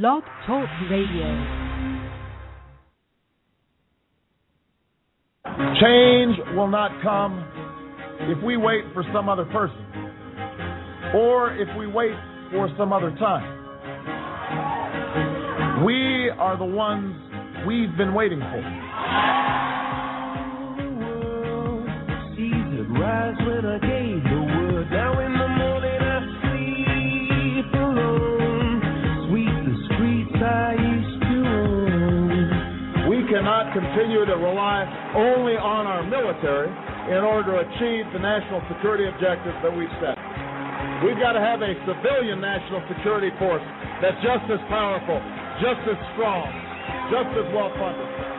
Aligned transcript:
Blog 0.00 0.22
Talk 0.46 0.68
Radio. 0.90 1.28
Change 5.82 6.38
will 6.56 6.68
not 6.68 7.02
come 7.02 7.44
if 8.20 8.42
we 8.42 8.56
wait 8.56 8.84
for 8.94 9.04
some 9.12 9.28
other 9.28 9.44
person 9.44 9.84
or 11.14 11.54
if 11.58 11.68
we 11.78 11.86
wait 11.86 12.14
for 12.52 12.70
some 12.78 12.90
other 12.90 13.10
time. 13.18 13.44
We 15.84 16.30
are 16.38 16.56
the 16.56 16.64
ones 16.64 17.14
we've 17.66 17.94
been 17.98 18.14
waiting 18.14 18.40
for. 18.40 18.82
Continue 33.82 34.22
to 34.24 34.36
rely 34.38 34.86
only 35.18 35.58
on 35.58 35.90
our 35.90 36.06
military 36.06 36.70
in 37.10 37.26
order 37.26 37.58
to 37.58 37.66
achieve 37.66 38.06
the 38.14 38.22
national 38.22 38.62
security 38.70 39.10
objectives 39.10 39.58
that 39.62 39.74
we've 39.74 39.90
set. 39.98 40.14
We've 41.02 41.18
got 41.18 41.34
to 41.34 41.42
have 41.42 41.58
a 41.66 41.74
civilian 41.82 42.38
national 42.38 42.86
security 42.86 43.34
force 43.42 43.64
that's 43.98 44.18
just 44.22 44.46
as 44.54 44.62
powerful, 44.70 45.18
just 45.58 45.82
as 45.90 45.98
strong, 46.14 46.46
just 47.10 47.30
as 47.34 47.46
well 47.50 47.74
funded. 47.74 48.31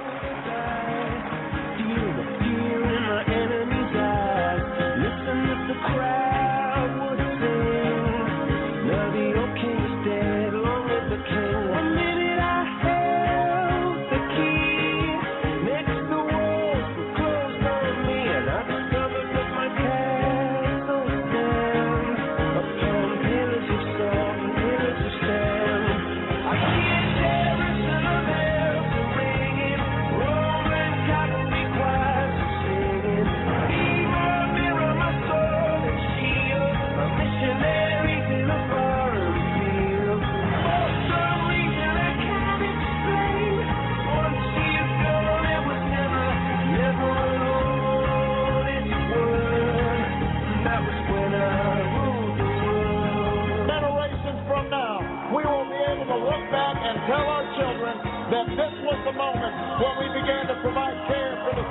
That 58.34 58.48
this 58.58 58.74
was 58.82 59.00
the 59.06 59.14
moment 59.14 59.54
when 59.78 59.94
we 60.02 60.08
began 60.22 60.50
to 60.50 60.56
provide 60.66 60.98
care 61.08 61.34
for 61.46 61.54
the 61.56 61.63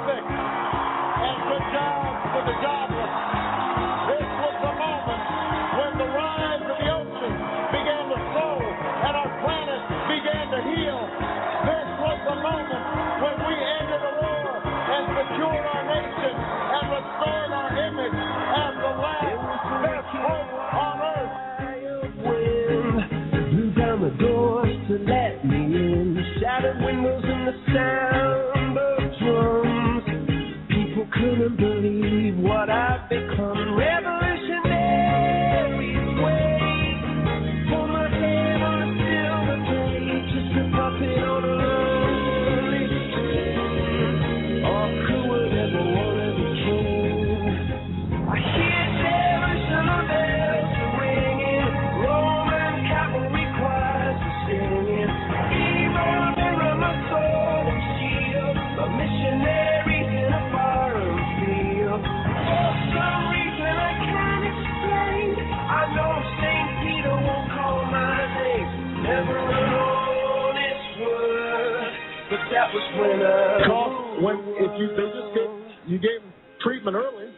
was 72.72 72.86
when 72.98 73.20
I. 73.22 73.66
Cost 73.66 74.22
when 74.22 74.36
if 74.56 74.72
you 74.80 74.86
they 74.96 75.08
just 75.12 75.30
gave 75.34 75.52
you 75.86 75.98
gave 75.98 76.20
them 76.22 76.32
treatment 76.62 76.96
early, 76.96 77.28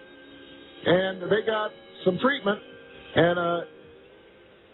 and 0.86 1.22
they 1.22 1.46
got 1.46 1.70
some 2.04 2.18
treatment 2.20 2.60
and 3.16 3.38
a, 3.38 3.64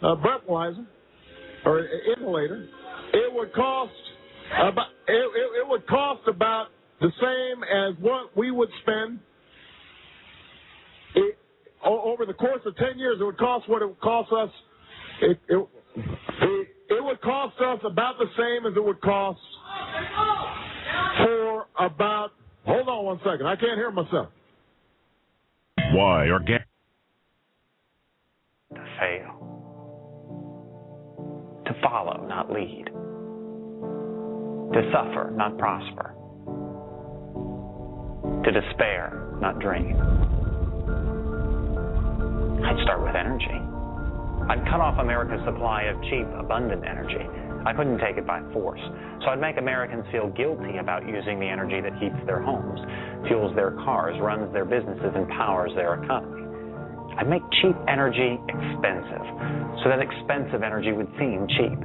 a 0.03 0.16
breathalyzer 0.16 0.87
or 1.65 1.87
inhalator, 2.16 2.66
it 3.12 3.32
would 3.32 3.53
cost 3.53 3.93
about 4.62 4.88
it, 5.06 5.12
it, 5.12 5.62
it 5.62 5.69
would 5.69 5.87
cost 5.87 6.22
about 6.26 6.66
the 7.00 7.10
same 7.21 7.62
as 7.62 7.94
what 8.00 8.37
we 8.37 8.50
would 8.50 8.71
spend. 8.82 9.21
It, 11.15 11.38
over 11.84 12.27
the 12.27 12.34
course 12.34 12.60
of 12.66 12.77
ten 12.77 12.98
years, 12.98 13.19
it 13.21 13.25
would 13.25 13.38
cost 13.38 13.69
what 13.69 13.82
it 13.82 13.87
would 13.87 14.00
cost 14.00 14.32
us. 14.32 14.50
It, 15.22 15.38
it, 15.48 15.69
it, 15.97 17.04
would 17.04 17.21
cost 17.21 17.56
us 17.60 17.81
about 17.84 18.15
the 18.19 18.27
same 18.37 18.71
as 18.71 18.77
it 18.77 18.84
would 18.84 19.00
cost 19.00 19.41
about. 21.86 22.30
Hold 22.66 22.88
on 22.88 23.04
one 23.04 23.18
second. 23.24 23.46
I 23.46 23.56
can't 23.56 23.76
hear 23.76 23.91
myself. 23.91 24.28
Why 25.92 26.28
organic? 26.28 26.66
to 28.74 28.80
fail, 29.00 29.34
to 31.66 31.74
follow, 31.82 32.24
not 32.28 32.50
lead, 32.52 32.84
to 34.72 34.91
suffer, 34.92 35.32
not 35.34 35.58
prosper, 35.58 36.14
to 38.44 38.50
despair, 38.52 39.36
not 39.41 39.58
dream. 39.58 39.97
I'd 42.64 42.78
start 42.84 43.02
with 43.02 43.16
energy. 43.16 43.58
I'd 44.48 44.64
cut 44.70 44.80
off 44.80 44.98
America's 45.00 45.44
supply 45.44 45.82
of 45.84 46.00
cheap, 46.04 46.26
abundant 46.38 46.84
energy. 46.84 47.26
I 47.66 47.72
couldn't 47.72 47.98
take 47.98 48.16
it 48.16 48.26
by 48.26 48.41
force. 48.53 48.81
So 49.22 49.28
I'd 49.28 49.41
make 49.41 49.59
Americans 49.59 50.04
feel 50.10 50.28
guilty 50.28 50.78
about 50.78 51.06
using 51.06 51.38
the 51.38 51.47
energy 51.47 51.81
that 51.81 51.93
heats 52.00 52.16
their 52.25 52.41
homes, 52.41 52.81
fuels 53.28 53.54
their 53.54 53.72
cars, 53.84 54.16
runs 54.21 54.53
their 54.53 54.65
businesses, 54.65 55.12
and 55.15 55.28
powers 55.28 55.71
their 55.76 56.03
economy. 56.03 56.41
I'd 57.19 57.28
make 57.28 57.43
cheap 57.60 57.76
energy 57.88 58.41
expensive, 58.48 59.26
so 59.82 59.93
that 59.93 60.00
expensive 60.00 60.62
energy 60.62 60.93
would 60.93 61.09
seem 61.19 61.47
cheap. 61.60 61.76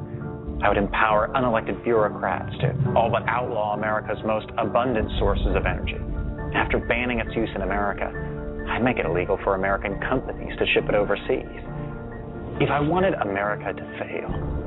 I 0.63 0.69
would 0.69 0.77
empower 0.77 1.27
unelected 1.35 1.83
bureaucrats 1.83 2.55
to 2.61 2.93
all 2.95 3.09
but 3.11 3.27
outlaw 3.27 3.73
America's 3.73 4.19
most 4.25 4.47
abundant 4.57 5.11
sources 5.19 5.55
of 5.55 5.65
energy. 5.65 5.99
After 6.55 6.79
banning 6.79 7.19
its 7.19 7.35
use 7.35 7.49
in 7.53 7.63
America, 7.63 8.07
I'd 8.69 8.83
make 8.83 8.97
it 8.97 9.05
illegal 9.05 9.37
for 9.43 9.55
American 9.55 9.99
companies 10.07 10.57
to 10.57 10.65
ship 10.73 10.85
it 10.87 10.95
overseas. 10.95 11.59
If 12.61 12.71
I 12.71 12.79
wanted 12.79 13.15
America 13.15 13.73
to 13.73 13.83
fail, 13.99 14.64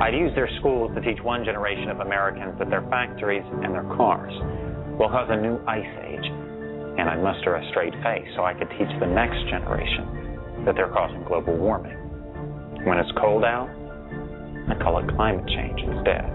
I'd 0.00 0.14
use 0.14 0.34
their 0.34 0.50
schools 0.58 0.90
to 0.94 1.00
teach 1.00 1.22
one 1.22 1.44
generation 1.44 1.88
of 1.88 2.00
Americans 2.00 2.58
that 2.58 2.68
their 2.68 2.82
factories 2.90 3.44
and 3.62 3.72
their 3.72 3.86
cars 3.94 4.32
will 4.98 5.08
cause 5.08 5.28
a 5.30 5.36
new 5.36 5.58
ice 5.66 5.86
age, 6.02 6.26
and 6.98 7.08
I'd 7.08 7.22
muster 7.22 7.54
a 7.54 7.62
straight 7.70 7.94
face 8.02 8.26
so 8.34 8.44
I 8.44 8.54
could 8.54 8.68
teach 8.74 8.90
the 8.98 9.06
next 9.06 9.38
generation 9.50 10.64
that 10.66 10.74
they're 10.74 10.90
causing 10.90 11.22
global 11.24 11.56
warming. 11.56 11.94
When 12.82 12.98
it's 12.98 13.10
cold 13.20 13.44
out, 13.44 13.70
I 14.66 14.74
call 14.82 14.98
it 14.98 15.06
climate 15.14 15.46
change 15.46 15.78
instead. 15.78 16.26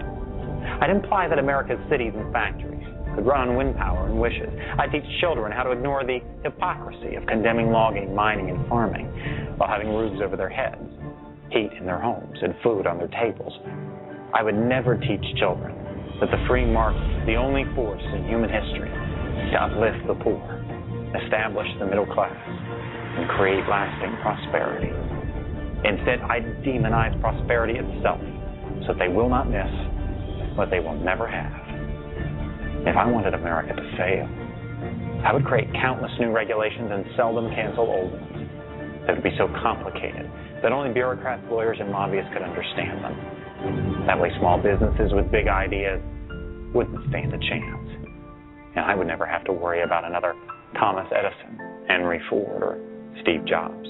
I'd 0.80 0.90
imply 0.90 1.28
that 1.28 1.38
America's 1.38 1.80
cities 1.90 2.12
and 2.16 2.32
factories 2.32 2.86
could 3.14 3.26
run 3.26 3.48
on 3.48 3.56
wind 3.56 3.76
power 3.76 4.06
and 4.06 4.18
wishes. 4.20 4.48
I'd 4.78 4.90
teach 4.90 5.04
children 5.20 5.52
how 5.52 5.64
to 5.64 5.72
ignore 5.72 6.04
the 6.04 6.20
hypocrisy 6.44 7.16
of 7.16 7.26
condemning 7.26 7.72
logging, 7.72 8.14
mining, 8.14 8.50
and 8.50 8.66
farming 8.68 9.06
while 9.58 9.68
having 9.68 9.88
roofs 9.88 10.22
over 10.24 10.36
their 10.36 10.48
heads, 10.48 10.80
heat 11.50 11.70
in 11.78 11.86
their 11.86 12.00
homes, 12.00 12.38
and 12.42 12.54
food 12.62 12.86
on 12.86 12.98
their 12.98 13.10
tables. 13.10 13.52
I 14.32 14.42
would 14.42 14.54
never 14.54 14.96
teach 14.96 15.24
children 15.38 15.74
that 16.20 16.30
the 16.30 16.38
free 16.46 16.64
market 16.64 17.02
is 17.20 17.26
the 17.26 17.34
only 17.34 17.64
force 17.74 18.02
in 18.14 18.26
human 18.26 18.50
history 18.50 18.90
to 18.90 19.56
uplift 19.58 20.06
the 20.06 20.14
poor, 20.22 20.42
establish 21.24 21.66
the 21.78 21.86
middle 21.86 22.06
class, 22.06 22.36
and 23.18 23.28
create 23.30 23.66
lasting 23.66 24.14
prosperity. 24.22 24.92
Instead, 25.82 26.20
I 26.22 26.40
demonize 26.62 27.18
prosperity 27.20 27.74
itself 27.78 28.20
so 28.86 28.94
that 28.94 28.98
they 28.98 29.08
will 29.08 29.28
not 29.28 29.50
miss 29.50 29.70
what 30.56 30.70
they 30.70 30.78
will 30.78 30.98
never 31.00 31.26
have. 31.26 31.52
If 32.86 32.96
I 32.96 33.10
wanted 33.10 33.34
America 33.34 33.74
to 33.74 33.96
fail, 33.96 34.28
I 35.24 35.32
would 35.32 35.44
create 35.44 35.72
countless 35.74 36.12
new 36.20 36.30
regulations 36.30 36.90
and 36.92 37.04
seldom 37.16 37.50
cancel 37.50 37.84
old 37.84 38.12
ones 38.12 38.29
that 39.06 39.14
would 39.14 39.24
be 39.24 39.34
so 39.38 39.48
complicated 39.62 40.30
that 40.62 40.72
only 40.72 40.92
bureaucrats, 40.92 41.42
lawyers, 41.50 41.78
and 41.80 41.90
lobbyists 41.90 42.30
could 42.32 42.42
understand 42.42 43.02
them. 43.02 44.06
That 44.06 44.18
way, 44.20 44.30
small 44.38 44.60
businesses 44.60 45.12
with 45.12 45.30
big 45.30 45.48
ideas 45.48 46.00
wouldn't 46.74 47.08
stand 47.08 47.32
a 47.32 47.38
chance. 47.38 47.88
And 48.76 48.84
I 48.84 48.94
would 48.94 49.06
never 49.06 49.26
have 49.26 49.44
to 49.44 49.52
worry 49.52 49.82
about 49.82 50.04
another 50.04 50.34
Thomas 50.78 51.06
Edison, 51.10 51.58
Henry 51.88 52.20
Ford, 52.30 52.62
or 52.62 52.78
Steve 53.22 53.44
Jobs. 53.46 53.88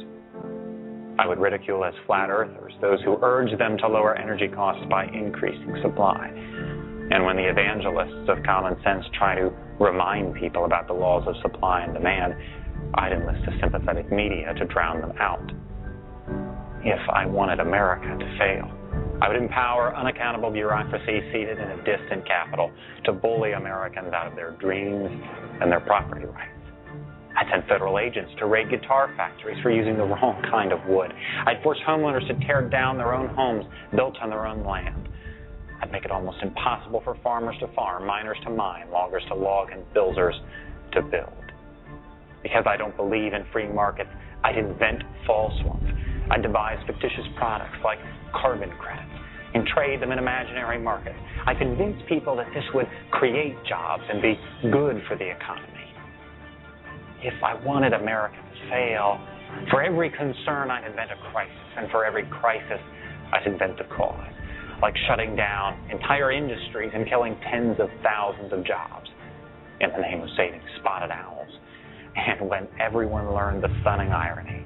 I 1.19 1.27
would 1.27 1.39
ridicule 1.39 1.85
as 1.85 1.93
flat 2.07 2.31
earthers 2.31 2.73
those 2.81 2.99
who 3.05 3.19
urge 3.21 3.57
them 3.59 3.77
to 3.79 3.89
lower 3.89 4.17
energy 4.17 4.49
costs 4.49 4.83
by 4.89 5.05
increasing 5.07 5.77
supply. 5.83 6.33
And 7.13 7.25
when 7.25 7.37
the 7.37 7.51
evangelists 7.51 8.29
of 8.29 8.43
common 8.45 8.77
sense 8.83 9.05
try 9.19 9.35
to 9.35 9.53
remind 9.79 10.35
people 10.37 10.65
about 10.65 10.87
the 10.87 10.95
laws 10.95 11.25
of 11.27 11.35
supply 11.43 11.83
and 11.83 11.93
demand, 11.93 12.35
I'd 12.95 13.13
enlist 13.13 13.47
a 13.47 13.59
sympathetic 13.61 14.11
media 14.11 14.53
to 14.55 14.65
drown 14.65 15.01
them 15.01 15.13
out. 15.19 15.53
If 16.83 17.01
I 17.13 17.27
wanted 17.27 17.61
America 17.61 18.09
to 18.19 18.39
fail, 18.39 18.71
I 19.23 19.29
would 19.29 19.37
empower 19.37 19.95
unaccountable 19.95 20.51
bureaucracy 20.51 21.21
seated 21.31 21.59
in 21.59 21.71
a 21.71 21.77
distant 21.85 22.27
capital 22.27 22.73
to 23.05 23.13
bully 23.13 23.53
Americans 23.53 24.13
out 24.13 24.27
of 24.27 24.35
their 24.35 24.53
dreams 24.53 25.11
and 25.61 25.71
their 25.71 25.81
property 25.81 26.25
rights. 26.25 26.57
I'd 27.37 27.47
send 27.53 27.65
federal 27.69 27.99
agents 27.99 28.33
to 28.39 28.47
raid 28.47 28.71
guitar 28.71 29.13
factories 29.17 29.63
for 29.63 29.71
using 29.71 29.97
the 29.97 30.05
wrong 30.05 30.43
kind 30.51 30.73
of 30.73 30.81
wood. 30.89 31.13
I'd 31.47 31.63
force 31.63 31.79
homeowners 31.87 32.27
to 32.27 32.47
tear 32.47 32.69
down 32.69 32.97
their 32.97 33.15
own 33.15 33.29
homes 33.29 33.67
built 33.95 34.17
on 34.21 34.31
their 34.31 34.47
own 34.47 34.65
land. 34.65 35.09
I'd 35.81 35.93
make 35.93 36.05
it 36.05 36.11
almost 36.11 36.39
impossible 36.43 37.03
for 37.05 37.17
farmers 37.23 37.57
to 37.61 37.69
farm, 37.75 38.07
miners 38.07 38.37
to 38.45 38.51
mine, 38.51 38.91
loggers 38.91 39.23
to 39.29 39.35
log, 39.35 39.71
and 39.71 39.83
builders 39.95 40.35
to 40.93 41.03
build. 41.03 41.40
Because 42.43 42.65
I 42.67 42.77
don't 42.77 42.97
believe 42.97 43.33
in 43.33 43.45
free 43.53 43.69
markets, 43.69 44.11
I'd 44.43 44.57
invent 44.57 45.03
false 45.27 45.55
ones. 45.65 45.85
I'd 46.31 46.43
devise 46.43 46.79
fictitious 46.87 47.27
products 47.37 47.77
like 47.85 47.99
carbon 48.33 48.71
credits 48.79 49.11
and 49.55 49.67
trade 49.67 50.01
them 50.01 50.13
in 50.13 50.19
imaginary 50.19 50.79
markets. 50.79 51.17
I 51.47 51.55
convince 51.55 52.01
people 52.09 52.37
that 52.37 52.47
this 52.55 52.65
would 52.73 52.87
create 53.11 53.57
jobs 53.69 54.03
and 54.09 54.23
be 54.23 54.39
good 54.71 55.03
for 55.09 55.17
the 55.17 55.29
economy. 55.29 55.67
If 57.23 57.35
I 57.43 57.55
wanted 57.65 57.93
America 57.93 58.37
to 58.37 58.71
fail, 58.71 59.21
for 59.71 59.83
every 59.83 60.11
concern 60.11 60.71
I'd 60.71 60.87
invent 60.89 61.11
a 61.11 61.33
crisis, 61.33 61.57
and 61.77 61.91
for 61.91 62.05
every 62.07 62.25
crisis 62.31 62.81
I'd 63.33 63.47
invent 63.47 63.81
a 63.81 63.85
cause, 63.85 64.33
like 64.81 64.95
shutting 65.09 65.37
down 65.37 65.79
entire 65.91 66.31
industries 66.33 66.93
and 66.95 67.09
killing 67.09 67.37
tens 67.51 67.77
of 67.81 67.91
thousands 68.03 68.53
of 68.53 68.65
jobs 68.65 69.11
in 69.81 69.91
the 69.91 69.99
name 69.99 70.23
of 70.23 70.29
saving 70.37 70.63
spotted 70.79 71.11
owls. 71.11 71.51
And 72.17 72.49
when 72.49 72.69
everyone 72.81 73.33
learned 73.33 73.63
the 73.63 73.69
stunning 73.81 74.13
irony 74.13 74.65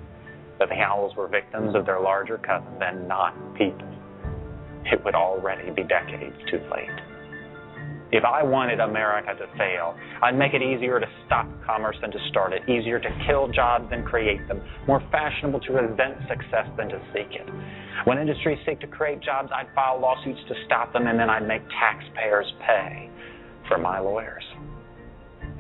that 0.59 0.69
the 0.69 0.81
owls 0.81 1.15
were 1.17 1.29
victims 1.29 1.75
of 1.75 1.87
their 1.87 2.01
larger 2.01 2.39
cousins 2.39 2.81
and 2.81 3.09
not 3.09 3.35
people, 3.55 3.89
it 4.87 5.05
would 5.05 5.15
already 5.15 5.71
be 5.71 5.83
decades 5.83 6.37
too 6.51 6.61
late. 6.73 7.15
If 8.13 8.23
I 8.23 8.45
wanted 8.45 8.79
America 8.79 9.35
to 9.35 9.59
fail, 9.59 9.97
I'd 10.23 10.39
make 10.39 10.55
it 10.55 10.63
easier 10.63 11.01
to 11.01 11.07
stop 11.27 11.49
commerce 11.67 11.97
than 12.01 12.13
to 12.13 12.19
start 12.31 12.53
it, 12.53 12.63
easier 12.69 13.01
to 13.01 13.09
kill 13.27 13.49
jobs 13.49 13.91
than 13.91 14.05
create 14.05 14.47
them, 14.47 14.63
more 14.87 15.03
fashionable 15.11 15.59
to 15.61 15.73
resent 15.73 16.19
success 16.29 16.69
than 16.77 16.89
to 16.91 17.01
seek 17.13 17.35
it. 17.35 17.49
When 18.05 18.19
industries 18.19 18.59
seek 18.65 18.79
to 18.81 18.87
create 18.87 19.21
jobs, 19.21 19.51
I'd 19.53 19.67
file 19.75 19.99
lawsuits 20.01 20.39
to 20.47 20.55
stop 20.67 20.93
them, 20.93 21.09
and 21.09 21.19
then 21.19 21.29
I'd 21.29 21.49
make 21.49 21.63
taxpayers 21.81 22.47
pay 22.65 23.11
for 23.67 23.79
my 23.79 23.99
lawyers. 23.99 24.45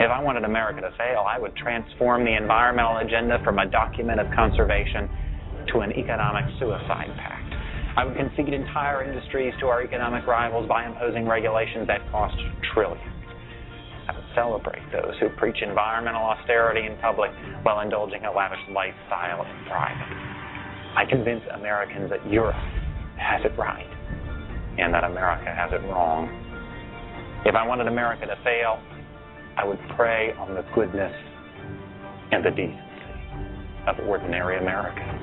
If 0.00 0.10
I 0.10 0.20
wanted 0.20 0.42
America 0.44 0.80
to 0.80 0.90
fail, 0.98 1.22
I 1.22 1.38
would 1.38 1.54
transform 1.54 2.24
the 2.24 2.36
environmental 2.36 2.98
agenda 2.98 3.38
from 3.44 3.58
a 3.58 3.66
document 3.66 4.18
of 4.18 4.26
conservation 4.34 5.08
to 5.72 5.80
an 5.80 5.92
economic 5.92 6.44
suicide 6.58 7.14
pact. 7.14 7.54
I 7.96 8.04
would 8.04 8.16
concede 8.16 8.52
entire 8.52 9.04
industries 9.06 9.54
to 9.60 9.66
our 9.66 9.82
economic 9.82 10.26
rivals 10.26 10.68
by 10.68 10.84
imposing 10.84 11.28
regulations 11.28 11.86
that 11.86 12.02
cost 12.10 12.34
trillions. 12.74 13.06
I 14.10 14.18
would 14.18 14.26
celebrate 14.34 14.82
those 14.90 15.14
who 15.20 15.28
preach 15.38 15.62
environmental 15.62 16.22
austerity 16.22 16.86
in 16.86 16.98
public 16.98 17.30
while 17.62 17.78
indulging 17.80 18.24
a 18.24 18.32
lavish 18.32 18.58
lifestyle 18.74 19.46
in 19.46 19.54
private. 19.70 20.10
I 20.98 21.06
convince 21.08 21.42
Americans 21.54 22.10
that 22.10 22.26
Europe 22.26 22.58
has 23.16 23.46
it 23.46 23.56
right 23.56 23.86
and 24.76 24.92
that 24.92 25.04
America 25.04 25.54
has 25.54 25.70
it 25.70 25.86
wrong. 25.86 26.26
If 27.46 27.54
I 27.54 27.64
wanted 27.64 27.86
America 27.86 28.26
to 28.26 28.36
fail, 28.42 28.82
I 29.56 29.64
would 29.64 29.78
prey 29.96 30.32
on 30.38 30.54
the 30.54 30.64
goodness 30.74 31.12
and 32.32 32.44
the 32.44 32.50
decency 32.50 32.80
of 33.86 33.98
ordinary 34.06 34.58
Americans. 34.58 35.20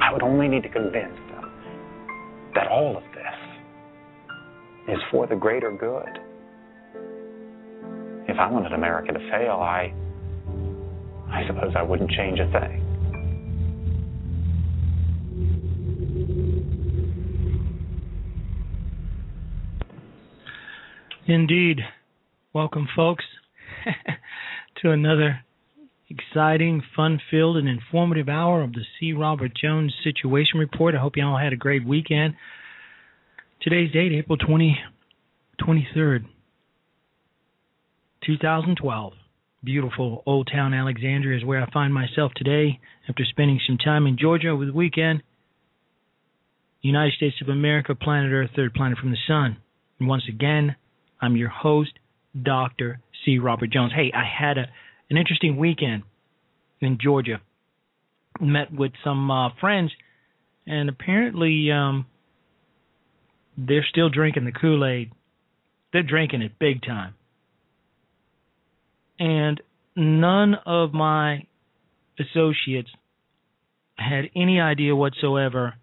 I 0.00 0.12
would 0.12 0.22
only 0.22 0.48
need 0.48 0.62
to 0.62 0.68
convince 0.68 1.14
them 1.30 1.52
that 2.54 2.68
all 2.68 2.96
of 2.96 3.02
this 3.14 4.94
is 4.94 4.98
for 5.10 5.26
the 5.26 5.36
greater 5.36 5.70
good. 5.70 6.20
If 8.28 8.38
I 8.38 8.50
wanted 8.50 8.72
America 8.72 9.12
to 9.12 9.18
fail, 9.30 9.52
I 9.52 9.92
I 11.28 11.46
suppose 11.46 11.72
I 11.76 11.82
wouldn't 11.82 12.10
change 12.10 12.38
a 12.38 12.50
thing. 12.50 12.80
Indeed. 21.26 21.80
Welcome, 22.52 22.86
folks, 22.94 23.24
to 24.82 24.90
another 24.90 25.40
exciting, 26.08 26.82
fun 26.94 27.20
filled, 27.30 27.56
and 27.56 27.68
informative 27.68 28.28
hour 28.28 28.62
of 28.62 28.72
the 28.72 28.82
C. 28.98 29.12
Robert 29.12 29.52
Jones 29.54 29.94
Situation 30.04 30.58
Report. 30.58 30.94
I 30.94 30.98
hope 30.98 31.16
you 31.16 31.24
all 31.24 31.38
had 31.38 31.52
a 31.52 31.56
great 31.56 31.84
weekend. 31.86 32.34
Today's 33.60 33.92
date, 33.92 34.12
April 34.12 34.36
20, 34.36 34.78
23rd, 35.60 36.24
2012. 38.26 39.12
Beautiful 39.62 40.22
Old 40.26 40.50
Town 40.52 40.74
Alexandria 40.74 41.38
is 41.38 41.44
where 41.44 41.62
I 41.62 41.70
find 41.70 41.94
myself 41.94 42.32
today 42.36 42.80
after 43.08 43.24
spending 43.24 43.58
some 43.66 43.78
time 43.78 44.06
in 44.06 44.18
Georgia 44.18 44.48
over 44.48 44.66
the 44.66 44.74
weekend. 44.74 45.22
United 46.82 47.14
States 47.14 47.36
of 47.40 47.48
America, 47.48 47.94
planet 47.94 48.30
Earth, 48.30 48.50
third 48.54 48.74
planet 48.74 48.98
from 48.98 49.10
the 49.10 49.16
sun. 49.26 49.56
And 49.98 50.06
once 50.06 50.24
again, 50.28 50.76
I'm 51.18 51.34
your 51.34 51.48
host, 51.48 51.92
Dr. 52.42 53.00
C. 53.24 53.38
Robert 53.38 53.70
Jones. 53.70 53.92
Hey, 53.94 54.12
I 54.14 54.24
had 54.24 54.58
a 54.58 54.66
an 55.10 55.16
interesting 55.16 55.56
weekend 55.56 56.02
in 56.80 56.98
Georgia. 57.00 57.40
Met 58.40 58.72
with 58.72 58.92
some 59.04 59.30
uh, 59.30 59.50
friends, 59.60 59.92
and 60.66 60.88
apparently 60.88 61.70
um, 61.70 62.06
they're 63.56 63.86
still 63.88 64.08
drinking 64.08 64.44
the 64.44 64.52
Kool 64.52 64.84
Aid. 64.84 65.12
They're 65.92 66.02
drinking 66.02 66.42
it 66.42 66.58
big 66.58 66.82
time. 66.82 67.14
And 69.20 69.60
none 69.94 70.56
of 70.66 70.92
my 70.92 71.46
associates 72.18 72.90
had 73.96 74.24
any 74.34 74.60
idea 74.60 74.96
whatsoever 74.96 75.74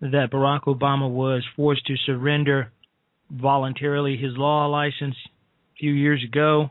that 0.00 0.30
Barack 0.32 0.64
Obama 0.64 1.08
was 1.08 1.44
forced 1.54 1.86
to 1.86 1.94
surrender 2.04 2.72
voluntarily 3.30 4.16
his 4.16 4.36
law 4.36 4.66
license 4.66 5.14
few 5.80 5.92
years 5.92 6.22
ago, 6.22 6.70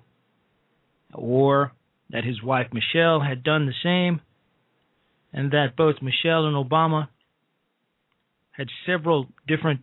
or 1.13 1.73
that 2.11 2.23
his 2.23 2.41
wife 2.41 2.67
Michelle 2.71 3.19
had 3.19 3.43
done 3.43 3.65
the 3.65 3.73
same, 3.83 4.21
and 5.33 5.51
that 5.51 5.75
both 5.75 5.95
Michelle 6.01 6.45
and 6.45 6.55
Obama 6.55 7.09
had 8.51 8.67
several 8.85 9.27
different 9.47 9.81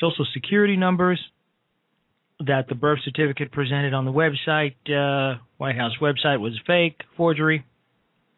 social 0.00 0.26
security 0.32 0.76
numbers, 0.76 1.20
that 2.40 2.66
the 2.68 2.74
birth 2.74 2.98
certificate 3.04 3.52
presented 3.52 3.94
on 3.94 4.04
the 4.04 4.12
website, 4.12 4.74
uh, 4.88 5.38
White 5.56 5.76
House 5.76 5.92
website, 6.00 6.40
was 6.40 6.58
fake, 6.66 7.00
forgery. 7.16 7.64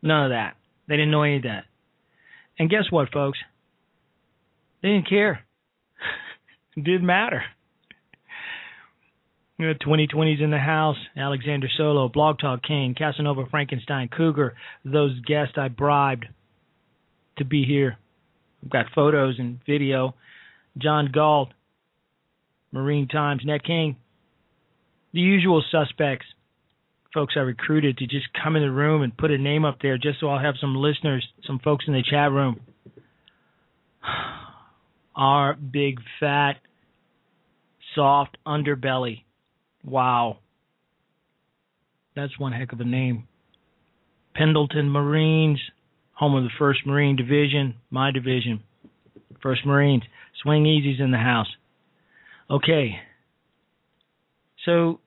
None 0.03 0.25
of 0.25 0.31
that. 0.31 0.57
They 0.87 0.97
didn't 0.97 1.11
know 1.11 1.23
any 1.23 1.39
of 1.39 1.43
that. 1.45 1.65
And 2.59 2.71
guess 2.71 2.85
what, 2.91 3.13
folks? 3.13 3.39
They 4.83 4.89
didn't 4.89 5.09
care. 5.09 5.45
it 6.77 6.85
didn't 6.85 7.07
matter. 7.07 7.43
You 9.59 9.69
know, 9.69 9.75
2020's 9.75 10.43
in 10.43 10.51
the 10.51 10.59
house. 10.59 10.99
Alexander 11.17 11.69
Solo, 11.79 12.09
Blog 12.09 12.39
Talk 12.39 12.63
King, 12.63 12.95
Casanova 12.97 13.47
Frankenstein, 13.51 14.09
Cougar, 14.15 14.55
those 14.85 15.19
guests 15.21 15.55
I 15.57 15.69
bribed 15.69 16.27
to 17.39 17.45
be 17.45 17.65
here. 17.65 17.97
I've 18.63 18.71
got 18.71 18.87
photos 18.95 19.37
and 19.39 19.59
video. 19.65 20.15
John 20.77 21.11
Galt, 21.13 21.49
Marine 22.71 23.09
Times 23.09 23.43
Net 23.47 23.65
King, 23.65 23.97
the 25.15 25.21
usual 25.21 25.65
suspects, 25.71 26.27
folks 27.15 27.35
I 27.37 27.41
recruited 27.41 27.97
to 27.99 28.07
just 28.07 28.27
come 28.43 28.57
in 28.57 28.63
the 28.63 28.71
room 28.71 29.01
and 29.01 29.17
put 29.17 29.31
a 29.31 29.39
name 29.39 29.65
up 29.65 29.79
there 29.81 29.97
just 29.97 30.21
so 30.21 30.29
I'll 30.29 30.43
have 30.43 30.57
some 30.61 30.75
listeners, 30.75 31.27
some 31.47 31.61
folks 31.61 31.87
in 31.89 31.95
the 31.95 32.03
chat 32.03 32.31
room. 32.31 32.61
Our 35.17 35.55
big 35.55 36.01
fat 36.21 36.57
soft 37.95 38.37
underbelly. 38.47 39.23
Wow. 39.87 40.39
That's 42.17 42.39
one 42.39 42.53
heck 42.53 42.73
of 42.73 42.81
a 42.81 42.85
name. 42.85 43.29
Pendleton 44.35 44.91
Marines, 44.91 45.61
home 46.13 46.35
of 46.35 46.43
the 46.45 46.51
1st 46.61 46.87
Marine 46.87 47.17
Division, 47.17 47.77
my 47.91 48.11
division. 48.11 48.63
1st 49.43 49.65
Marines. 49.65 50.03
Swing 50.43 50.67
Easy's 50.67 51.01
in 51.01 51.13
the 51.13 51.19
house. 51.19 51.47
Okay. 52.51 52.97
So, 54.65 55.01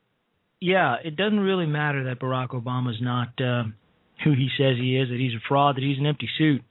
yeah, 0.60 0.96
it 1.04 1.16
doesn't 1.16 1.40
really 1.40 1.66
matter 1.66 2.06
that 2.06 2.20
Barack 2.20 2.50
Obama's 2.50 3.02
not 3.02 3.30
uh, 3.40 3.64
who 4.24 4.32
he 4.32 4.50
says 4.58 4.78
he 4.78 4.98
is, 4.98 5.10
that 5.10 5.20
he's 5.20 5.34
a 5.34 5.44
fraud, 5.48 5.76
that 5.76 5.84
he's 5.84 6.00
an 6.00 6.06
empty 6.06 6.30
suit. 6.38 6.62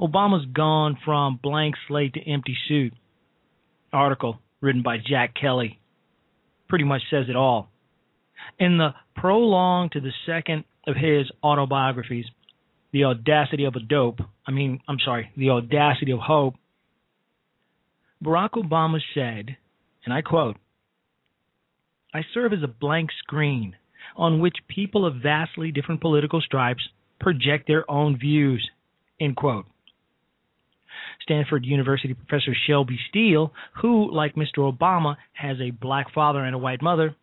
Obama's 0.00 0.46
gone 0.52 0.96
from 1.04 1.40
blank 1.42 1.74
slate 1.88 2.14
to 2.14 2.20
empty 2.20 2.56
suit. 2.68 2.92
Article 3.92 4.38
written 4.60 4.82
by 4.82 4.98
Jack 4.98 5.34
Kelly 5.40 5.78
pretty 6.68 6.84
much 6.84 7.02
says 7.10 7.26
it 7.28 7.36
all. 7.36 7.70
In 8.58 8.78
the 8.78 8.90
prologue 9.16 9.92
to 9.92 10.00
the 10.00 10.12
second 10.26 10.64
of 10.86 10.96
his 10.96 11.30
autobiographies, 11.42 12.26
The 12.92 13.04
Audacity 13.04 13.64
of 13.64 13.74
a 13.74 13.80
Dope, 13.80 14.20
I 14.46 14.50
mean, 14.50 14.80
I'm 14.88 14.98
sorry, 15.04 15.32
The 15.36 15.50
Audacity 15.50 16.12
of 16.12 16.20
Hope, 16.20 16.54
Barack 18.22 18.50
Obama 18.50 18.98
said, 19.14 19.56
and 20.04 20.12
I 20.12 20.22
quote, 20.22 20.56
I 22.14 22.22
serve 22.32 22.52
as 22.52 22.62
a 22.62 22.68
blank 22.68 23.10
screen 23.18 23.76
on 24.16 24.40
which 24.40 24.56
people 24.68 25.06
of 25.06 25.16
vastly 25.22 25.70
different 25.70 26.00
political 26.00 26.40
stripes 26.40 26.82
project 27.20 27.66
their 27.66 27.88
own 27.90 28.18
views, 28.18 28.68
end 29.20 29.36
quote. 29.36 29.66
Stanford 31.22 31.64
University 31.64 32.14
professor 32.14 32.54
Shelby 32.66 32.98
Steele, 33.08 33.52
who, 33.80 34.12
like 34.12 34.34
Mr. 34.34 34.58
Obama, 34.58 35.16
has 35.32 35.58
a 35.60 35.70
black 35.70 36.12
father 36.12 36.44
and 36.44 36.54
a 36.54 36.58
white 36.58 36.82
mother, 36.82 37.14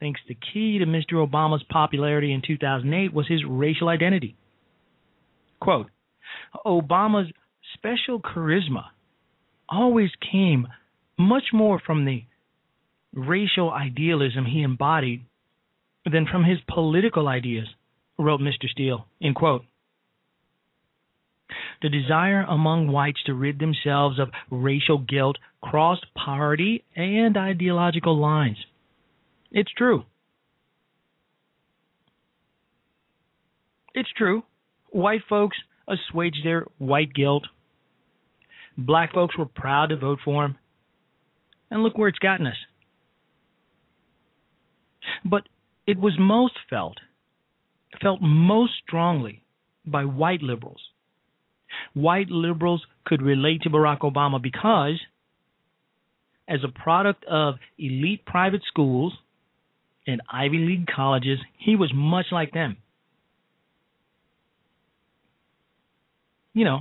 thinks 0.00 0.20
the 0.28 0.36
key 0.52 0.78
to 0.78 0.86
Mr. 0.86 1.14
Obama's 1.14 1.64
popularity 1.70 2.32
in 2.32 2.42
2008 2.46 3.12
was 3.12 3.26
his 3.28 3.42
racial 3.48 3.88
identity. 3.88 4.36
Quote 5.60 5.86
Obama's 6.66 7.30
special 7.74 8.20
charisma 8.20 8.84
always 9.68 10.10
came 10.30 10.66
much 11.18 11.44
more 11.52 11.80
from 11.84 12.04
the 12.04 12.24
racial 13.14 13.70
idealism 13.70 14.44
he 14.44 14.62
embodied 14.62 15.24
than 16.10 16.26
from 16.30 16.44
his 16.44 16.58
political 16.68 17.28
ideas, 17.28 17.66
wrote 18.18 18.40
Mr. 18.40 18.68
Steele. 18.68 19.06
End 19.22 19.34
quote. 19.34 19.64
The 21.84 21.90
desire 21.90 22.46
among 22.48 22.88
whites 22.88 23.22
to 23.26 23.34
rid 23.34 23.58
themselves 23.58 24.18
of 24.18 24.30
racial 24.50 24.96
guilt 24.96 25.36
crossed 25.60 26.06
party 26.14 26.82
and 26.96 27.36
ideological 27.36 28.18
lines. 28.18 28.56
It's 29.52 29.70
true. 29.76 30.04
It's 33.94 34.08
true. 34.16 34.44
White 34.92 35.20
folks 35.28 35.58
assuaged 35.86 36.38
their 36.42 36.64
white 36.78 37.12
guilt. 37.12 37.44
Black 38.78 39.12
folks 39.12 39.36
were 39.36 39.44
proud 39.44 39.90
to 39.90 39.98
vote 39.98 40.20
for 40.24 40.46
him. 40.46 40.56
And 41.70 41.82
look 41.82 41.98
where 41.98 42.08
it's 42.08 42.18
gotten 42.18 42.46
us. 42.46 42.56
But 45.22 45.42
it 45.86 45.98
was 45.98 46.14
most 46.18 46.54
felt, 46.70 46.96
felt 48.00 48.22
most 48.22 48.72
strongly 48.86 49.42
by 49.84 50.06
white 50.06 50.40
liberals. 50.40 50.80
White 51.94 52.28
liberals 52.28 52.84
could 53.06 53.22
relate 53.22 53.62
to 53.62 53.70
Barack 53.70 54.00
Obama 54.00 54.42
because, 54.42 55.00
as 56.48 56.60
a 56.64 56.68
product 56.68 57.24
of 57.24 57.54
elite 57.78 58.26
private 58.26 58.62
schools 58.66 59.12
and 60.06 60.20
Ivy 60.30 60.58
League 60.58 60.88
colleges, 60.94 61.38
he 61.56 61.76
was 61.76 61.92
much 61.94 62.26
like 62.32 62.52
them. 62.52 62.76
You 66.52 66.64
know, 66.64 66.80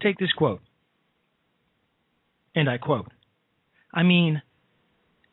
take 0.00 0.18
this 0.18 0.32
quote, 0.32 0.60
and 2.54 2.68
I 2.68 2.78
quote 2.78 3.06
I 3.94 4.02
mean, 4.02 4.42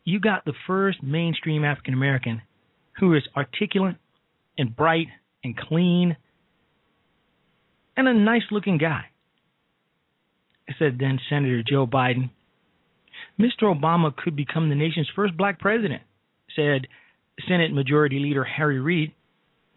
you 0.03 0.19
got 0.19 0.45
the 0.45 0.53
first 0.67 1.01
mainstream 1.01 1.63
African 1.63 1.93
American 1.93 2.41
who 2.99 3.13
is 3.15 3.23
articulate 3.35 3.95
and 4.57 4.75
bright 4.75 5.07
and 5.43 5.57
clean 5.57 6.17
and 7.99 8.07
a 8.07 8.13
nice 8.13 8.43
looking 8.49 8.77
guy. 8.77 9.05
Said 10.77 10.97
then 10.99 11.19
Senator 11.29 11.61
Joe 11.67 11.85
Biden. 11.85 12.29
Mr. 13.39 13.63
Obama 13.63 14.15
could 14.15 14.35
become 14.35 14.69
the 14.69 14.75
nation's 14.75 15.09
first 15.13 15.35
black 15.35 15.59
president, 15.59 16.01
said 16.55 16.87
Senate 17.47 17.73
Majority 17.73 18.19
Leader 18.19 18.45
Harry 18.45 18.79
Reid, 18.79 19.13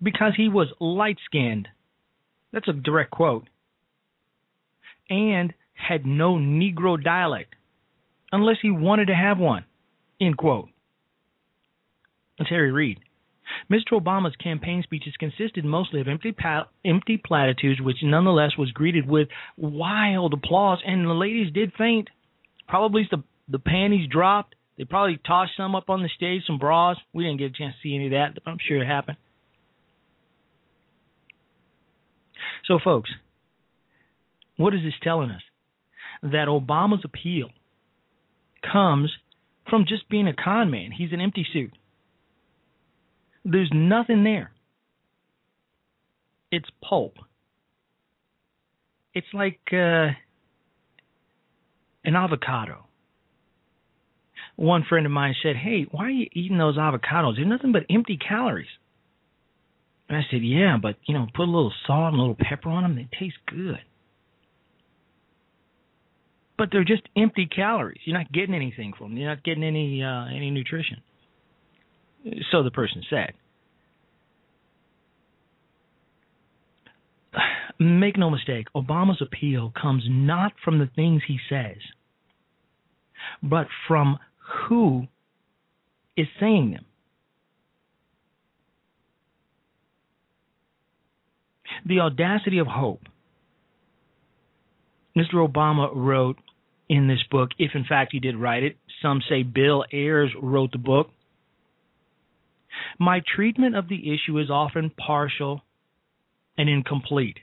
because 0.01 0.35
he 0.37 0.49
was 0.49 0.69
light 0.81 1.17
skinned. 1.25 1.69
That's 2.53 2.69
a 2.69 2.73
direct 2.73 3.11
quote. 3.11 3.49
And 5.11 5.53
had 5.75 6.07
no 6.07 6.35
Negro 6.35 7.03
dialect, 7.03 7.55
unless 8.31 8.57
he 8.63 8.71
wanted 8.71 9.07
to 9.07 9.15
have 9.15 9.39
one. 9.39 9.65
End 10.21 10.37
quote. 10.37 10.69
That's 12.39 12.51
Harry 12.51 12.71
Reid. 12.71 13.01
Mr. 13.71 14.01
Obama's 14.01 14.37
campaign 14.37 14.83
speeches 14.83 15.15
consisted 15.19 15.65
mostly 15.65 16.01
of 16.01 16.09
empty, 16.09 16.35
empty 16.85 17.21
platitudes, 17.23 17.81
which 17.81 17.97
nonetheless 18.03 18.53
was 18.57 18.71
greeted 18.71 19.09
with 19.09 19.29
wild 19.57 20.33
applause, 20.33 20.79
and 20.87 21.07
the 21.07 21.13
ladies 21.13 21.53
did 21.53 21.73
faint. 21.77 22.09
Probably 22.69 23.07
the 23.11 23.23
the 23.49 23.59
panties 23.59 24.09
dropped. 24.09 24.55
They 24.79 24.85
probably 24.85 25.19
tossed 25.27 25.53
some 25.57 25.75
up 25.75 25.91
on 25.91 26.03
the 26.03 26.09
stage, 26.17 26.43
some 26.47 26.59
bras. 26.59 26.97
We 27.13 27.25
didn't 27.25 27.39
get 27.39 27.51
a 27.51 27.59
chance 27.59 27.75
to 27.75 27.81
see 27.83 27.95
any 27.95 28.07
of 28.07 28.13
that, 28.13 28.35
but 28.35 28.51
I'm 28.51 28.59
sure 28.67 28.83
it 28.83 28.87
happened. 28.87 29.19
So, 32.67 32.79
folks, 32.83 33.11
what 34.57 34.75
is 34.75 34.81
this 34.83 34.95
telling 35.03 35.31
us? 35.31 35.43
That 36.23 36.47
Obama's 36.49 37.05
appeal 37.05 37.51
comes 38.71 39.11
from 39.69 39.85
just 39.87 40.09
being 40.09 40.29
a 40.29 40.35
con 40.35 40.71
man. 40.71 40.93
He's 40.93 41.13
an 41.13 41.21
empty 41.21 41.47
suit. 41.53 41.73
There's 43.45 43.71
nothing 43.73 44.25
there. 44.25 44.53
It's 46.51 46.69
pulp. 46.83 47.17
It's 49.15 49.27
like 49.33 49.61
uh, 49.73 50.09
an 52.05 52.17
avocado. 52.17 52.87
One 54.57 54.85
friend 54.89 55.07
of 55.07 55.13
mine 55.13 55.35
said, 55.43 55.57
Hey, 55.57 55.87
why 55.91 56.05
are 56.05 56.11
you 56.11 56.29
eating 56.33 56.59
those 56.59 56.77
avocados? 56.77 57.37
They're 57.37 57.45
nothing 57.45 57.73
but 57.73 57.85
empty 57.91 58.19
calories. 58.19 58.69
And 60.09 60.17
I 60.17 60.23
said, 60.31 60.41
Yeah, 60.43 60.77
but, 60.81 60.97
you 61.07 61.15
know, 61.15 61.27
put 61.35 61.45
a 61.45 61.51
little 61.51 61.73
salt 61.87 62.13
and 62.13 62.17
a 62.17 62.21
little 62.21 62.37
pepper 62.39 62.69
on 62.69 62.83
them, 62.83 62.97
they 62.97 63.09
taste 63.19 63.39
good. 63.47 63.81
But 66.59 66.69
they're 66.71 66.85
just 66.85 67.03
empty 67.17 67.47
calories. 67.47 68.01
You're 68.05 68.17
not 68.19 68.31
getting 68.31 68.55
anything 68.55 68.93
from 68.97 69.11
them. 69.11 69.19
You're 69.19 69.31
not 69.31 69.43
getting 69.43 69.65
any 69.65 70.03
uh, 70.03 70.27
any 70.27 70.51
nutrition. 70.51 70.99
So 72.51 72.63
the 72.63 72.71
person 72.71 73.03
said. 73.09 73.33
Make 77.79 78.17
no 78.17 78.31
mistake, 78.31 78.67
Obama's 78.77 79.21
appeal 79.21 79.73
comes 79.81 80.05
not 80.09 80.53
from 80.65 80.79
the 80.79 80.89
things 80.95 81.23
he 81.27 81.39
says, 81.49 81.79
but 83.43 83.67
from 83.89 84.19
who 84.69 85.07
is 86.17 86.27
saying 86.39 86.73
them. 86.73 86.85
The 91.87 92.01
audacity 92.01 92.59
of 92.59 92.69
hope. 92.69 93.03
Mr. 95.17 95.35
Obama 95.35 95.91
wrote 95.95 96.37
in 96.89 97.09
this 97.09 97.23
book, 97.31 97.51
if 97.59 97.73
in 97.75 97.85
fact 97.85 98.13
he 98.13 98.21
did 98.21 98.37
write 98.37 98.63
it, 98.63 98.77
some 99.01 99.23
say 99.29 99.43
Bill 99.43 99.85
Ayers 99.93 100.31
wrote 100.41 100.73
the 100.73 100.79
book. 100.79 101.11
My 102.99 103.21
treatment 103.35 103.77
of 103.77 103.89
the 103.89 104.13
issue 104.13 104.39
is 104.39 104.51
often 104.51 104.91
partial 104.91 105.63
and 106.57 106.69
incomplete. 106.69 107.39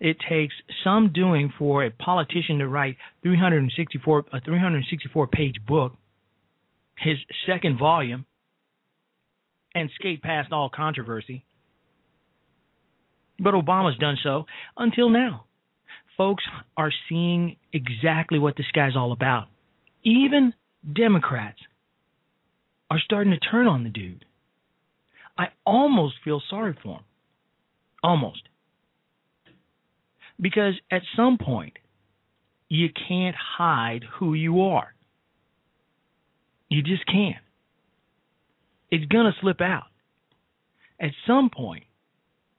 It 0.00 0.18
takes 0.28 0.54
some 0.84 1.12
doing 1.12 1.52
for 1.58 1.84
a 1.84 1.90
politician 1.90 2.58
to 2.58 2.68
write 2.68 2.96
364 3.22 4.24
a 4.32 4.40
364 4.40 5.26
page 5.28 5.56
book, 5.66 5.94
his 6.98 7.16
second 7.46 7.78
volume, 7.78 8.26
and 9.74 9.90
skate 9.94 10.22
past 10.22 10.52
all 10.52 10.68
controversy. 10.68 11.44
But 13.38 13.54
Obama's 13.54 13.98
done 13.98 14.18
so 14.22 14.46
until 14.76 15.10
now. 15.10 15.44
Folks 16.16 16.42
are 16.76 16.92
seeing 17.08 17.56
exactly 17.72 18.40
what 18.40 18.56
this 18.56 18.66
guy's 18.74 18.96
all 18.96 19.12
about. 19.12 19.46
Even 20.02 20.52
Democrats 20.92 21.60
are 22.90 22.98
starting 22.98 23.32
to 23.32 23.38
turn 23.38 23.68
on 23.68 23.84
the 23.84 23.90
dude. 23.90 24.24
I 25.38 25.48
almost 25.64 26.16
feel 26.24 26.42
sorry 26.50 26.76
for 26.82 26.96
him. 26.96 27.04
Almost. 28.02 28.42
Because 30.40 30.74
at 30.90 31.02
some 31.16 31.38
point, 31.38 31.74
you 32.68 32.88
can't 33.08 33.36
hide 33.36 34.04
who 34.18 34.34
you 34.34 34.62
are. 34.62 34.94
You 36.68 36.82
just 36.82 37.06
can't. 37.06 37.36
It's 38.90 39.06
going 39.06 39.26
to 39.26 39.38
slip 39.40 39.60
out. 39.60 39.84
At 41.00 41.10
some 41.26 41.50
point, 41.50 41.84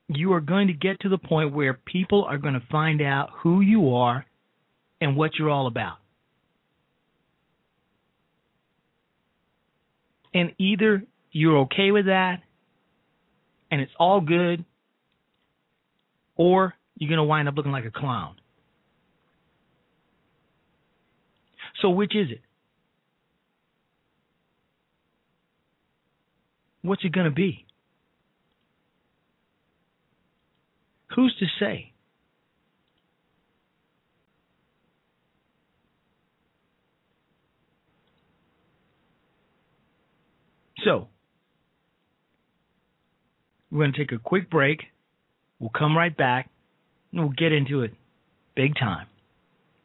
you 0.07 0.33
are 0.33 0.41
going 0.41 0.67
to 0.67 0.74
get 0.74 1.01
to 1.01 1.09
the 1.09 1.17
point 1.17 1.53
where 1.53 1.74
people 1.74 2.24
are 2.24 2.38
going 2.38 2.53
to 2.53 2.63
find 2.71 3.01
out 3.01 3.29
who 3.43 3.62
you 3.62 3.93
are 3.93 4.25
and 5.01 5.15
what 5.15 5.31
you're 5.38 5.50
all 5.50 5.67
about. 5.67 5.98
And 10.33 10.53
either 10.57 11.03
you're 11.31 11.59
okay 11.59 11.91
with 11.91 12.05
that 12.05 12.41
and 13.71 13.81
it's 13.81 13.91
all 13.99 14.21
good, 14.21 14.65
or 16.35 16.73
you're 16.95 17.09
going 17.09 17.17
to 17.17 17.23
wind 17.23 17.47
up 17.47 17.55
looking 17.55 17.71
like 17.71 17.85
a 17.85 17.91
clown. 17.91 18.35
So, 21.81 21.89
which 21.89 22.15
is 22.15 22.29
it? 22.31 22.41
What's 26.81 27.03
it 27.03 27.11
going 27.11 27.25
to 27.25 27.31
be? 27.31 27.65
Who's 31.15 31.35
to 31.39 31.45
say? 31.59 31.93
So, 40.85 41.09
we're 43.71 43.79
going 43.79 43.93
to 43.93 43.97
take 43.97 44.11
a 44.11 44.19
quick 44.19 44.49
break. 44.49 44.79
We'll 45.59 45.71
come 45.77 45.95
right 45.95 46.15
back 46.15 46.49
and 47.11 47.21
we'll 47.21 47.33
get 47.38 47.51
into 47.51 47.81
it 47.81 47.93
big 48.55 48.75
time. 48.75 49.07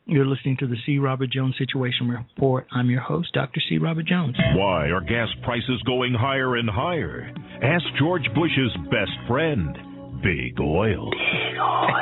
You're 0.07 0.27
listening 0.27 0.59
to 0.59 0.67
the 0.67 0.77
C. 0.85 0.99
Robert 0.99 1.31
Jones 1.31 1.55
Situation 1.59 2.09
Report. 2.09 2.67
I'm 2.71 2.91
your 2.91 3.01
host, 3.01 3.33
Dr. 3.33 3.61
C. 3.69 3.79
Robert 3.79 4.05
Jones. 4.05 4.37
Why 4.55 4.89
are 4.89 5.01
gas 5.01 5.29
prices 5.43 5.83
going 5.87 6.13
higher 6.13 6.57
and 6.57 6.69
higher? 6.69 7.33
Ask 7.63 7.85
George 7.99 8.27
Bush's 8.35 8.77
best 8.91 9.13
friend, 9.27 9.75
Big 10.23 10.61
Oil. 10.61 11.11
Big 11.11 11.59
Oil. 11.59 12.01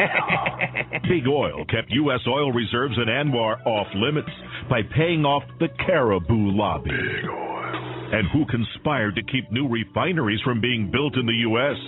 Big 1.08 1.28
Oil 1.28 1.64
kept 1.66 1.90
U.S. 1.90 2.20
oil 2.26 2.50
reserves 2.50 2.96
in 2.96 3.04
ANWR 3.04 3.64
off 3.66 3.86
limits 3.94 4.30
by 4.68 4.80
paying 4.96 5.24
off 5.24 5.44
the 5.60 5.68
Caribou 5.86 6.50
lobby. 6.50 6.90
Big 6.90 7.30
Oil. 7.30 7.51
And 8.12 8.28
who 8.30 8.44
conspired 8.44 9.14
to 9.16 9.22
keep 9.22 9.50
new 9.50 9.66
refineries 9.66 10.40
from 10.44 10.60
being 10.60 10.90
built 10.90 11.16
in 11.16 11.24
the 11.24 11.32
U.S.? 11.48 11.78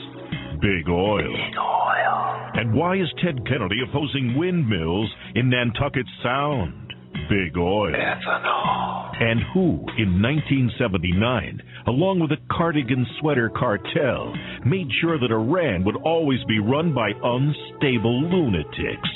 Big 0.59 0.89
Oil. 0.89 1.21
Big 1.21 1.59
Oil. 1.59 2.51
And 2.55 2.73
why 2.73 2.97
is 2.97 3.13
Ted 3.23 3.47
Kennedy 3.47 3.83
opposing 3.87 4.35
windmills 4.35 5.11
in 5.35 5.51
Nantucket 5.51 6.07
Sound? 6.23 6.95
Big 7.29 7.59
Oil. 7.59 7.93
Ethanol. 7.93 9.21
And 9.21 9.41
who, 9.53 9.85
in 10.01 10.23
1979, 10.23 11.61
along 11.89 12.21
with 12.21 12.31
the 12.31 12.41
cardigan 12.51 13.07
sweater 13.21 13.51
cartel, 13.51 14.33
made 14.65 14.89
sure 15.03 15.19
that 15.19 15.31
Iran 15.31 15.85
would 15.85 15.97
always 16.05 16.43
be 16.49 16.59
run 16.59 16.95
by 16.95 17.11
unstable 17.11 18.23
lunatics? 18.33 19.11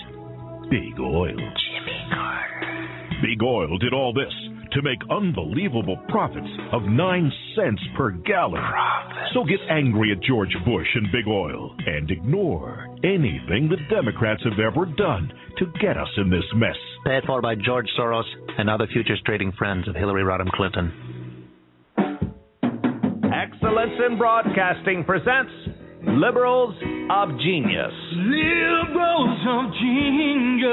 Big 0.69 1.01
Oil. 1.01 1.35
Jimmy 1.35 2.05
Carter. 2.13 3.19
Big 3.23 3.43
Oil 3.43 3.79
did 3.79 3.95
all 3.95 4.13
this 4.13 4.33
to 4.73 4.83
make 4.83 4.99
unbelievable 5.11 5.97
profits 6.09 6.49
of 6.73 6.83
9 6.83 7.33
cents 7.57 7.83
per 7.97 8.11
gallon. 8.11 8.63
Profits. 8.63 9.35
So 9.35 9.45
get 9.45 9.61
angry 9.71 10.13
at 10.13 10.23
George 10.23 10.55
Bush 10.65 10.87
and 10.95 11.13
Big 11.13 11.27
Oil 11.27 11.75
and 11.87 12.11
ignore 12.11 12.87
anything 13.05 13.69
the 13.69 13.77
Democrats 13.95 14.43
have 14.45 14.59
ever 14.59 14.87
done 14.87 15.33
to 15.59 15.67
get 15.81 15.97
us 15.97 16.09
in 16.17 16.31
this 16.31 16.45
mess. 16.55 16.77
Paid 17.05 17.25
for 17.27 17.41
by 17.41 17.55
George 17.55 17.89
Soros 17.99 18.25
and 18.59 18.71
other 18.71 18.87
futures 18.93 19.21
trading 19.25 19.53
friends 19.59 19.89
of 19.89 19.95
Hillary 19.95 20.23
Rodham 20.23 20.51
Clinton. 20.51 20.93
Excellence 23.33 24.01
in 24.09 24.19
Broadcasting 24.19 25.05
presents 25.05 25.53
Liberals 26.07 26.75
of 27.11 27.29
Genius. 27.41 27.93
Liberals 28.15 29.39
of 29.49 29.73
genius. 29.81 30.69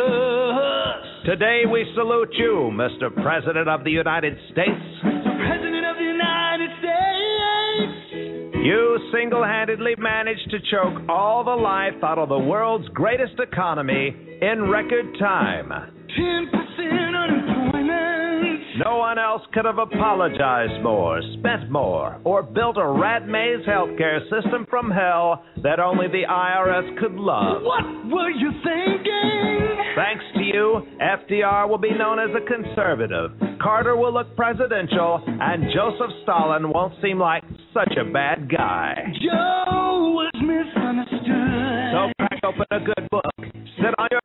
Today 1.25 1.63
we 1.65 1.83
salute 1.95 2.29
you, 2.37 2.69
Mr. 2.71 3.11
President 3.23 3.67
of 3.67 3.83
the 3.83 3.89
United 3.89 4.37
States. 4.51 4.69
President 5.01 5.83
of 5.83 5.97
the 5.97 6.03
United 6.03 6.69
States. 6.77 8.55
You 8.63 8.99
single 9.11 9.43
handedly 9.43 9.95
managed 9.97 10.51
to 10.51 10.59
choke 10.69 11.01
all 11.09 11.43
the 11.43 11.49
life 11.49 11.95
out 12.03 12.19
of 12.19 12.29
the 12.29 12.37
world's 12.37 12.87
greatest 12.89 13.39
economy 13.39 14.15
in 14.39 14.69
record 14.69 15.17
time. 15.17 15.71
10% 16.15 17.15
unemployment. 17.17 18.14
No 18.83 18.97
one 18.97 19.17
else 19.17 19.41
could 19.53 19.63
have 19.65 19.77
apologized 19.77 20.83
more, 20.83 21.21
spent 21.39 21.71
more, 21.71 22.19
or 22.25 22.43
built 22.43 22.77
a 22.77 22.85
rat 22.85 23.27
maze 23.27 23.65
healthcare 23.65 24.19
system 24.23 24.65
from 24.69 24.91
hell 24.91 25.43
that 25.63 25.79
only 25.79 26.07
the 26.07 26.23
IRS 26.29 26.99
could 26.99 27.13
love. 27.13 27.61
What 27.63 27.85
were 28.11 28.31
you 28.31 28.51
thinking? 28.63 29.77
Thanks 29.95 30.25
to 30.35 30.41
you, 30.41 30.81
FDR 30.99 31.69
will 31.69 31.77
be 31.77 31.91
known 31.97 32.19
as 32.19 32.29
a 32.35 32.45
conservative, 32.45 33.31
Carter 33.65 33.95
will 33.95 34.13
look 34.13 34.35
presidential, 34.35 35.23
and 35.25 35.63
Joseph 35.73 36.11
Stalin 36.23 36.71
won't 36.71 36.93
seem 37.01 37.17
like 37.17 37.43
such 37.73 37.93
a 37.97 38.11
bad 38.11 38.47
guy. 38.47 38.93
Joe 39.23 40.13
was 40.13 40.31
misunderstood. 40.35 41.25
So 41.95 42.11
crack 42.19 42.39
open 42.43 42.65
a 42.69 42.79
good 42.79 43.09
book, 43.09 43.25
sit 43.77 43.93
on 43.97 44.07
your 44.11 44.21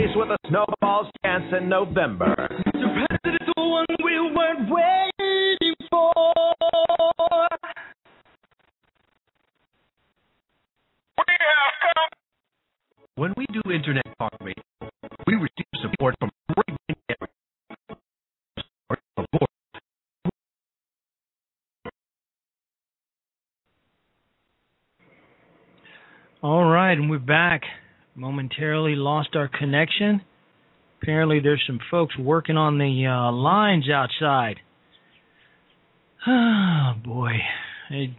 your 0.00 0.08
buddies 0.08 0.16
with 0.16 0.28
a 0.30 0.48
snowball's 0.48 1.10
chance 1.24 1.44
in 1.58 1.68
November. 1.68 2.34
The 2.66 3.06
president's 3.18 3.52
the 3.56 3.62
one 3.62 3.86
we 4.04 4.20
weren't 4.34 4.70
waiting 4.70 5.74
for. 5.90 6.22
When 13.16 13.34
we 13.36 13.46
do 13.52 13.60
internet 13.70 14.04
talk 14.18 14.32
radio, 14.40 14.62
we 15.26 15.34
receive 15.34 15.66
support 15.82 16.14
from 16.18 16.30
a 16.48 16.54
great. 16.54 16.78
Support. 18.56 19.00
All 26.42 26.64
right, 26.64 26.92
and 26.92 27.10
we're 27.10 27.18
back. 27.18 27.62
Momentarily 28.14 28.96
lost 28.96 29.30
our 29.34 29.48
connection. 29.48 30.22
Apparently, 31.00 31.40
there's 31.40 31.62
some 31.66 31.80
folks 31.90 32.16
working 32.18 32.56
on 32.56 32.78
the 32.78 33.06
uh, 33.06 33.32
lines 33.32 33.88
outside. 33.90 34.56
Oh 36.26 36.92
boy, 37.02 37.32
it, 37.90 38.10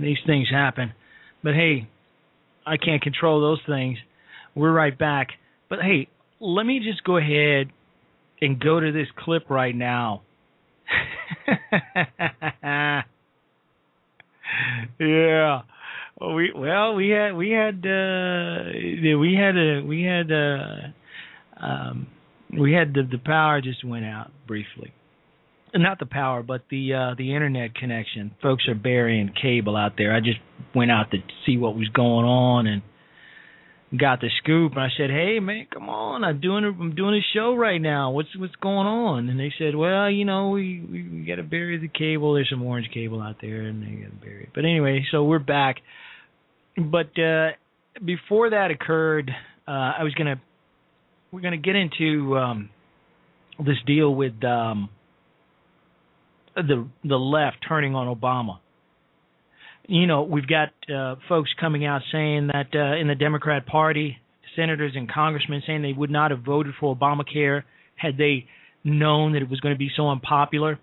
these 0.00 0.16
things 0.26 0.48
happen. 0.50 0.92
But 1.44 1.54
hey, 1.54 1.88
I 2.66 2.76
can't 2.78 3.00
control 3.00 3.40
those 3.40 3.60
things. 3.66 3.96
We're 4.56 4.72
right 4.72 4.98
back. 4.98 5.28
But 5.68 5.80
hey, 5.80 6.08
let 6.40 6.64
me 6.64 6.80
just 6.80 7.04
go 7.04 7.16
ahead 7.16 7.68
and 8.40 8.58
go 8.58 8.80
to 8.80 8.90
this 8.92 9.06
clip 9.18 9.50
right 9.50 9.74
now. 9.74 10.22
yeah. 14.98 15.62
Well, 16.20 16.34
we 16.34 16.52
well 16.54 16.94
we 16.94 17.10
had 17.10 17.32
we 17.32 17.50
had 17.50 17.84
uh 17.84 18.70
we 19.18 19.36
had 19.38 19.56
a 19.56 19.82
we 19.84 20.02
had 20.02 20.30
uh 20.30 21.64
um 21.64 22.06
we 22.56 22.72
had 22.72 22.94
the 22.94 23.02
the 23.10 23.18
power 23.18 23.60
just 23.60 23.84
went 23.84 24.04
out 24.04 24.30
briefly. 24.46 24.92
Not 25.74 25.98
the 25.98 26.06
power, 26.06 26.44
but 26.44 26.62
the 26.70 26.94
uh 26.94 27.14
the 27.18 27.34
internet 27.34 27.74
connection. 27.74 28.32
Folks 28.40 28.68
are 28.68 28.76
burying 28.76 29.32
cable 29.40 29.76
out 29.76 29.94
there. 29.98 30.14
I 30.14 30.20
just 30.20 30.38
went 30.74 30.92
out 30.92 31.10
to 31.10 31.18
see 31.44 31.56
what 31.56 31.74
was 31.76 31.88
going 31.88 32.24
on 32.26 32.66
and 32.66 32.82
got 33.98 34.20
the 34.20 34.28
scoop 34.42 34.72
and 34.72 34.80
I 34.80 34.88
said, 34.96 35.10
"Hey 35.10 35.40
man, 35.40 35.66
come 35.72 35.88
on. 35.88 36.24
I'm 36.24 36.40
doing 36.40 36.64
a, 36.64 36.68
I'm 36.68 36.94
doing 36.94 37.14
a 37.14 37.24
show 37.36 37.54
right 37.54 37.80
now. 37.80 38.10
What's 38.10 38.34
what's 38.36 38.54
going 38.56 38.86
on?" 38.86 39.28
And 39.28 39.38
they 39.38 39.52
said, 39.58 39.74
"Well, 39.74 40.10
you 40.10 40.24
know, 40.24 40.50
we 40.50 40.80
we, 40.80 41.08
we 41.08 41.24
got 41.24 41.36
to 41.36 41.42
bury 41.42 41.78
the 41.78 41.88
cable. 41.88 42.34
There's 42.34 42.50
some 42.50 42.62
orange 42.62 42.88
cable 42.92 43.20
out 43.20 43.36
there 43.40 43.62
and 43.62 43.82
they 43.82 44.02
got 44.02 44.10
to 44.10 44.24
bury 44.24 44.44
it." 44.44 44.48
But 44.54 44.64
anyway, 44.64 45.04
so 45.10 45.24
we're 45.24 45.38
back. 45.38 45.76
But 46.76 47.18
uh 47.18 47.50
before 48.04 48.50
that 48.50 48.70
occurred, 48.70 49.30
uh 49.68 49.70
I 49.98 50.02
was 50.02 50.14
to 50.14 50.40
we're 51.30 51.40
to 51.52 51.56
get 51.56 51.76
into 51.76 52.36
um 52.36 52.70
this 53.58 53.76
deal 53.86 54.14
with 54.14 54.42
um 54.44 54.88
the 56.56 56.88
the 57.04 57.16
left 57.16 57.58
turning 57.66 57.94
on 57.94 58.14
Obama. 58.14 58.58
You 59.86 60.06
know, 60.06 60.22
we've 60.22 60.46
got 60.46 60.70
uh, 60.94 61.16
folks 61.28 61.50
coming 61.60 61.84
out 61.84 62.02
saying 62.10 62.48
that 62.48 62.68
uh, 62.74 62.96
in 62.96 63.08
the 63.08 63.14
Democrat 63.14 63.66
Party, 63.66 64.18
senators 64.56 64.92
and 64.94 65.10
congressmen 65.10 65.62
saying 65.66 65.82
they 65.82 65.92
would 65.92 66.10
not 66.10 66.30
have 66.30 66.40
voted 66.40 66.74
for 66.78 66.96
Obamacare 66.96 67.62
had 67.96 68.16
they 68.16 68.46
known 68.82 69.32
that 69.32 69.42
it 69.42 69.48
was 69.48 69.60
going 69.60 69.74
to 69.74 69.78
be 69.78 69.90
so 69.94 70.08
unpopular. 70.08 70.78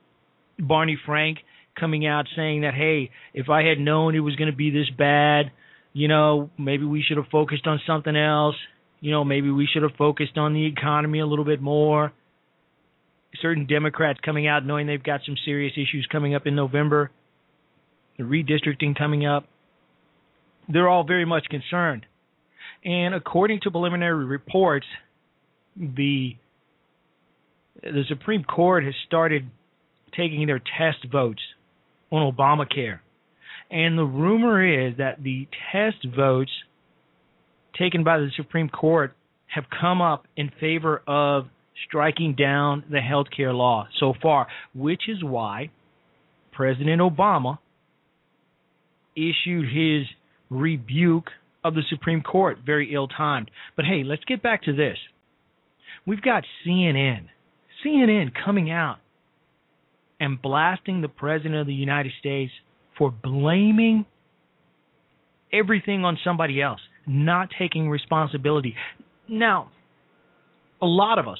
Barney 0.59 0.97
Frank 1.05 1.39
coming 1.79 2.05
out 2.05 2.25
saying 2.35 2.61
that, 2.61 2.73
hey, 2.73 3.09
if 3.33 3.49
I 3.49 3.63
had 3.63 3.79
known 3.79 4.15
it 4.15 4.19
was 4.19 4.35
going 4.35 4.51
to 4.51 4.55
be 4.55 4.69
this 4.69 4.89
bad, 4.97 5.51
you 5.93 6.07
know, 6.07 6.49
maybe 6.57 6.85
we 6.85 7.03
should 7.05 7.17
have 7.17 7.27
focused 7.31 7.67
on 7.67 7.79
something 7.87 8.15
else. 8.15 8.55
You 8.99 9.11
know, 9.11 9.23
maybe 9.23 9.49
we 9.49 9.67
should 9.71 9.83
have 9.83 9.95
focused 9.97 10.37
on 10.37 10.53
the 10.53 10.65
economy 10.65 11.19
a 11.19 11.25
little 11.25 11.45
bit 11.45 11.61
more. 11.61 12.13
Certain 13.41 13.65
Democrats 13.65 14.19
coming 14.23 14.47
out 14.47 14.65
knowing 14.65 14.87
they've 14.87 15.01
got 15.01 15.21
some 15.25 15.35
serious 15.43 15.73
issues 15.73 16.07
coming 16.11 16.35
up 16.35 16.45
in 16.45 16.55
November, 16.55 17.11
the 18.17 18.23
redistricting 18.23 18.97
coming 18.97 19.25
up. 19.25 19.45
They're 20.67 20.89
all 20.89 21.03
very 21.03 21.25
much 21.25 21.45
concerned. 21.49 22.05
And 22.83 23.13
according 23.13 23.59
to 23.63 23.71
preliminary 23.71 24.25
reports, 24.25 24.85
the 25.75 26.35
the 27.81 28.03
Supreme 28.09 28.43
Court 28.43 28.83
has 28.83 28.93
started 29.07 29.49
taking 30.15 30.45
their 30.45 30.59
test 30.59 31.05
votes 31.11 31.41
on 32.11 32.31
Obamacare. 32.31 32.99
And 33.71 33.97
the 33.97 34.03
rumor 34.03 34.87
is 34.89 34.97
that 34.97 35.23
the 35.23 35.47
test 35.71 36.05
votes 36.15 36.51
taken 37.79 38.03
by 38.03 38.17
the 38.17 38.29
Supreme 38.35 38.69
Court 38.69 39.15
have 39.47 39.63
come 39.79 40.01
up 40.01 40.27
in 40.35 40.51
favor 40.59 41.01
of 41.07 41.45
striking 41.87 42.35
down 42.35 42.83
the 42.91 42.99
health 42.99 43.27
care 43.35 43.53
law 43.53 43.87
so 43.99 44.13
far, 44.21 44.47
which 44.75 45.03
is 45.07 45.23
why 45.23 45.69
President 46.51 47.01
Obama 47.01 47.57
issued 49.15 49.71
his 49.71 50.07
rebuke 50.49 51.29
of 51.63 51.75
the 51.75 51.83
Supreme 51.89 52.21
Court, 52.21 52.59
very 52.65 52.93
ill 52.93 53.07
timed. 53.07 53.51
But 53.75 53.85
hey, 53.85 54.03
let's 54.03 54.23
get 54.25 54.41
back 54.41 54.63
to 54.63 54.73
this. 54.73 54.97
We've 56.05 56.21
got 56.21 56.43
CNN, 56.65 57.27
CNN 57.85 58.31
coming 58.43 58.71
out 58.71 58.97
and 60.19 60.41
blasting 60.41 61.01
the 61.01 61.07
President 61.07 61.55
of 61.55 61.67
the 61.67 61.73
United 61.73 62.11
States 62.19 62.51
for 62.97 63.11
blaming 63.11 64.05
everything 65.53 66.05
on 66.05 66.17
somebody 66.23 66.61
else, 66.61 66.79
not 67.05 67.49
taking 67.57 67.89
responsibility. 67.89 68.75
Now, 69.27 69.71
a 70.81 70.85
lot 70.85 71.19
of 71.19 71.27
us 71.27 71.39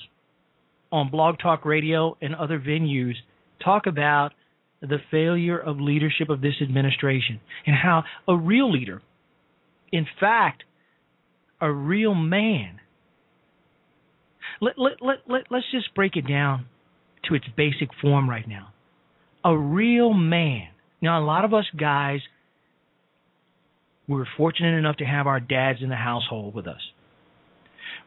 on 0.92 1.10
Blog 1.10 1.40
Talk 1.40 1.66
Radio 1.66 2.18
and 2.22 2.36
other 2.36 2.60
venues 2.60 3.16
talk 3.64 3.88
about 3.88 4.34
the 4.82 4.98
failure 5.12 5.58
of 5.60 5.80
leadership 5.80 6.30
of 6.30 6.42
this 6.42 6.56
administration 6.62 7.40
and 7.66 7.76
how 7.76 8.04
a 8.28 8.36
real 8.36 8.72
leader, 8.72 9.02
in 9.92 10.06
fact, 10.20 10.64
a 11.60 11.72
real 11.72 12.16
man, 12.16 12.80
let, 14.60 14.78
let, 14.78 15.02
let, 15.02 15.18
let, 15.28 15.44
let's 15.52 15.66
just 15.72 15.94
break 15.94 16.16
it 16.16 16.28
down 16.28 16.66
to 17.28 17.36
its 17.36 17.46
basic 17.56 17.90
form 18.02 18.30
right 18.30 18.48
now. 18.48 18.70
A 19.46 19.56
real 19.56 20.14
man. 20.14 20.68
Now, 21.02 21.24
a 21.24 21.26
lot 21.26 21.46
of 21.46 21.54
us 21.54 21.66
guys, 21.80 22.20
we 24.08 24.16
were 24.16 24.28
fortunate 24.38 24.78
enough 24.78 24.98
to 24.98 25.06
have 25.06 25.28
our 25.28 25.40
dads 25.40 25.80
in 25.82 25.90
the 25.90 25.96
household 25.96 26.54
with 26.54 26.68
us. 26.68 26.82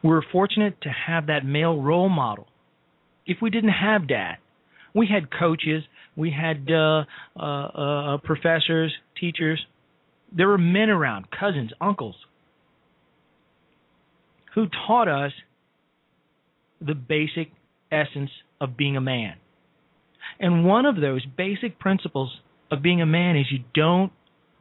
We 0.03 0.09
were 0.09 0.25
fortunate 0.31 0.81
to 0.81 0.89
have 0.89 1.27
that 1.27 1.45
male 1.45 1.81
role 1.81 2.09
model. 2.09 2.47
If 3.25 3.37
we 3.41 3.49
didn't 3.49 3.71
have 3.71 4.07
dad, 4.07 4.35
we 4.93 5.07
had 5.07 5.31
coaches, 5.31 5.83
we 6.15 6.31
had 6.31 6.69
uh, 6.71 7.03
uh, 7.37 7.43
uh, 7.43 8.17
professors, 8.19 8.93
teachers. 9.19 9.63
There 10.35 10.47
were 10.47 10.57
men 10.57 10.89
around, 10.89 11.27
cousins, 11.31 11.71
uncles, 11.81 12.15
who 14.53 14.67
taught 14.87 15.07
us 15.07 15.31
the 16.81 16.95
basic 16.95 17.51
essence 17.91 18.31
of 18.59 18.77
being 18.77 18.97
a 18.97 19.01
man. 19.01 19.35
And 20.39 20.65
one 20.65 20.85
of 20.85 20.95
those 20.95 21.25
basic 21.25 21.79
principles 21.79 22.39
of 22.71 22.81
being 22.81 23.01
a 23.01 23.05
man 23.05 23.37
is 23.37 23.45
you 23.51 23.63
don't 23.73 24.11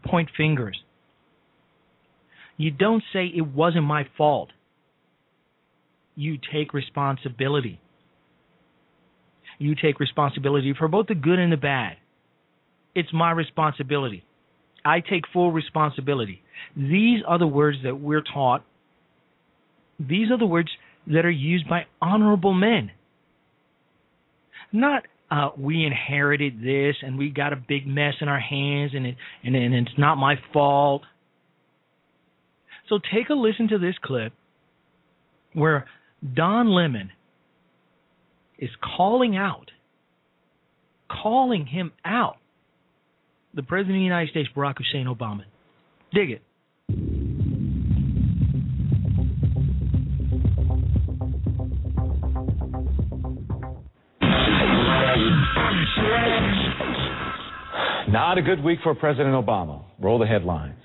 point 0.05 0.31
fingers. 0.37 0.79
You 2.57 2.71
don't 2.71 3.03
say 3.13 3.27
it 3.27 3.47
wasn't 3.47 3.85
my 3.85 4.07
fault. 4.17 4.51
You 6.15 6.39
take 6.53 6.73
responsibility. 6.73 7.81
You 9.59 9.75
take 9.75 10.01
responsibility 10.01 10.75
for 10.77 10.89
both 10.89 11.07
the 11.07 11.15
good 11.15 11.39
and 11.39 11.53
the 11.53 11.57
bad. 11.57 11.97
It's 12.95 13.13
my 13.13 13.31
responsibility. 13.31 14.25
I 14.85 15.01
take 15.01 15.25
full 15.33 15.51
responsibility. 15.51 16.43
These 16.77 17.21
are 17.27 17.39
the 17.39 17.47
words 17.47 17.79
that 17.85 18.01
we're 18.01 18.23
taught. 18.23 18.65
These 19.99 20.31
are 20.31 20.39
the 20.39 20.47
words 20.47 20.71
that 21.07 21.25
are 21.25 21.31
used 21.31 21.69
by 21.69 21.87
honorable 22.01 22.53
men. 22.53 22.91
Not 24.73 25.05
uh, 25.31 25.51
we 25.57 25.85
inherited 25.85 26.61
this 26.61 26.97
and 27.03 27.19
we 27.19 27.31
got 27.31 27.53
a 27.53 27.57
big 27.57 27.87
mess 27.87 28.15
in 28.21 28.29
our 28.29 28.41
hands 28.41 28.93
and 28.95 29.07
it 29.07 29.17
and, 29.43 29.57
and 29.57 29.75
it's 29.75 29.99
not 29.99 30.17
my 30.17 30.37
fault. 30.53 31.03
So 32.89 32.99
take 33.13 33.31
a 33.31 33.35
listen 33.35 33.69
to 33.69 33.79
this 33.79 33.95
clip 34.03 34.33
where 35.55 35.87
Don 36.35 36.69
Lemon 36.69 37.11
is 38.59 38.71
calling 38.97 39.37
out, 39.37 39.71
calling 41.11 41.67
him 41.67 41.93
out, 42.05 42.37
the 43.55 43.63
President 43.63 43.97
of 43.97 44.01
the 44.01 44.05
United 44.05 44.31
States, 44.31 44.49
Barack 44.57 44.79
Hussein 44.79 45.07
Obama. 45.07 45.43
Dig 46.13 46.31
it. 46.31 46.43
Not 58.09 58.39
a 58.39 58.43
good 58.43 58.63
week 58.63 58.79
for 58.85 58.95
President 58.95 59.35
Obama. 59.35 59.83
Roll 60.01 60.19
the 60.21 60.27
headlines. 60.27 60.79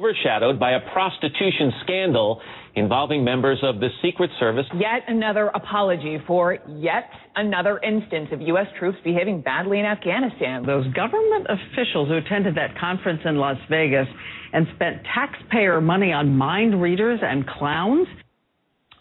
Overshadowed 0.00 0.58
by 0.58 0.70
a 0.70 0.80
prostitution 0.94 1.72
scandal 1.82 2.40
involving 2.74 3.22
members 3.22 3.58
of 3.62 3.80
the 3.80 3.90
Secret 4.02 4.30
Service. 4.40 4.64
Yet 4.72 5.02
another 5.08 5.48
apology 5.48 6.16
for 6.26 6.56
yet 6.66 7.10
another 7.36 7.78
instance 7.80 8.28
of 8.32 8.40
U.S. 8.40 8.66
troops 8.78 8.96
behaving 9.04 9.42
badly 9.42 9.78
in 9.78 9.84
Afghanistan. 9.84 10.64
Those 10.64 10.90
government 10.94 11.48
officials 11.50 12.08
who 12.08 12.16
attended 12.16 12.54
that 12.54 12.78
conference 12.78 13.20
in 13.26 13.36
Las 13.36 13.58
Vegas 13.68 14.06
and 14.54 14.66
spent 14.74 15.02
taxpayer 15.14 15.82
money 15.82 16.14
on 16.14 16.34
mind 16.34 16.80
readers 16.80 17.20
and 17.22 17.46
clowns. 17.46 18.08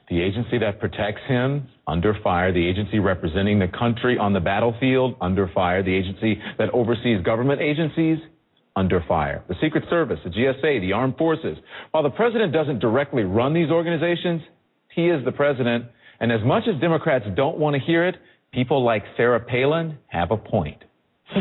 The 0.09 0.21
agency 0.21 0.57
that 0.57 0.81
protects 0.81 1.21
him 1.29 1.69
under 1.87 2.13
fire, 2.21 2.51
the 2.51 2.67
agency 2.67 2.99
representing 2.99 3.57
the 3.57 3.69
country 3.69 4.17
on 4.17 4.33
the 4.33 4.41
battlefield 4.41 5.15
under 5.21 5.49
fire, 5.55 5.81
the 5.81 5.95
agency 5.95 6.41
that 6.57 6.69
oversees 6.71 7.23
government 7.23 7.61
agencies 7.61 8.17
under 8.75 9.03
fire. 9.07 9.43
The 9.47 9.55
Secret 9.61 9.83
Service, 9.89 10.19
the 10.23 10.29
GSA, 10.29 10.81
the 10.81 10.93
Armed 10.93 11.17
Forces. 11.17 11.57
While 11.91 12.03
the 12.03 12.09
president 12.09 12.53
doesn't 12.53 12.79
directly 12.79 13.23
run 13.23 13.53
these 13.53 13.69
organizations, 13.69 14.41
he 14.93 15.07
is 15.07 15.23
the 15.25 15.31
president. 15.31 15.85
And 16.19 16.31
as 16.31 16.41
much 16.45 16.63
as 16.67 16.79
Democrats 16.81 17.25
don't 17.35 17.57
want 17.57 17.75
to 17.75 17.81
hear 17.81 18.07
it, 18.07 18.15
people 18.51 18.83
like 18.83 19.03
Sarah 19.17 19.39
Palin 19.39 19.97
have 20.07 20.31
a 20.31 20.37
point. 20.37 20.83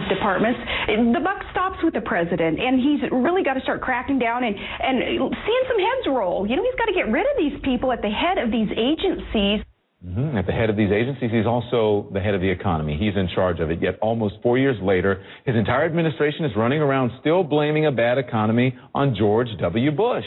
departments. 0.09 0.61
The 0.87 1.21
buck 1.23 1.43
stops 1.51 1.79
with 1.83 1.95
the 1.95 2.03
president, 2.03 2.61
and 2.61 2.81
he's 2.81 3.11
really 3.11 3.43
got 3.43 3.55
to 3.55 3.61
start 3.61 3.81
cracking 3.81 4.19
down 4.19 4.45
and 4.45 4.55
and 4.55 5.01
seeing 5.01 5.65
some 5.69 5.79
heads 5.79 6.07
roll. 6.09 6.47
You 6.47 6.57
know, 6.57 6.63
he's 6.63 6.79
got 6.79 6.87
to 6.87 6.95
get 6.95 7.11
rid 7.11 7.25
of 7.25 7.37
these 7.39 7.59
people 7.65 7.93
at 7.93 8.03
the 8.03 8.11
head 8.11 8.39
of 8.39 8.51
these 8.51 8.69
agencies. 8.77 9.65
Mm-hmm. 10.07 10.37
At 10.37 10.47
the 10.47 10.53
head 10.53 10.71
of 10.71 10.77
these 10.77 10.93
agencies, 10.93 11.31
he's 11.33 11.47
also 11.47 12.09
the 12.13 12.21
head 12.21 12.35
of 12.35 12.41
the 12.41 12.49
economy. 12.49 12.97
He's 12.97 13.17
in 13.17 13.29
charge 13.35 13.59
of 13.59 13.71
it. 13.71 13.83
Yet 13.83 13.99
almost 14.01 14.37
four 14.43 14.57
years 14.57 14.77
later, 14.81 15.25
his 15.45 15.57
entire 15.57 15.87
administration 15.87 16.45
is 16.45 16.53
running 16.57 16.81
around 16.81 17.11
still 17.21 17.43
blaming 17.43 17.87
a 17.87 17.91
bad 17.91 18.17
economy 18.17 18.77
on 18.95 19.17
George 19.19 19.49
W. 19.61 19.91
Bush. 19.91 20.25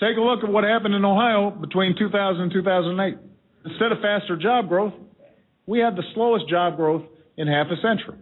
Take 0.00 0.16
a 0.16 0.20
look 0.20 0.42
at 0.42 0.50
what 0.50 0.64
happened 0.64 0.94
in 0.94 1.04
Ohio 1.04 1.50
between 1.50 1.94
2000 1.98 2.40
and 2.40 2.52
2008. 2.52 3.18
Instead 3.66 3.92
of 3.92 3.98
faster 4.00 4.36
job 4.36 4.68
growth, 4.68 4.94
we 5.66 5.78
had 5.78 5.94
the 5.94 6.02
slowest 6.14 6.48
job 6.48 6.76
growth 6.76 7.02
in 7.36 7.46
half 7.46 7.66
a 7.66 7.76
century. 7.76 8.18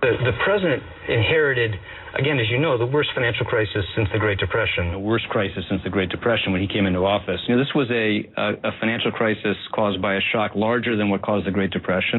The, 0.00 0.16
the 0.24 0.32
president 0.44 0.82
inherited, 1.08 1.76
again, 2.18 2.38
as 2.38 2.48
you 2.48 2.58
know, 2.58 2.78
the 2.78 2.86
worst 2.86 3.10
financial 3.14 3.44
crisis 3.44 3.84
since 3.94 4.08
the 4.12 4.18
Great 4.18 4.38
Depression. 4.38 4.92
The 4.92 4.98
worst 4.98 5.28
crisis 5.28 5.62
since 5.68 5.82
the 5.84 5.90
Great 5.90 6.08
Depression 6.08 6.52
when 6.52 6.62
he 6.62 6.68
came 6.68 6.86
into 6.86 7.00
office. 7.00 7.40
You 7.46 7.56
know, 7.56 7.60
this 7.60 7.74
was 7.74 7.90
a, 7.92 8.24
a, 8.40 8.68
a 8.68 8.72
financial 8.80 9.12
crisis 9.12 9.56
caused 9.74 10.00
by 10.00 10.14
a 10.14 10.20
shock 10.32 10.52
larger 10.54 10.96
than 10.96 11.10
what 11.10 11.20
caused 11.20 11.46
the 11.46 11.50
Great 11.50 11.70
Depression. 11.70 12.18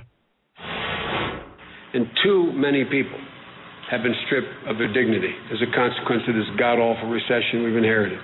And 1.94 2.06
too 2.24 2.54
many 2.54 2.86
people 2.86 3.17
have 3.89 4.04
been 4.04 4.15
stripped 4.28 4.48
of 4.67 4.78
their 4.78 4.94
dignity 4.94 5.34
as 5.52 5.58
a 5.62 5.70
consequence 5.76 6.24
of 6.30 6.36
this 6.36 6.48
god 6.58 6.78
awful 6.78 7.10
recession 7.10 7.63
we've 7.63 7.76
inherited. 7.76 8.20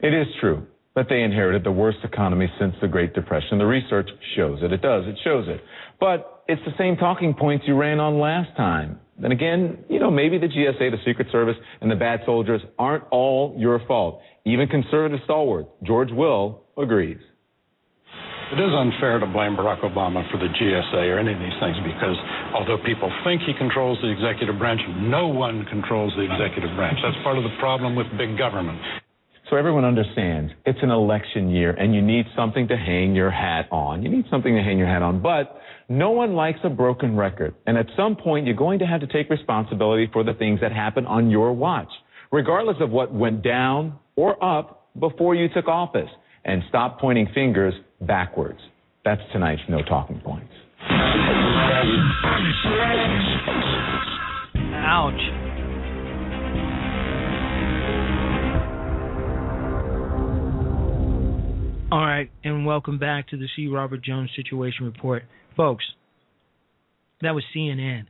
It 0.00 0.14
is 0.14 0.26
true 0.40 0.66
that 0.94 1.06
they 1.08 1.22
inherited 1.22 1.64
the 1.64 1.72
worst 1.72 1.98
economy 2.04 2.48
since 2.58 2.74
the 2.80 2.88
Great 2.88 3.14
Depression. 3.14 3.58
The 3.58 3.66
research 3.66 4.08
shows 4.36 4.60
it. 4.62 4.72
It 4.72 4.80
does. 4.80 5.04
It 5.06 5.18
shows 5.24 5.46
it. 5.48 5.60
But 5.98 6.44
it's 6.46 6.62
the 6.64 6.72
same 6.78 6.96
talking 6.96 7.34
points 7.34 7.64
you 7.66 7.74
ran 7.76 7.98
on 8.00 8.20
last 8.20 8.56
time. 8.56 9.00
then 9.18 9.32
again, 9.32 9.84
you 9.88 9.98
know, 9.98 10.10
maybe 10.10 10.38
the 10.38 10.46
GSA, 10.46 10.90
the 10.90 10.98
Secret 11.04 11.28
Service, 11.32 11.56
and 11.80 11.90
the 11.90 11.96
bad 11.96 12.20
soldiers 12.26 12.60
aren't 12.78 13.04
all 13.10 13.54
your 13.58 13.80
fault. 13.86 14.20
Even 14.44 14.68
conservative 14.68 15.20
stalwart 15.24 15.66
George 15.82 16.10
Will 16.10 16.62
agrees. 16.76 17.18
It 18.52 18.60
is 18.60 18.70
unfair 18.70 19.18
to 19.18 19.26
blame 19.26 19.56
Barack 19.56 19.80
Obama 19.80 20.22
for 20.30 20.36
the 20.36 20.46
GSA 20.46 21.10
or 21.10 21.18
any 21.18 21.32
of 21.32 21.40
these 21.40 21.58
things 21.58 21.74
because 21.82 22.14
although 22.54 22.76
people 22.84 23.10
think 23.24 23.42
he 23.42 23.54
controls 23.56 23.98
the 24.02 24.12
executive 24.12 24.58
branch, 24.58 24.80
no 25.00 25.26
one 25.26 25.64
controls 25.66 26.12
the 26.14 26.22
executive 26.22 26.70
branch. 26.76 26.98
That's 27.02 27.16
part 27.24 27.38
of 27.38 27.42
the 27.42 27.56
problem 27.58 27.96
with 27.96 28.06
big 28.18 28.36
government. 28.36 28.78
So 29.50 29.56
everyone 29.56 29.84
understands 29.84 30.52
it's 30.64 30.78
an 30.82 30.90
election 30.90 31.50
year 31.50 31.70
and 31.72 31.94
you 31.94 32.00
need 32.00 32.24
something 32.34 32.66
to 32.68 32.76
hang 32.76 33.14
your 33.14 33.30
hat 33.30 33.68
on. 33.70 34.02
You 34.02 34.08
need 34.08 34.24
something 34.30 34.54
to 34.54 34.62
hang 34.62 34.78
your 34.78 34.86
hat 34.86 35.02
on. 35.02 35.20
But 35.20 35.60
no 35.88 36.12
one 36.12 36.34
likes 36.34 36.60
a 36.64 36.70
broken 36.70 37.14
record. 37.16 37.54
And 37.66 37.76
at 37.76 37.86
some 37.96 38.16
point, 38.16 38.46
you're 38.46 38.56
going 38.56 38.78
to 38.78 38.86
have 38.86 39.00
to 39.00 39.06
take 39.06 39.28
responsibility 39.28 40.08
for 40.12 40.24
the 40.24 40.32
things 40.34 40.60
that 40.60 40.72
happen 40.72 41.06
on 41.06 41.30
your 41.30 41.52
watch, 41.52 41.90
regardless 42.32 42.76
of 42.80 42.90
what 42.90 43.12
went 43.12 43.42
down 43.42 43.98
or 44.16 44.42
up 44.42 44.88
before 44.98 45.34
you 45.34 45.48
took 45.48 45.68
office. 45.68 46.08
And 46.46 46.62
stop 46.68 47.00
pointing 47.00 47.28
fingers 47.34 47.74
backwards. 48.02 48.60
That's 49.04 49.20
tonight's 49.32 49.62
No 49.68 49.82
Talking 49.82 50.20
Points. 50.20 50.52
Ouch. 54.86 55.43
All 61.94 62.04
right, 62.04 62.28
and 62.42 62.66
welcome 62.66 62.98
back 62.98 63.28
to 63.28 63.36
the 63.36 63.46
C. 63.54 63.68
Robert 63.68 64.02
Jones 64.02 64.28
Situation 64.34 64.84
Report. 64.84 65.22
Folks, 65.56 65.84
that 67.22 67.36
was 67.36 67.44
CNN. 67.54 68.06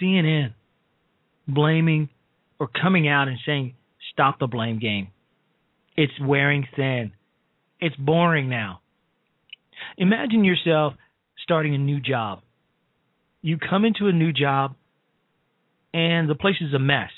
CNN 0.00 0.54
blaming 1.48 2.08
or 2.60 2.68
coming 2.68 3.08
out 3.08 3.26
and 3.26 3.36
saying, 3.44 3.74
stop 4.12 4.38
the 4.38 4.46
blame 4.46 4.78
game. 4.78 5.08
It's 5.96 6.12
wearing 6.22 6.64
thin. 6.76 7.10
It's 7.80 7.96
boring 7.96 8.48
now. 8.48 8.80
Imagine 9.98 10.44
yourself 10.44 10.94
starting 11.42 11.74
a 11.74 11.78
new 11.78 11.98
job. 11.98 12.42
You 13.40 13.58
come 13.58 13.84
into 13.84 14.06
a 14.06 14.12
new 14.12 14.32
job 14.32 14.76
and 15.92 16.30
the 16.30 16.36
place 16.36 16.60
is 16.60 16.72
a 16.72 16.78
mess. 16.78 17.10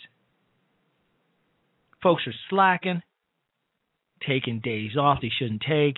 Folks 2.03 2.23
are 2.27 2.35
slacking, 2.49 3.03
taking 4.27 4.61
days 4.61 4.97
off 4.97 5.19
they 5.23 5.31
shouldn't 5.39 5.63
take. 5.67 5.97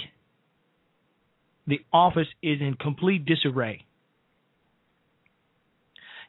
The 1.67 1.81
office 1.93 2.29
is 2.43 2.61
in 2.61 2.75
complete 2.79 3.25
disarray. 3.27 3.85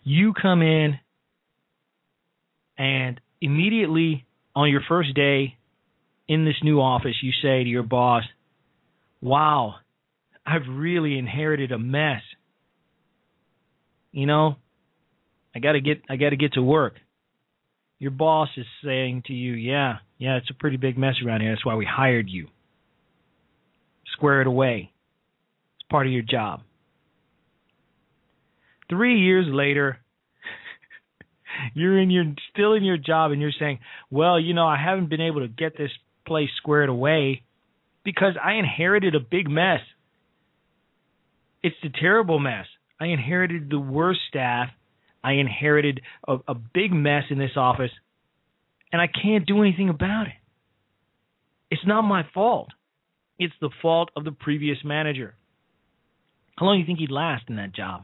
You 0.03 0.33
come 0.33 0.61
in 0.61 0.99
and 2.77 3.19
immediately 3.41 4.25
on 4.55 4.69
your 4.69 4.81
first 4.87 5.13
day 5.13 5.57
in 6.27 6.45
this 6.45 6.55
new 6.63 6.79
office, 6.79 7.15
you 7.21 7.31
say 7.41 7.63
to 7.63 7.69
your 7.69 7.83
boss, 7.83 8.23
Wow, 9.21 9.75
I've 10.45 10.67
really 10.69 11.17
inherited 11.17 11.71
a 11.71 11.77
mess. 11.77 12.21
You 14.11 14.25
know, 14.25 14.55
I 15.55 15.59
gotta 15.59 15.81
get 15.81 16.01
I 16.09 16.15
gotta 16.15 16.35
get 16.35 16.53
to 16.53 16.61
work. 16.61 16.95
Your 17.99 18.11
boss 18.11 18.49
is 18.57 18.65
saying 18.83 19.23
to 19.27 19.33
you, 19.33 19.53
Yeah, 19.53 19.97
yeah, 20.17 20.37
it's 20.37 20.49
a 20.49 20.53
pretty 20.53 20.77
big 20.77 20.97
mess 20.97 21.15
around 21.25 21.41
here. 21.41 21.51
That's 21.51 21.65
why 21.65 21.75
we 21.75 21.85
hired 21.85 22.29
you. 22.29 22.47
Square 24.13 24.41
it 24.41 24.47
away. 24.47 24.91
It's 25.79 25.87
part 25.89 26.07
of 26.07 26.13
your 26.13 26.23
job. 26.23 26.61
Three 28.89 29.19
years 29.19 29.45
later, 29.49 29.99
you're 31.73 31.99
in 31.99 32.09
your 32.09 32.25
still 32.53 32.73
in 32.73 32.83
your 32.83 32.97
job 32.97 33.31
and 33.31 33.41
you're 33.41 33.51
saying, 33.59 33.79
Well, 34.09 34.39
you 34.39 34.53
know, 34.53 34.65
I 34.65 34.77
haven't 34.77 35.09
been 35.09 35.21
able 35.21 35.41
to 35.41 35.47
get 35.47 35.77
this 35.77 35.91
place 36.25 36.49
squared 36.57 36.89
away 36.89 37.43
because 38.03 38.33
I 38.43 38.53
inherited 38.53 39.15
a 39.15 39.19
big 39.19 39.49
mess. 39.49 39.81
It's 41.61 41.75
a 41.83 41.89
terrible 41.89 42.39
mess. 42.39 42.65
I 42.99 43.07
inherited 43.07 43.69
the 43.69 43.79
worst 43.79 44.21
staff. 44.29 44.69
I 45.23 45.33
inherited 45.33 46.01
a, 46.27 46.37
a 46.47 46.53
big 46.53 46.93
mess 46.93 47.23
in 47.29 47.37
this 47.37 47.57
office, 47.57 47.91
and 48.91 49.01
I 49.01 49.07
can't 49.07 49.45
do 49.45 49.61
anything 49.61 49.89
about 49.89 50.27
it. 50.27 50.33
It's 51.69 51.85
not 51.85 52.03
my 52.03 52.23
fault. 52.33 52.69
It's 53.39 53.53
the 53.61 53.69
fault 53.81 54.09
of 54.15 54.23
the 54.23 54.31
previous 54.31 54.77
manager. 54.83 55.35
How 56.57 56.65
long 56.65 56.75
do 56.75 56.79
you 56.79 56.85
think 56.85 56.99
he'd 56.99 57.11
last 57.11 57.43
in 57.49 57.57
that 57.57 57.75
job? 57.75 58.03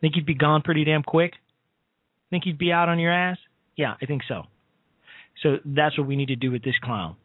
Think 0.00 0.14
he'd 0.14 0.26
be 0.26 0.34
gone 0.34 0.62
pretty 0.62 0.84
damn 0.84 1.02
quick? 1.02 1.32
Think 2.30 2.44
he'd 2.44 2.58
be 2.58 2.72
out 2.72 2.88
on 2.88 2.98
your 2.98 3.12
ass? 3.12 3.38
Yeah, 3.76 3.94
I 4.00 4.06
think 4.06 4.22
so. 4.26 4.44
So 5.42 5.56
that's 5.64 5.96
what 5.96 6.06
we 6.06 6.16
need 6.16 6.28
to 6.28 6.36
do 6.36 6.50
with 6.50 6.64
this 6.64 6.74
clown. 6.82 7.16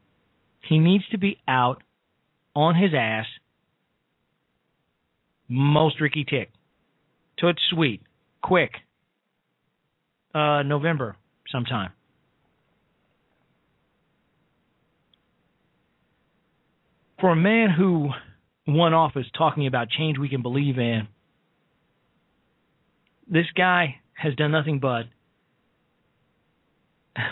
He 0.67 0.79
needs 0.79 1.07
to 1.11 1.17
be 1.17 1.37
out 1.47 1.81
on 2.55 2.75
his 2.75 2.91
ass 2.97 3.25
most 5.47 6.01
Ricky 6.01 6.25
Tick. 6.27 6.49
Toot 7.37 7.59
sweet. 7.69 8.01
Quick. 8.41 8.71
Uh 10.33 10.63
November 10.63 11.15
sometime. 11.51 11.91
For 17.19 17.31
a 17.31 17.35
man 17.35 17.69
who 17.69 18.09
won 18.67 18.93
office 18.93 19.25
talking 19.37 19.67
about 19.67 19.89
change 19.89 20.17
we 20.17 20.29
can 20.29 20.41
believe 20.41 20.77
in, 20.77 21.07
this 23.27 23.45
guy 23.55 23.95
has 24.13 24.35
done 24.35 24.51
nothing 24.51 24.79
but 24.79 25.05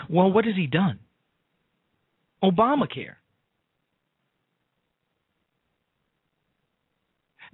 well, 0.08 0.30
what 0.30 0.44
has 0.44 0.56
he 0.56 0.66
done? 0.66 0.98
Obamacare. 2.42 3.16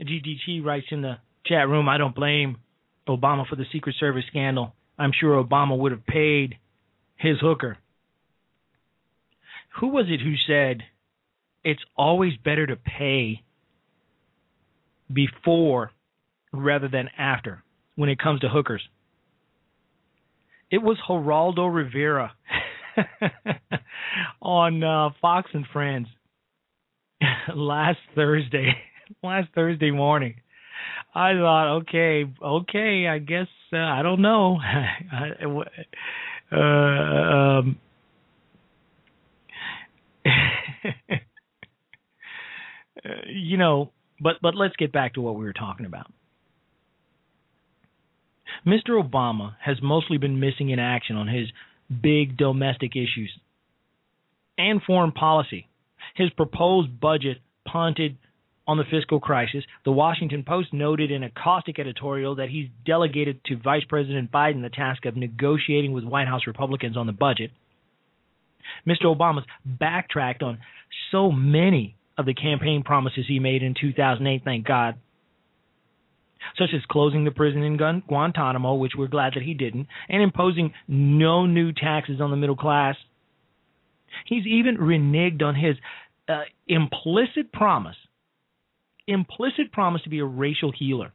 GDT 0.00 0.64
writes 0.64 0.86
in 0.90 1.02
the 1.02 1.18
chat 1.44 1.68
room, 1.68 1.88
I 1.88 1.98
don't 1.98 2.14
blame 2.14 2.56
Obama 3.08 3.46
for 3.46 3.56
the 3.56 3.66
Secret 3.72 3.96
Service 4.00 4.24
scandal. 4.28 4.74
I'm 4.98 5.12
sure 5.18 5.42
Obama 5.42 5.76
would 5.76 5.92
have 5.92 6.06
paid 6.06 6.56
his 7.16 7.38
hooker. 7.40 7.76
Who 9.80 9.88
was 9.88 10.06
it 10.08 10.20
who 10.20 10.34
said 10.46 10.82
it's 11.64 11.82
always 11.96 12.32
better 12.44 12.66
to 12.66 12.76
pay 12.76 13.42
before 15.12 15.90
rather 16.52 16.88
than 16.88 17.08
after 17.18 17.62
when 17.96 18.08
it 18.08 18.18
comes 18.18 18.40
to 18.40 18.48
hookers? 18.48 18.82
It 20.70 20.78
was 20.78 20.96
Geraldo 21.08 21.72
Rivera 21.72 22.32
on 24.42 24.82
uh, 24.82 25.10
Fox 25.20 25.50
and 25.52 25.66
Friends 25.72 26.06
last 27.54 27.98
Thursday, 28.14 28.72
last 29.22 29.48
Thursday 29.54 29.90
morning. 29.90 30.36
I 31.14 31.32
thought, 31.34 31.78
okay, 31.78 32.24
okay, 32.42 33.08
I 33.08 33.18
guess 33.18 33.48
uh, 33.72 33.78
I 33.78 34.02
don't 34.02 34.22
know. 34.22 34.58
uh, 36.52 36.56
um, 36.56 37.78
Uh, 43.04 43.08
you 43.28 43.56
know, 43.56 43.92
but 44.20 44.36
but 44.42 44.54
let's 44.54 44.76
get 44.76 44.92
back 44.92 45.14
to 45.14 45.20
what 45.20 45.36
we 45.36 45.44
were 45.44 45.52
talking 45.52 45.86
about. 45.86 46.10
Mr. 48.66 48.90
Obama 48.90 49.54
has 49.60 49.78
mostly 49.82 50.18
been 50.18 50.40
missing 50.40 50.70
in 50.70 50.78
action 50.78 51.16
on 51.16 51.28
his 51.28 51.48
big 52.02 52.36
domestic 52.36 52.92
issues 52.96 53.30
and 54.58 54.82
foreign 54.82 55.12
policy. 55.12 55.68
His 56.14 56.30
proposed 56.30 57.00
budget 57.00 57.38
punted 57.66 58.18
on 58.66 58.76
the 58.76 58.84
fiscal 58.90 59.20
crisis. 59.20 59.64
The 59.84 59.92
Washington 59.92 60.44
Post 60.46 60.72
noted 60.72 61.10
in 61.10 61.22
a 61.22 61.30
caustic 61.30 61.78
editorial 61.78 62.36
that 62.36 62.50
he's 62.50 62.68
delegated 62.84 63.42
to 63.46 63.56
Vice 63.56 63.84
President 63.88 64.30
Biden 64.30 64.62
the 64.62 64.68
task 64.68 65.06
of 65.06 65.16
negotiating 65.16 65.92
with 65.92 66.04
White 66.04 66.28
House 66.28 66.42
Republicans 66.46 66.96
on 66.96 67.06
the 67.06 67.12
budget. 67.12 67.50
Mr. 68.86 69.04
Obama's 69.04 69.46
backtracked 69.64 70.42
on 70.42 70.58
so 71.10 71.32
many 71.32 71.96
of 72.20 72.26
the 72.26 72.34
campaign 72.34 72.82
promises 72.84 73.24
he 73.26 73.38
made 73.38 73.62
in 73.62 73.74
2008, 73.78 74.42
thank 74.44 74.66
God, 74.66 74.96
such 76.58 76.70
as 76.74 76.82
closing 76.90 77.24
the 77.24 77.30
prison 77.30 77.62
in 77.62 77.76
Guantanamo, 77.76 78.74
which 78.74 78.92
we're 78.96 79.08
glad 79.08 79.32
that 79.34 79.42
he 79.42 79.54
didn't, 79.54 79.88
and 80.08 80.22
imposing 80.22 80.72
no 80.86 81.46
new 81.46 81.72
taxes 81.72 82.20
on 82.20 82.30
the 82.30 82.36
middle 82.36 82.56
class. 82.56 82.96
He's 84.26 84.46
even 84.46 84.76
reneged 84.76 85.42
on 85.42 85.54
his 85.54 85.76
uh, 86.28 86.42
implicit 86.68 87.52
promise, 87.52 87.96
implicit 89.06 89.72
promise 89.72 90.02
to 90.02 90.10
be 90.10 90.20
a 90.20 90.24
racial 90.24 90.72
healer. 90.76 91.12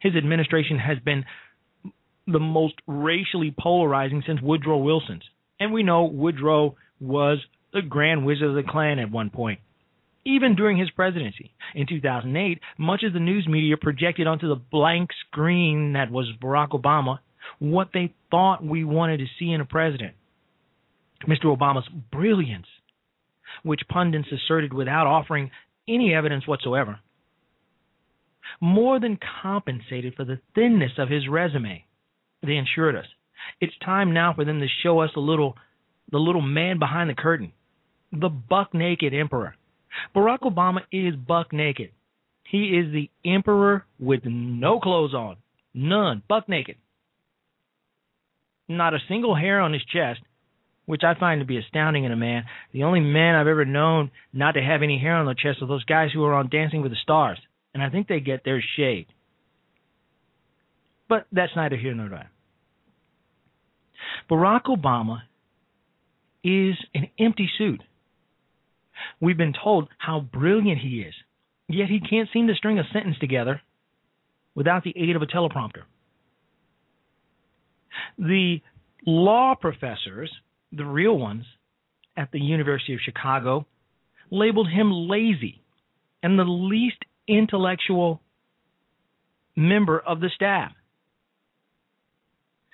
His 0.00 0.14
administration 0.14 0.78
has 0.78 0.98
been 0.98 1.24
the 2.26 2.38
most 2.38 2.74
racially 2.86 3.54
polarizing 3.58 4.22
since 4.26 4.40
Woodrow 4.42 4.78
Wilson's. 4.78 5.24
And 5.58 5.72
we 5.72 5.82
know 5.82 6.04
Woodrow 6.04 6.76
was 7.00 7.38
the 7.72 7.82
grand 7.82 8.24
wizard 8.24 8.50
of 8.50 8.54
the 8.54 8.62
Klan 8.62 8.98
at 8.98 9.10
one 9.10 9.30
point. 9.30 9.60
Even 10.28 10.54
during 10.54 10.76
his 10.76 10.90
presidency. 10.90 11.52
In 11.74 11.86
2008, 11.86 12.60
much 12.76 13.02
of 13.02 13.14
the 13.14 13.18
news 13.18 13.48
media 13.48 13.76
projected 13.80 14.26
onto 14.26 14.48
the 14.48 14.60
blank 14.70 15.10
screen 15.26 15.94
that 15.94 16.10
was 16.10 16.26
Barack 16.40 16.70
Obama 16.70 17.18
what 17.58 17.88
they 17.94 18.12
thought 18.30 18.62
we 18.62 18.84
wanted 18.84 19.18
to 19.18 19.26
see 19.38 19.50
in 19.50 19.60
a 19.60 19.64
president. 19.64 20.14
Mr. 21.26 21.44
Obama's 21.44 21.88
brilliance, 22.12 22.66
which 23.62 23.80
pundits 23.88 24.28
asserted 24.30 24.72
without 24.72 25.06
offering 25.06 25.50
any 25.88 26.14
evidence 26.14 26.46
whatsoever, 26.46 27.00
more 28.60 29.00
than 29.00 29.18
compensated 29.42 30.14
for 30.14 30.24
the 30.24 30.40
thinness 30.54 30.92
of 30.98 31.08
his 31.08 31.26
resume. 31.26 31.84
They 32.42 32.58
assured 32.58 32.96
us. 32.96 33.06
It's 33.60 33.72
time 33.84 34.12
now 34.12 34.34
for 34.34 34.44
them 34.44 34.60
to 34.60 34.66
show 34.82 35.00
us 35.00 35.10
a 35.16 35.20
little 35.20 35.56
the 36.10 36.18
little 36.18 36.42
man 36.42 36.78
behind 36.78 37.10
the 37.10 37.14
curtain, 37.14 37.52
the 38.12 38.28
buck 38.28 38.72
naked 38.72 39.12
emperor. 39.12 39.54
Barack 40.14 40.40
Obama 40.40 40.80
is 40.92 41.14
buck 41.16 41.52
naked. 41.52 41.90
He 42.50 42.78
is 42.78 42.92
the 42.92 43.10
emperor 43.24 43.84
with 43.98 44.20
no 44.24 44.80
clothes 44.80 45.14
on. 45.14 45.36
None. 45.74 46.22
Buck 46.28 46.48
naked. 46.48 46.76
Not 48.68 48.94
a 48.94 48.98
single 49.08 49.34
hair 49.34 49.60
on 49.60 49.72
his 49.72 49.84
chest, 49.84 50.20
which 50.86 51.02
I 51.04 51.18
find 51.18 51.40
to 51.40 51.46
be 51.46 51.58
astounding 51.58 52.04
in 52.04 52.12
a 52.12 52.16
man. 52.16 52.44
The 52.72 52.84
only 52.84 53.00
man 53.00 53.34
I've 53.34 53.46
ever 53.46 53.64
known 53.64 54.10
not 54.32 54.52
to 54.52 54.62
have 54.62 54.82
any 54.82 54.98
hair 54.98 55.16
on 55.16 55.26
their 55.26 55.34
chest 55.34 55.62
are 55.62 55.66
those 55.66 55.84
guys 55.84 56.10
who 56.12 56.24
are 56.24 56.34
on 56.34 56.48
Dancing 56.48 56.82
with 56.82 56.92
the 56.92 56.98
Stars. 57.02 57.38
And 57.74 57.82
I 57.82 57.90
think 57.90 58.08
they 58.08 58.20
get 58.20 58.44
their 58.44 58.64
shade. 58.76 59.06
But 61.08 61.26
that's 61.32 61.52
neither 61.54 61.76
here 61.76 61.94
nor 61.94 62.08
there. 62.08 62.30
Barack 64.30 64.64
Obama 64.64 65.20
is 66.44 66.76
an 66.94 67.08
empty 67.18 67.48
suit. 67.58 67.82
We've 69.20 69.36
been 69.36 69.54
told 69.54 69.88
how 69.98 70.20
brilliant 70.20 70.80
he 70.80 71.00
is, 71.00 71.14
yet 71.68 71.88
he 71.88 72.00
can't 72.00 72.28
seem 72.32 72.46
to 72.48 72.54
string 72.54 72.78
a 72.78 72.88
sentence 72.92 73.16
together 73.18 73.60
without 74.54 74.84
the 74.84 74.94
aid 74.96 75.16
of 75.16 75.22
a 75.22 75.26
teleprompter. 75.26 75.82
The 78.18 78.60
law 79.06 79.54
professors, 79.54 80.32
the 80.72 80.84
real 80.84 81.18
ones, 81.18 81.44
at 82.16 82.32
the 82.32 82.40
University 82.40 82.94
of 82.94 83.00
Chicago, 83.04 83.66
labeled 84.30 84.68
him 84.68 84.90
lazy 84.92 85.62
and 86.22 86.38
the 86.38 86.44
least 86.44 86.98
intellectual 87.28 88.20
member 89.56 89.98
of 89.98 90.20
the 90.20 90.30
staff. 90.34 90.72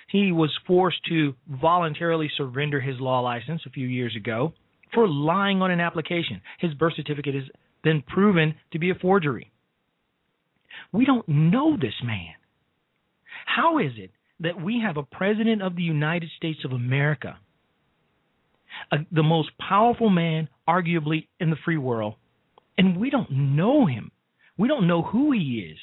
He 0.09 0.33
was 0.33 0.51
forced 0.67 1.05
to 1.09 1.35
voluntarily 1.49 2.31
surrender 2.37 2.81
his 2.81 3.01
law 3.01 3.21
license 3.21 3.63
a 3.67 3.71
few 3.71 3.87
years 3.87 4.15
ago 4.17 4.55
for 4.95 5.09
lying 5.09 5.61
on 5.63 5.71
an 5.71 5.81
application. 5.81 6.41
His 6.59 6.75
birth 6.75 6.95
certificate 6.97 7.35
has 7.35 7.45
been 7.83 8.03
proven 8.03 8.55
to 8.73 8.79
be 8.79 8.91
a 8.91 8.95
forgery. 8.95 9.51
We 10.93 11.05
don't 11.05 11.29
know 11.29 11.77
this 11.77 11.95
man. 12.03 12.35
How 13.47 13.79
is 13.79 13.93
it 13.97 14.11
that 14.41 14.61
we 14.61 14.83
have 14.85 14.97
a 14.97 15.03
president 15.03 15.63
of 15.63 15.77
the 15.77 15.83
United 15.83 16.31
States 16.37 16.61
of 16.65 16.73
America, 16.73 17.39
a, 18.91 18.99
the 19.13 19.23
most 19.23 19.51
powerful 19.59 20.11
man, 20.11 20.49
arguably, 20.69 21.29
in 21.39 21.51
the 21.51 21.57
free 21.65 21.79
world, 21.79 22.15
and 22.79 22.99
we 22.99 23.11
don't 23.11 23.31
know 23.31 23.87
him? 23.87 24.11
We 24.57 24.69
don't 24.69 24.87
know 24.87 25.03
who 25.03 25.33
he 25.33 25.69
is. 25.71 25.79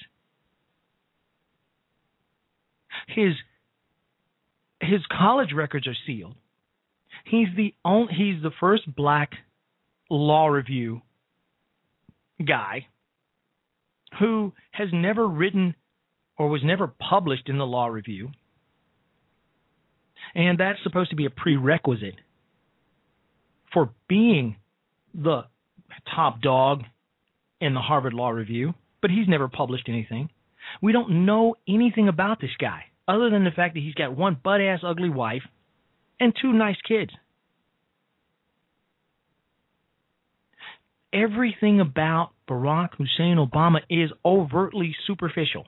His 3.08 3.34
his 4.82 5.02
college 5.12 5.54
records 5.54 5.88
are 5.88 5.96
sealed. 6.08 6.36
He's 7.26 7.48
the 7.56 7.74
only, 7.86 8.14
he's 8.14 8.42
the 8.42 8.52
first 8.60 8.84
black 8.96 9.32
law 10.10 10.48
review 10.48 11.02
guy 12.46 12.88
who 14.20 14.54
has 14.72 14.90
never 14.92 15.28
written 15.28 15.76
or 16.38 16.50
was 16.50 16.62
never 16.64 16.88
published 16.88 17.48
in 17.50 17.58
the 17.58 17.66
law 17.66 17.88
review. 17.88 18.30
And 20.36 20.60
that's 20.60 20.80
supposed 20.84 21.10
to 21.12 21.16
be 21.16 21.26
a 21.26 21.30
prerequisite 21.30 22.16
for 23.74 23.92
being 24.08 24.58
the 25.14 25.44
top 26.14 26.42
dog 26.42 26.84
in 27.60 27.74
the 27.74 27.80
Harvard 27.80 28.14
Law 28.14 28.30
Review, 28.30 28.74
but 29.02 29.12
he's 29.12 29.28
never 29.28 29.48
published 29.48 29.88
anything. 29.88 30.30
We 30.82 30.92
don't 30.94 31.26
know 31.26 31.56
anything 31.68 32.08
about 32.08 32.40
this 32.40 32.52
guy 32.60 32.86
other 33.08 33.30
than 33.30 33.44
the 33.44 33.52
fact 33.52 33.74
that 33.74 33.82
he's 33.82 33.94
got 33.94 34.16
one 34.16 34.38
butt 34.42 34.62
ass 34.62 34.80
ugly 34.84 35.10
wife 35.10 35.44
and 36.22 36.34
two 36.42 36.54
nice 36.54 36.78
kids. 36.88 37.12
Everything 41.12 41.82
about 41.82 42.32
Barack 42.50 42.92
Hussein 42.98 43.36
Obama 43.36 43.80
is 43.90 44.10
overtly 44.24 44.96
superficial. 45.06 45.66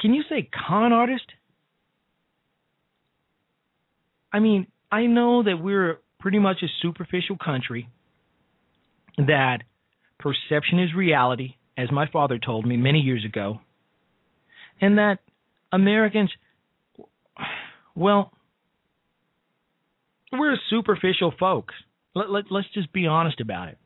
Can 0.00 0.12
you 0.12 0.24
say 0.28 0.48
con 0.68 0.92
artist? 0.92 1.26
I 4.32 4.40
mean, 4.40 4.66
I 4.90 5.06
know 5.06 5.44
that 5.44 5.58
we're 5.62 6.00
pretty 6.18 6.40
much 6.40 6.58
a 6.64 6.66
superficial 6.82 7.36
country, 7.38 7.88
that 9.16 9.58
perception 10.18 10.80
is 10.80 10.92
reality, 10.94 11.54
as 11.78 11.92
my 11.92 12.08
father 12.10 12.38
told 12.38 12.66
me 12.66 12.76
many 12.76 12.98
years 12.98 13.24
ago 13.24 13.60
and 14.80 14.98
that 14.98 15.18
Americans, 15.72 16.30
well, 17.96 18.32
we're 20.32 20.56
superficial 20.70 21.32
folks. 21.38 21.74
Let, 22.14 22.30
let, 22.30 22.44
let's 22.50 22.68
just 22.74 22.92
be 22.92 23.06
honest 23.06 23.40
about 23.40 23.68
it. 23.68 23.78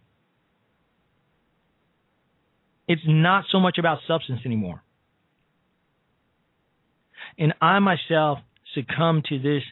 It's 2.89 3.03
not 3.07 3.45
so 3.53 3.61
much 3.61 3.79
about 3.79 4.01
substance 4.07 4.41
anymore. 4.45 4.83
And 7.39 7.55
I 7.63 7.79
myself 7.79 8.41
succumb 8.75 9.23
to 9.29 9.39
this 9.39 9.63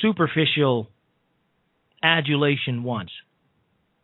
superficial 0.00 0.88
adulation 2.02 2.82
once 2.82 3.10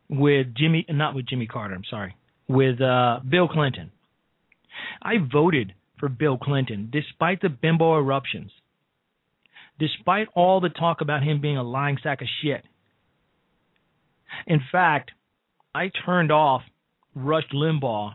with 0.09 0.55
Jimmy, 0.55 0.85
not 0.88 1.14
with 1.14 1.27
Jimmy 1.27 1.47
Carter, 1.47 1.75
I'm 1.75 1.85
sorry, 1.88 2.14
with 2.47 2.81
uh, 2.81 3.21
Bill 3.29 3.49
Clinton. 3.49 3.91
I 5.03 5.14
voted 5.33 5.75
for 5.98 6.08
Bill 6.08 6.38
Clinton 6.38 6.88
despite 6.92 7.40
the 7.40 7.48
bimbo 7.48 7.98
eruptions, 7.98 8.50
despite 9.78 10.28
all 10.34 10.61
the 10.61 10.68
talk 10.68 11.00
about 11.00 11.22
him 11.22 11.40
being 11.40 11.56
a 11.56 11.62
lying 11.62 11.98
sack 12.02 12.20
of 12.22 12.28
shit. 12.42 12.64
In 14.46 14.61
fact, 14.70 15.12
I 15.74 15.90
turned 16.04 16.32
off 16.32 16.62
Rush 17.14 17.48
Limbaugh 17.52 18.14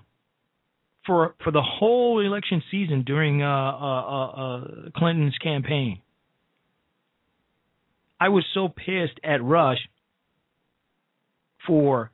for 1.05 1.35
for 1.43 1.51
the 1.51 1.61
whole 1.61 2.19
election 2.19 2.63
season 2.71 3.03
during 3.03 3.41
uh, 3.41 3.47
uh, 3.47 4.01
uh, 4.01 4.27
uh 4.27 4.65
Clinton's 4.95 5.37
campaign. 5.37 6.01
I 8.19 8.29
was 8.29 8.45
so 8.53 8.69
pissed 8.69 9.19
at 9.23 9.43
Rush 9.43 9.79
for 11.67 12.11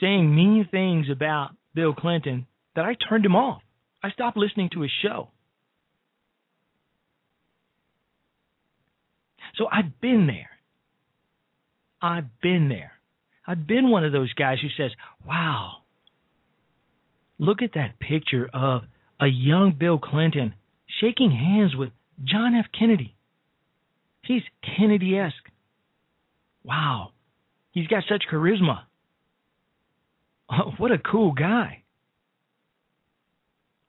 saying 0.00 0.34
mean 0.34 0.66
things 0.70 1.06
about 1.10 1.50
Bill 1.74 1.94
Clinton 1.94 2.46
that 2.74 2.84
I 2.84 2.96
turned 3.08 3.24
him 3.24 3.36
off. 3.36 3.61
I 4.02 4.10
stopped 4.10 4.36
listening 4.36 4.70
to 4.72 4.80
his 4.80 4.90
show. 5.02 5.28
So 9.56 9.66
I've 9.70 10.00
been 10.00 10.26
there. 10.26 10.50
I've 12.00 12.40
been 12.40 12.68
there. 12.68 12.92
I've 13.46 13.66
been 13.66 13.90
one 13.90 14.04
of 14.04 14.12
those 14.12 14.32
guys 14.32 14.58
who 14.60 14.68
says, 14.76 14.92
wow, 15.26 15.78
look 17.38 17.62
at 17.62 17.74
that 17.74 17.98
picture 18.00 18.48
of 18.52 18.82
a 19.20 19.26
young 19.26 19.76
Bill 19.78 19.98
Clinton 19.98 20.54
shaking 21.00 21.30
hands 21.30 21.76
with 21.76 21.90
John 22.24 22.54
F. 22.54 22.66
Kennedy. 22.76 23.14
He's 24.24 24.42
Kennedy 24.76 25.18
esque. 25.18 25.34
Wow. 26.64 27.10
He's 27.72 27.88
got 27.88 28.04
such 28.08 28.24
charisma. 28.30 28.82
what 30.78 30.92
a 30.92 30.98
cool 30.98 31.32
guy 31.32 31.81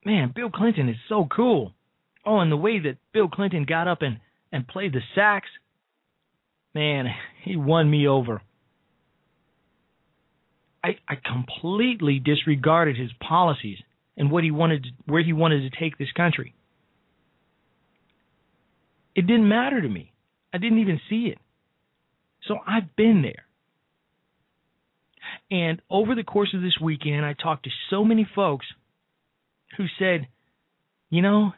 man, 0.05 0.31
Bill 0.35 0.49
Clinton 0.49 0.89
is 0.89 0.97
so 1.09 1.27
cool. 1.33 1.73
Oh, 2.25 2.39
and 2.39 2.51
the 2.51 2.57
way 2.57 2.79
that 2.79 2.97
Bill 3.13 3.27
Clinton 3.27 3.65
got 3.65 3.87
up 3.87 4.01
and, 4.01 4.19
and 4.51 4.67
played 4.67 4.93
the 4.93 5.01
sax, 5.15 5.47
man, 6.73 7.07
he 7.43 7.55
won 7.55 7.89
me 7.89 8.07
over. 8.07 8.41
I, 10.83 10.97
I 11.07 11.15
completely 11.15 12.19
disregarded 12.19 12.97
his 12.97 13.11
policies 13.25 13.77
and 14.17 14.29
what 14.29 14.43
he 14.43 14.51
wanted, 14.51 14.85
where 15.05 15.23
he 15.23 15.33
wanted 15.33 15.71
to 15.71 15.79
take 15.79 15.97
this 15.97 16.11
country. 16.11 16.53
It 19.15 19.27
didn't 19.27 19.47
matter 19.47 19.81
to 19.81 19.87
me. 19.87 20.11
I 20.53 20.57
didn't 20.57 20.79
even 20.79 20.99
see 21.09 21.27
it. 21.27 21.37
So 22.47 22.57
I've 22.67 22.95
been 22.95 23.21
there. 23.21 23.45
And 25.49 25.81
over 25.89 26.15
the 26.15 26.23
course 26.23 26.53
of 26.53 26.61
this 26.61 26.77
weekend, 26.81 27.25
I 27.25 27.33
talked 27.33 27.63
to 27.63 27.69
so 27.89 28.03
many 28.03 28.27
folks 28.35 28.65
who 29.77 29.85
said, 29.99 30.27
you 31.09 31.21
know, 31.21 31.53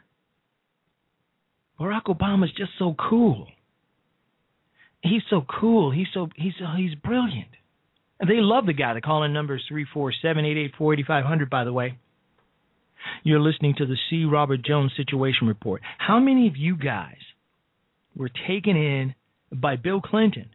Barack 1.78 2.04
Obama's 2.04 2.52
just 2.56 2.72
so 2.78 2.94
cool. 2.98 3.46
he's 5.02 5.22
so 5.30 5.44
cool. 5.60 5.90
He's 5.90 6.06
so 6.12 6.28
he's 6.36 6.54
uh, 6.64 6.76
he's 6.76 6.94
brilliant. 6.94 7.48
And 8.18 8.30
they 8.30 8.40
love 8.40 8.66
the 8.66 8.72
guy. 8.72 8.94
The 8.94 9.00
call 9.00 9.24
in 9.24 9.32
number 9.32 9.56
is 9.56 9.62
three 9.68 9.86
four 9.92 10.12
seven 10.22 10.44
eight 10.44 10.56
eight 10.56 10.72
four 10.78 10.92
eighty 10.92 11.04
five 11.04 11.24
hundred. 11.24 11.50
By 11.50 11.64
the 11.64 11.72
way, 11.72 11.98
you're 13.22 13.40
listening 13.40 13.74
to 13.78 13.86
the 13.86 13.96
C. 14.08 14.24
Robert 14.24 14.62
Jones 14.64 14.92
Situation 14.96 15.46
Report. 15.48 15.82
How 15.98 16.18
many 16.18 16.48
of 16.48 16.56
you 16.56 16.76
guys 16.76 17.18
were 18.16 18.30
taken 18.48 18.76
in 18.76 19.14
by 19.52 19.76
Bill 19.76 20.00
Clinton? 20.00 20.50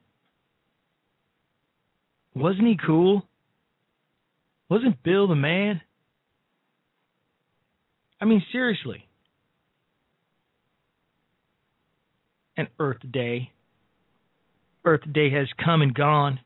Wasn't 2.33 2.67
he 2.67 2.77
cool? 2.83 3.27
Wasn't 4.69 5.03
Bill 5.03 5.27
the 5.27 5.35
man? 5.35 5.81
I 8.21 8.25
mean, 8.25 8.43
seriously. 8.51 9.07
And 12.55 12.67
Earth 12.79 13.01
Day. 13.11 13.51
Earth 14.85 15.01
Day 15.11 15.31
has 15.31 15.47
come 15.63 15.81
and 15.81 15.93
gone. 15.93 16.39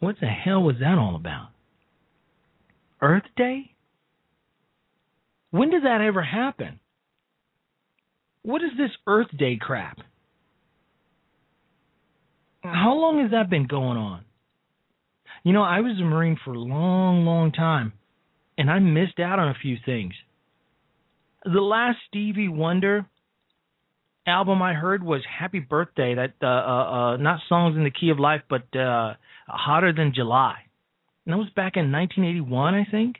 What 0.00 0.16
the 0.20 0.26
hell 0.26 0.62
was 0.62 0.76
that 0.80 0.98
all 0.98 1.16
about? 1.16 1.48
Earth 3.00 3.24
Day? 3.36 3.72
When 5.50 5.70
did 5.70 5.84
that 5.84 6.02
ever 6.02 6.22
happen? 6.22 6.78
What 8.42 8.62
is 8.62 8.70
this 8.76 8.90
Earth 9.06 9.28
Day 9.36 9.58
crap? 9.60 9.98
How 12.62 12.94
long 12.94 13.22
has 13.22 13.30
that 13.30 13.48
been 13.48 13.66
going 13.66 13.96
on? 13.96 14.25
You 15.46 15.52
know, 15.52 15.62
I 15.62 15.78
was 15.78 15.92
a 16.00 16.02
Marine 16.02 16.36
for 16.44 16.54
a 16.54 16.58
long, 16.58 17.24
long 17.24 17.52
time, 17.52 17.92
and 18.58 18.68
I 18.68 18.80
missed 18.80 19.20
out 19.20 19.38
on 19.38 19.46
a 19.46 19.54
few 19.54 19.76
things. 19.86 20.12
The 21.44 21.60
last 21.60 21.98
Stevie 22.08 22.48
Wonder 22.48 23.06
album 24.26 24.60
I 24.60 24.72
heard 24.72 25.04
was 25.04 25.22
Happy 25.38 25.60
Birthday, 25.60 26.16
that 26.16 26.32
uh, 26.42 26.46
uh, 26.46 26.50
uh 27.12 27.16
not 27.18 27.38
songs 27.48 27.76
in 27.76 27.84
the 27.84 27.92
key 27.92 28.10
of 28.10 28.18
life, 28.18 28.40
but 28.50 28.76
uh 28.76 29.14
Hotter 29.46 29.92
Than 29.92 30.12
July. 30.12 30.56
And 31.24 31.32
that 31.32 31.38
was 31.38 31.50
back 31.54 31.76
in 31.76 31.92
1981, 31.92 32.74
I 32.74 32.84
think. 32.90 33.18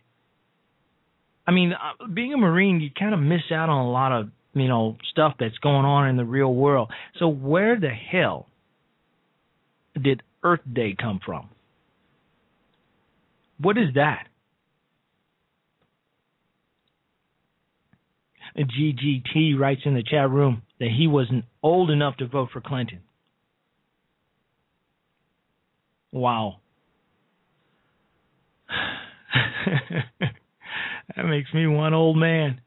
I 1.47 1.53
mean, 1.53 1.75
uh, 1.75 2.09
being 2.09 2.35
a 2.35 2.39
Marine, 2.39 2.81
you 2.81 2.91
kind 2.99 3.15
of 3.15 3.21
miss 3.21 3.53
out 3.53 3.69
on 3.69 3.87
a 3.87 3.91
lot 3.93 4.11
of, 4.11 4.31
you 4.53 4.67
know, 4.67 4.97
stuff 5.13 5.35
that's 5.39 5.59
going 5.59 5.85
on 5.85 6.09
in 6.09 6.17
the 6.17 6.25
real 6.25 6.53
world. 6.53 6.91
So 7.21 7.29
where 7.29 7.79
the 7.79 7.91
hell 7.91 8.49
did 9.95 10.25
Earth 10.43 10.63
Day 10.73 10.97
come 11.01 11.21
from? 11.25 11.51
What 13.59 13.79
is 13.79 13.95
that? 13.95 14.29
GGT 18.59 19.59
writes 19.59 19.83
in 19.85 19.95
the 19.95 20.03
chat 20.03 20.31
room 20.31 20.63
that 20.81 20.89
he 20.97 21.07
wasn't 21.07 21.45
old 21.63 21.91
enough 21.91 22.17
to 22.19 22.27
vote 22.27 22.49
for 22.53 22.61
Clinton. 22.61 23.01
Wow. 26.13 26.61
that 31.17 31.25
makes 31.25 31.53
me 31.53 31.67
one 31.67 31.93
old 31.93 32.17
man. 32.17 32.61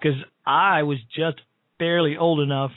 Because 0.00 0.18
I 0.46 0.84
was 0.84 0.98
just 1.16 1.40
barely 1.78 2.16
old 2.16 2.40
enough. 2.40 2.70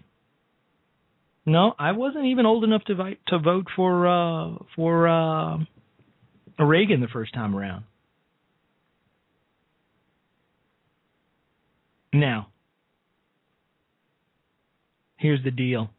No, 1.45 1.73
I 1.77 1.91
wasn't 1.91 2.25
even 2.25 2.45
old 2.45 2.63
enough 2.63 2.83
to 2.85 2.95
vote 2.95 3.17
to 3.27 3.37
vote 3.37 3.67
for 3.75 4.07
uh, 4.07 4.55
for 4.75 5.07
uh, 5.07 5.57
Reagan 6.59 7.01
the 7.01 7.07
first 7.07 7.33
time 7.33 7.55
around. 7.55 7.83
Now, 12.13 12.47
here's 15.17 15.43
the 15.43 15.51
deal. 15.51 15.89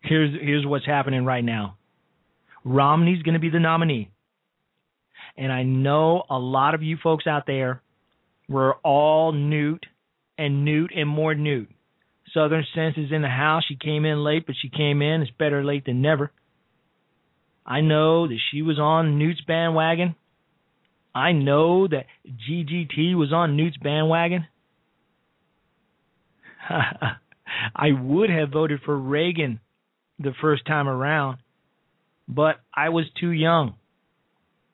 Here's 0.00 0.34
here's 0.40 0.66
what's 0.66 0.86
happening 0.86 1.24
right 1.24 1.44
now. 1.44 1.76
Romney's 2.64 3.22
going 3.22 3.34
to 3.34 3.40
be 3.40 3.50
the 3.50 3.60
nominee. 3.60 4.10
And 5.36 5.52
I 5.52 5.62
know 5.62 6.24
a 6.28 6.38
lot 6.38 6.74
of 6.74 6.82
you 6.82 6.96
folks 7.02 7.26
out 7.26 7.46
there 7.46 7.82
were 8.48 8.74
all 8.84 9.32
Newt 9.32 9.84
and 10.38 10.64
Newt 10.64 10.92
and 10.94 11.08
more 11.08 11.34
Newt. 11.34 11.68
Southern 12.34 12.64
Sense 12.74 12.96
is 12.96 13.12
in 13.12 13.22
the 13.22 13.28
house. 13.28 13.64
She 13.68 13.76
came 13.76 14.04
in 14.04 14.24
late, 14.24 14.46
but 14.46 14.56
she 14.60 14.68
came 14.68 15.02
in. 15.02 15.22
It's 15.22 15.30
better 15.38 15.64
late 15.64 15.84
than 15.84 16.00
never. 16.02 16.32
I 17.64 17.80
know 17.80 18.26
that 18.26 18.38
she 18.50 18.62
was 18.62 18.78
on 18.78 19.18
Newt's 19.18 19.40
bandwagon. 19.40 20.14
I 21.14 21.32
know 21.32 21.86
that 21.86 22.06
GGT 22.26 23.14
was 23.14 23.32
on 23.32 23.56
Newt's 23.56 23.76
bandwagon. 23.76 24.46
I 26.68 27.92
would 27.92 28.30
have 28.30 28.50
voted 28.50 28.80
for 28.84 28.96
Reagan 28.96 29.60
the 30.18 30.32
first 30.40 30.66
time 30.66 30.88
around, 30.88 31.38
but 32.28 32.56
I 32.74 32.88
was 32.88 33.04
too 33.20 33.30
young. 33.30 33.74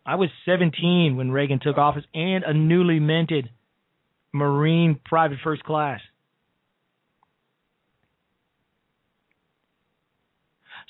I 0.06 0.14
was 0.14 0.30
17 0.46 1.16
when 1.16 1.30
Reagan 1.30 1.60
took 1.60 1.76
office 1.76 2.04
and 2.14 2.44
a 2.44 2.54
newly 2.54 3.00
minted 3.00 3.50
Marine 4.32 4.98
private 5.04 5.38
first 5.42 5.64
class. 5.64 6.00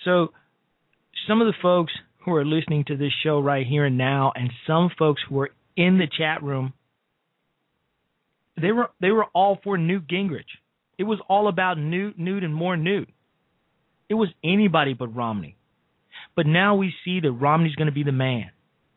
So, 0.04 0.28
some 1.28 1.40
of 1.40 1.46
the 1.46 1.54
folks 1.62 1.92
who 2.24 2.34
are 2.34 2.44
listening 2.44 2.84
to 2.88 2.96
this 2.96 3.12
show 3.22 3.38
right 3.38 3.66
here 3.66 3.84
and 3.84 3.98
now, 3.98 4.32
and 4.34 4.50
some 4.66 4.90
folks 4.98 5.22
who 5.28 5.40
are 5.40 5.50
in 5.76 5.98
the 5.98 6.08
chat 6.08 6.42
room, 6.42 6.72
they 8.60 8.72
were 8.72 8.90
they 9.00 9.10
were 9.10 9.26
all 9.26 9.60
for 9.62 9.78
Newt 9.78 10.08
Gingrich. 10.08 10.50
It 10.98 11.04
was 11.04 11.20
all 11.28 11.46
about 11.46 11.78
Newt, 11.78 12.18
Newt, 12.18 12.42
and 12.42 12.52
more 12.52 12.76
Newt. 12.76 13.08
It 14.08 14.14
was 14.14 14.30
anybody 14.42 14.94
but 14.94 15.14
Romney. 15.14 15.56
But 16.34 16.46
now 16.46 16.74
we 16.74 16.92
see 17.04 17.20
that 17.20 17.30
Romney's 17.30 17.76
going 17.76 17.86
to 17.86 17.92
be 17.92 18.02
the 18.02 18.12
man. 18.12 18.50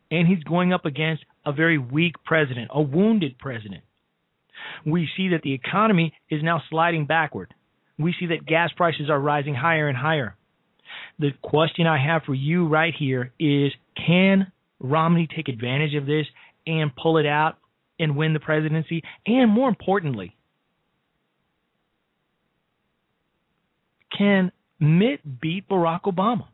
And 0.09 0.27
he's 0.27 0.43
going 0.43 0.73
up 0.73 0.85
against 0.85 1.23
a 1.45 1.51
very 1.51 1.77
weak 1.77 2.15
president, 2.25 2.69
a 2.73 2.81
wounded 2.81 3.37
president. 3.37 3.83
We 4.85 5.07
see 5.15 5.29
that 5.29 5.41
the 5.43 5.53
economy 5.53 6.13
is 6.29 6.43
now 6.43 6.61
sliding 6.69 7.05
backward. 7.05 7.53
We 7.97 8.15
see 8.19 8.27
that 8.27 8.45
gas 8.45 8.71
prices 8.75 9.09
are 9.09 9.19
rising 9.19 9.55
higher 9.55 9.87
and 9.87 9.97
higher. 9.97 10.35
The 11.19 11.31
question 11.41 11.87
I 11.87 12.03
have 12.03 12.23
for 12.23 12.33
you 12.33 12.67
right 12.67 12.93
here 12.97 13.31
is 13.39 13.71
can 13.95 14.51
Romney 14.79 15.27
take 15.33 15.47
advantage 15.47 15.95
of 15.95 16.05
this 16.05 16.25
and 16.65 16.95
pull 16.95 17.17
it 17.17 17.25
out 17.25 17.57
and 17.99 18.15
win 18.15 18.33
the 18.33 18.39
presidency? 18.39 19.03
And 19.25 19.51
more 19.51 19.69
importantly, 19.69 20.35
can 24.17 24.51
Mitt 24.79 25.41
beat 25.41 25.69
Barack 25.69 26.03
Obama? 26.03 26.47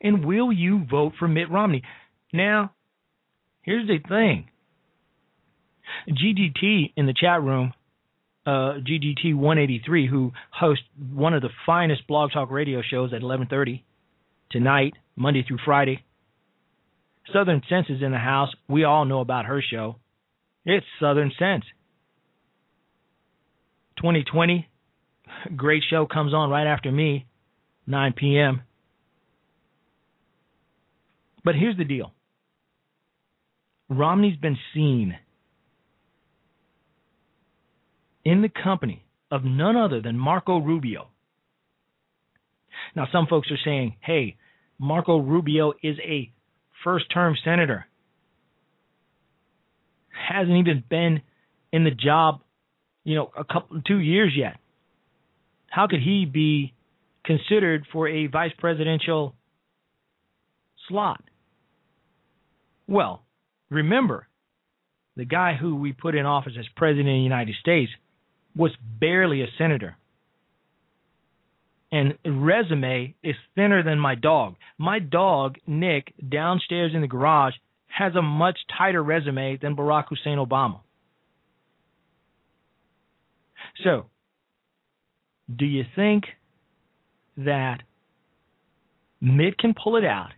And 0.00 0.24
will 0.24 0.52
you 0.52 0.84
vote 0.90 1.14
for 1.18 1.28
Mitt 1.28 1.50
Romney? 1.50 1.82
Now, 2.32 2.72
here's 3.62 3.86
the 3.86 3.98
thing. 4.06 4.48
GGT 6.08 6.92
in 6.96 7.06
the 7.06 7.14
chat 7.14 7.42
room, 7.42 7.72
uh, 8.46 8.78
GGT 8.86 9.34
183, 9.34 10.06
who 10.06 10.32
hosts 10.50 10.84
one 11.12 11.34
of 11.34 11.42
the 11.42 11.50
finest 11.64 12.06
blog 12.06 12.32
talk 12.32 12.50
radio 12.50 12.82
shows 12.82 13.12
at 13.12 13.22
11:30 13.22 13.82
tonight, 14.50 14.94
Monday 15.16 15.42
through 15.46 15.58
Friday. 15.64 16.04
Southern 17.32 17.62
Sense 17.68 17.86
is 17.88 18.02
in 18.02 18.12
the 18.12 18.18
house. 18.18 18.50
We 18.68 18.84
all 18.84 19.06
know 19.06 19.20
about 19.20 19.46
her 19.46 19.62
show. 19.62 19.96
It's 20.66 20.86
Southern 21.00 21.32
Sense. 21.38 21.64
2020 23.96 24.68
great 25.56 25.82
show 25.88 26.06
comes 26.06 26.34
on 26.34 26.50
right 26.50 26.66
after 26.66 26.90
me, 26.90 27.26
9 27.86 28.14
p.m. 28.16 28.62
But 31.44 31.54
here's 31.54 31.76
the 31.76 31.84
deal 31.84 32.12
Romney's 33.88 34.36
been 34.36 34.58
seen 34.72 35.16
in 38.24 38.42
the 38.42 38.48
company 38.48 39.04
of 39.30 39.44
none 39.44 39.76
other 39.76 40.00
than 40.00 40.18
Marco 40.18 40.58
Rubio. 40.58 41.08
Now, 42.94 43.06
some 43.12 43.26
folks 43.26 43.50
are 43.50 43.58
saying, 43.64 43.96
hey, 44.00 44.36
Marco 44.78 45.18
Rubio 45.18 45.72
is 45.82 45.96
a 46.02 46.32
first 46.82 47.06
term 47.12 47.36
senator. 47.44 47.86
Hasn't 50.28 50.56
even 50.56 50.84
been 50.88 51.22
in 51.72 51.84
the 51.84 51.90
job, 51.90 52.40
you 53.04 53.14
know, 53.14 53.30
a 53.36 53.44
couple, 53.44 53.80
two 53.86 53.98
years 53.98 54.32
yet 54.36 54.56
how 55.74 55.88
could 55.88 56.00
he 56.00 56.24
be 56.24 56.72
considered 57.24 57.84
for 57.92 58.06
a 58.06 58.28
vice 58.28 58.52
presidential 58.58 59.34
slot? 60.88 61.20
Well, 62.86 63.24
remember, 63.70 64.28
the 65.16 65.24
guy 65.24 65.54
who 65.60 65.74
we 65.74 65.92
put 65.92 66.14
in 66.14 66.26
office 66.26 66.52
as 66.56 66.66
president 66.76 67.08
of 67.08 67.14
the 67.14 67.22
United 67.22 67.56
States 67.60 67.90
was 68.56 68.72
barely 69.00 69.42
a 69.42 69.46
senator. 69.58 69.96
And 71.90 72.14
resume 72.24 73.14
is 73.22 73.36
thinner 73.54 73.82
than 73.82 73.98
my 73.98 74.14
dog. 74.16 74.56
My 74.78 74.98
dog, 74.98 75.56
Nick, 75.66 76.12
downstairs 76.28 76.92
in 76.94 77.02
the 77.02 77.06
garage, 77.06 77.54
has 77.86 78.14
a 78.16 78.22
much 78.22 78.58
tighter 78.76 79.02
resume 79.02 79.58
than 79.62 79.76
Barack 79.76 80.06
Hussein 80.08 80.38
Obama. 80.38 80.80
So, 83.82 84.06
do 85.54 85.64
you 85.64 85.84
think 85.94 86.24
that 87.36 87.78
Mitt 89.20 89.58
can 89.58 89.74
pull 89.74 89.96
it 89.96 90.04
out 90.04 90.30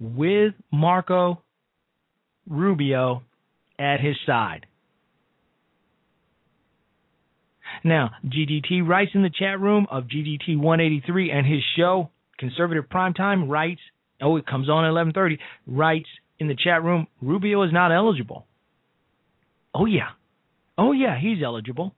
with 0.00 0.54
Marco 0.72 1.42
Rubio 2.48 3.22
at 3.78 4.00
his 4.00 4.16
side? 4.26 4.66
Now, 7.84 8.10
GGT 8.26 8.86
writes 8.86 9.12
in 9.14 9.22
the 9.22 9.30
chat 9.30 9.60
room 9.60 9.86
of 9.90 10.04
GGT 10.04 10.58
183 10.58 11.30
and 11.30 11.46
his 11.46 11.62
show, 11.76 12.10
Conservative 12.38 12.84
Primetime, 12.88 13.48
writes, 13.48 13.80
oh, 14.20 14.36
it 14.36 14.46
comes 14.46 14.68
on 14.68 14.84
at 14.84 14.92
1130, 14.92 15.38
writes 15.66 16.08
in 16.38 16.48
the 16.48 16.56
chat 16.56 16.82
room, 16.82 17.06
Rubio 17.20 17.62
is 17.62 17.72
not 17.72 17.92
eligible. 17.92 18.46
Oh, 19.74 19.86
yeah. 19.86 20.10
Oh, 20.76 20.92
yeah, 20.92 21.18
he's 21.18 21.42
eligible. 21.44 21.94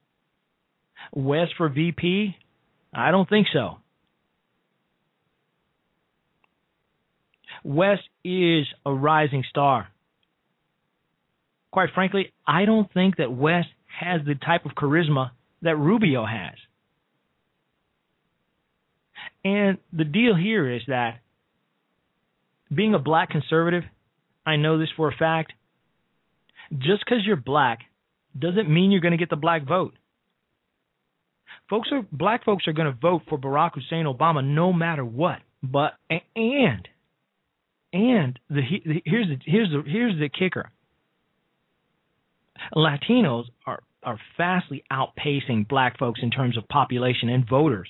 West 1.12 1.52
for 1.56 1.68
VP? 1.68 2.36
I 2.92 3.10
don't 3.10 3.28
think 3.28 3.46
so. 3.52 3.78
West 7.62 8.02
is 8.24 8.66
a 8.86 8.92
rising 8.92 9.44
star. 9.48 9.88
Quite 11.70 11.90
frankly, 11.94 12.32
I 12.46 12.64
don't 12.64 12.92
think 12.92 13.16
that 13.16 13.32
West 13.32 13.68
has 14.00 14.22
the 14.26 14.34
type 14.34 14.64
of 14.64 14.72
charisma 14.72 15.30
that 15.62 15.76
Rubio 15.76 16.24
has. 16.26 16.54
And 19.44 19.78
the 19.92 20.04
deal 20.04 20.34
here 20.34 20.70
is 20.70 20.82
that 20.88 21.20
being 22.74 22.94
a 22.94 22.98
black 22.98 23.30
conservative, 23.30 23.84
I 24.46 24.56
know 24.56 24.78
this 24.78 24.88
for 24.96 25.08
a 25.08 25.16
fact, 25.16 25.52
just 26.78 27.04
because 27.04 27.24
you're 27.26 27.36
black 27.36 27.80
doesn't 28.38 28.68
mean 28.68 28.90
you're 28.90 29.00
going 29.00 29.12
to 29.12 29.18
get 29.18 29.30
the 29.30 29.36
black 29.36 29.66
vote. 29.66 29.94
Folks 31.68 31.88
are 31.92 32.02
black 32.12 32.44
folks 32.44 32.66
are 32.68 32.72
going 32.72 32.92
to 32.92 32.98
vote 33.00 33.22
for 33.28 33.38
Barack 33.38 33.74
Hussein 33.74 34.04
Obama 34.04 34.44
no 34.44 34.72
matter 34.72 35.04
what. 35.04 35.38
But 35.62 35.92
and 36.08 36.88
and 37.92 38.38
the, 38.48 38.60
here's 39.04 39.28
the 39.28 39.38
here's 39.44 39.70
the 39.70 39.82
here's 39.86 40.18
the 40.18 40.28
kicker. 40.28 40.70
Latinos 42.74 43.44
are 43.66 43.82
are 44.02 44.18
vastly 44.36 44.84
outpacing 44.90 45.68
black 45.68 45.98
folks 45.98 46.20
in 46.22 46.30
terms 46.30 46.56
of 46.56 46.68
population 46.68 47.28
and 47.28 47.48
voters. 47.48 47.88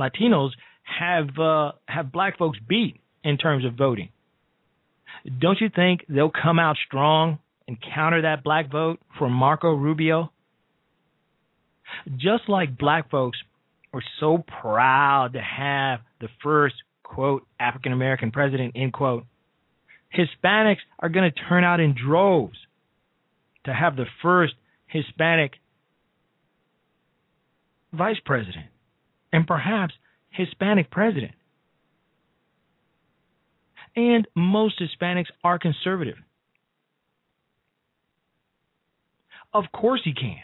Latinos 0.00 0.50
have 0.82 1.38
uh, 1.38 1.72
have 1.86 2.12
black 2.12 2.38
folks 2.38 2.58
beat 2.68 3.00
in 3.22 3.38
terms 3.38 3.64
of 3.64 3.74
voting. 3.74 4.08
Don't 5.38 5.60
you 5.60 5.68
think 5.74 6.04
they'll 6.08 6.30
come 6.30 6.58
out 6.58 6.76
strong 6.86 7.38
and 7.68 7.76
counter 7.94 8.22
that 8.22 8.42
black 8.42 8.70
vote 8.70 8.98
for 9.18 9.30
Marco 9.30 9.74
Rubio? 9.74 10.32
Just 12.16 12.48
like 12.48 12.76
black 12.76 13.10
folks 13.10 13.38
were 13.92 14.02
so 14.18 14.42
proud 14.60 15.34
to 15.34 15.40
have 15.40 16.00
the 16.20 16.28
first 16.42 16.74
quote 17.02 17.46
African 17.60 17.92
American 17.92 18.32
president 18.32 18.72
end 18.74 18.92
quote, 18.92 19.24
Hispanics 20.16 20.78
are 20.98 21.08
going 21.08 21.30
to 21.30 21.40
turn 21.48 21.62
out 21.62 21.80
in 21.80 21.94
droves 21.94 22.56
to 23.64 23.72
have 23.72 23.96
the 23.96 24.06
first 24.22 24.54
Hispanic 24.86 25.52
vice 27.92 28.20
president 28.24 28.66
and 29.32 29.46
perhaps 29.46 29.94
Hispanic 30.30 30.90
president. 30.90 31.32
And 33.94 34.26
most 34.34 34.80
Hispanics 34.80 35.26
are 35.44 35.58
conservative. 35.58 36.16
Of 39.52 39.64
course 39.72 40.00
he 40.04 40.14
can. 40.14 40.38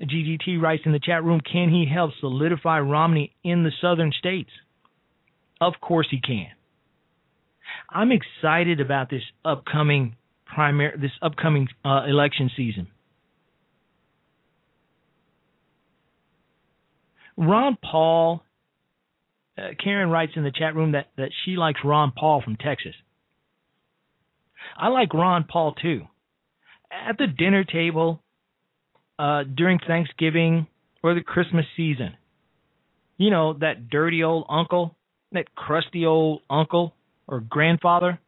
GGT 0.00 0.60
writes 0.60 0.82
in 0.86 0.92
the 0.92 1.00
chat 1.00 1.24
room, 1.24 1.40
can 1.40 1.70
he 1.70 1.86
help 1.92 2.12
solidify 2.20 2.80
Romney 2.80 3.34
in 3.42 3.62
the 3.64 3.72
southern 3.80 4.12
states? 4.12 4.50
Of 5.60 5.74
course 5.80 6.06
he 6.10 6.20
can. 6.20 6.48
I'm 7.90 8.10
excited 8.12 8.80
about 8.80 9.10
this 9.10 9.22
upcoming 9.44 10.16
primary 10.54 10.98
this 10.98 11.10
upcoming 11.20 11.68
uh, 11.84 12.04
election 12.06 12.50
season. 12.56 12.88
Ron 17.36 17.78
Paul, 17.82 18.42
uh, 19.56 19.68
Karen 19.82 20.10
writes 20.10 20.32
in 20.36 20.44
the 20.44 20.52
chat 20.52 20.74
room 20.74 20.92
that, 20.92 21.06
that 21.16 21.30
she 21.44 21.56
likes 21.56 21.80
Ron 21.82 22.12
Paul 22.16 22.42
from 22.42 22.56
Texas. 22.56 22.94
I 24.76 24.88
like 24.88 25.14
Ron 25.14 25.44
Paul 25.48 25.74
too. 25.74 26.02
At 26.90 27.16
the 27.18 27.26
dinner 27.26 27.64
table 27.64 28.22
uh, 29.18 29.44
during 29.44 29.78
Thanksgiving 29.78 30.66
or 31.02 31.14
the 31.14 31.22
Christmas 31.22 31.64
season, 31.76 32.14
you 33.16 33.30
know, 33.30 33.54
that 33.54 33.88
dirty 33.88 34.22
old 34.22 34.46
uncle, 34.48 34.96
that 35.32 35.54
crusty 35.54 36.04
old 36.04 36.42
uncle 36.50 36.94
or 37.26 37.40
grandfather 37.40 38.20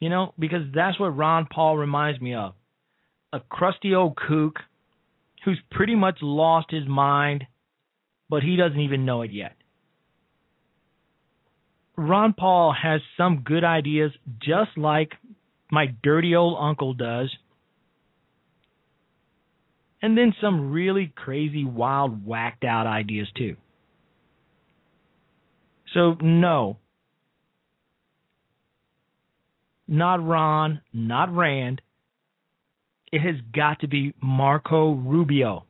you 0.00 0.08
know, 0.08 0.34
because 0.38 0.62
that's 0.74 0.98
what 1.00 1.16
Ron 1.16 1.46
Paul 1.50 1.76
reminds 1.76 2.20
me 2.20 2.34
of. 2.34 2.54
A 3.32 3.40
crusty 3.40 3.94
old 3.94 4.16
kook 4.16 4.56
who's 5.44 5.58
pretty 5.70 5.94
much 5.94 6.18
lost 6.22 6.70
his 6.70 6.86
mind, 6.86 7.44
but 8.28 8.42
he 8.42 8.56
doesn't 8.56 8.80
even 8.80 9.04
know 9.04 9.22
it 9.22 9.32
yet. 9.32 9.56
Ron 11.96 12.34
Paul 12.34 12.74
has 12.80 13.00
some 13.16 13.42
good 13.44 13.64
ideas, 13.64 14.12
just 14.42 14.76
like 14.76 15.12
my 15.70 15.86
dirty 16.02 16.34
old 16.34 16.58
uncle 16.60 16.92
does. 16.92 17.34
And 20.02 20.16
then 20.16 20.34
some 20.40 20.72
really 20.72 21.12
crazy, 21.16 21.64
wild, 21.64 22.26
whacked 22.26 22.64
out 22.64 22.86
ideas, 22.86 23.28
too. 23.34 23.56
So, 25.94 26.16
no, 26.20 26.76
not 29.88 30.24
Ron, 30.24 30.80
not 30.92 31.34
Rand. 31.34 31.80
It 33.12 33.20
has 33.20 33.36
got 33.54 33.80
to 33.80 33.88
be 33.88 34.14
Marco 34.20 34.92
Rubio. 34.92 35.64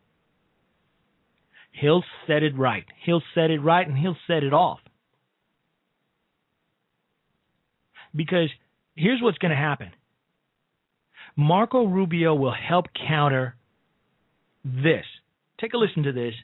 He'll 1.72 2.04
set 2.26 2.42
it 2.42 2.56
right. 2.56 2.84
He'll 3.04 3.22
set 3.34 3.50
it 3.50 3.60
right 3.60 3.86
and 3.86 3.96
he'll 3.96 4.16
set 4.26 4.42
it 4.42 4.54
off. 4.54 4.78
Because 8.14 8.48
here's 8.94 9.20
what's 9.20 9.38
going 9.38 9.50
to 9.50 9.56
happen 9.56 9.92
Marco 11.36 11.84
Rubio 11.84 12.34
will 12.34 12.54
help 12.54 12.86
counter 13.06 13.56
this. 14.64 15.04
Take 15.60 15.74
a 15.74 15.78
listen 15.78 16.04
to 16.04 16.12
this, 16.12 16.34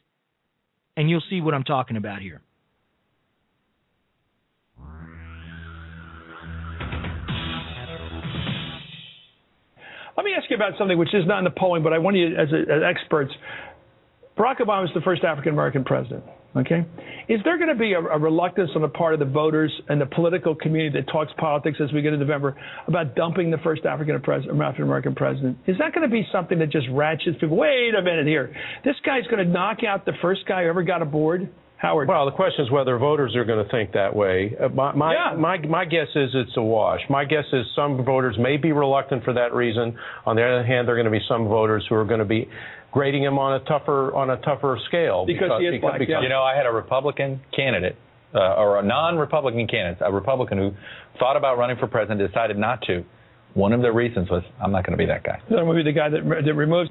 and 0.96 1.08
you'll 1.08 1.22
see 1.30 1.40
what 1.40 1.54
I'm 1.54 1.64
talking 1.64 1.96
about 1.96 2.20
here. 2.20 2.42
Let 10.16 10.24
me 10.24 10.32
ask 10.36 10.48
you 10.50 10.56
about 10.56 10.72
something 10.78 10.98
which 10.98 11.14
is 11.14 11.26
not 11.26 11.38
in 11.38 11.44
the 11.44 11.50
polling, 11.50 11.82
but 11.82 11.92
I 11.92 11.98
want 11.98 12.16
you, 12.16 12.36
as, 12.36 12.48
a, 12.52 12.60
as 12.70 12.82
experts, 12.84 13.32
Barack 14.36 14.58
Obama 14.60 14.84
is 14.84 14.90
the 14.94 15.00
first 15.00 15.24
African 15.24 15.52
American 15.52 15.84
president. 15.84 16.24
Okay, 16.54 16.84
is 17.30 17.40
there 17.44 17.56
going 17.56 17.70
to 17.70 17.74
be 17.74 17.94
a, 17.94 17.98
a, 17.98 18.18
reluctance 18.18 18.70
on 18.74 18.82
the 18.82 18.88
part 18.88 19.14
of 19.14 19.20
the 19.20 19.24
voters 19.24 19.72
and 19.88 19.98
the 19.98 20.04
political 20.04 20.54
community 20.54 21.00
that 21.00 21.10
talks 21.10 21.32
politics 21.38 21.78
as 21.82 21.90
we 21.94 22.02
get 22.02 22.10
to 22.10 22.18
November 22.18 22.54
about 22.86 23.14
dumping 23.16 23.50
the 23.50 23.56
first 23.64 23.86
African 23.86 24.16
African 24.16 24.82
American 24.82 25.14
president? 25.14 25.56
Is 25.66 25.78
that 25.78 25.94
going 25.94 26.06
to 26.06 26.12
be 26.12 26.26
something 26.30 26.58
that 26.58 26.68
just 26.68 26.88
ratchets 26.90 27.38
people? 27.40 27.56
Wait 27.56 27.94
a 27.98 28.02
minute 28.02 28.26
here, 28.26 28.54
this 28.84 28.96
guy's 29.02 29.24
going 29.28 29.38
to 29.38 29.50
knock 29.50 29.78
out 29.82 30.04
the 30.04 30.12
first 30.20 30.42
guy 30.46 30.64
who 30.64 30.68
ever 30.68 30.82
got 30.82 31.00
aboard. 31.00 31.48
Howard. 31.82 32.06
Well, 32.06 32.24
the 32.26 32.30
question 32.30 32.64
is 32.64 32.70
whether 32.70 32.96
voters 32.96 33.34
are 33.34 33.44
going 33.44 33.64
to 33.64 33.68
think 33.68 33.90
that 33.92 34.14
way. 34.14 34.54
Uh, 34.54 34.68
my 34.68 34.92
my, 34.94 35.14
yeah. 35.14 35.36
my 35.36 35.58
my 35.58 35.84
guess 35.84 36.06
is 36.14 36.30
it's 36.32 36.56
a 36.56 36.62
wash. 36.62 37.00
My 37.10 37.24
guess 37.24 37.44
is 37.52 37.66
some 37.74 38.04
voters 38.04 38.36
may 38.38 38.56
be 38.56 38.70
reluctant 38.70 39.24
for 39.24 39.32
that 39.34 39.52
reason. 39.52 39.98
On 40.24 40.36
the 40.36 40.44
other 40.44 40.64
hand, 40.64 40.86
there 40.86 40.94
are 40.94 41.02
going 41.02 41.12
to 41.12 41.18
be 41.18 41.24
some 41.28 41.48
voters 41.48 41.84
who 41.88 41.96
are 41.96 42.04
going 42.04 42.20
to 42.20 42.24
be 42.24 42.48
grading 42.92 43.24
him 43.24 43.36
on 43.36 43.60
a 43.60 43.64
tougher 43.64 44.14
on 44.14 44.30
a 44.30 44.36
tougher 44.42 44.78
scale 44.86 45.26
because, 45.26 45.46
because 45.46 45.60
he 45.60 45.66
is 45.66 45.72
because, 45.72 45.82
black. 45.82 45.98
Because, 45.98 46.12
yeah. 46.12 46.22
You 46.22 46.28
know, 46.28 46.42
I 46.42 46.54
had 46.56 46.66
a 46.66 46.72
Republican 46.72 47.40
candidate. 47.54 47.96
Uh, 48.34 48.54
or 48.54 48.78
a 48.78 48.82
non-Republican 48.82 49.66
candidate, 49.66 50.00
a 50.00 50.10
Republican 50.10 50.56
who 50.56 50.70
thought 51.18 51.36
about 51.36 51.58
running 51.58 51.76
for 51.76 51.86
president, 51.86 52.18
decided 52.18 52.56
not 52.56 52.80
to. 52.80 53.04
One 53.52 53.74
of 53.74 53.82
the 53.82 53.92
reasons 53.92 54.30
was, 54.30 54.42
I'm 54.58 54.72
not 54.72 54.86
going 54.86 54.96
to 54.96 54.96
be 54.96 55.04
that 55.04 55.22
guy. 55.22 55.38
I'm 55.50 55.66
going 55.66 55.76
to 55.76 55.84
be 55.84 55.90
the 55.90 55.94
guy 55.94 56.08
that, 56.08 56.42
that 56.46 56.54
removes. 56.54 56.88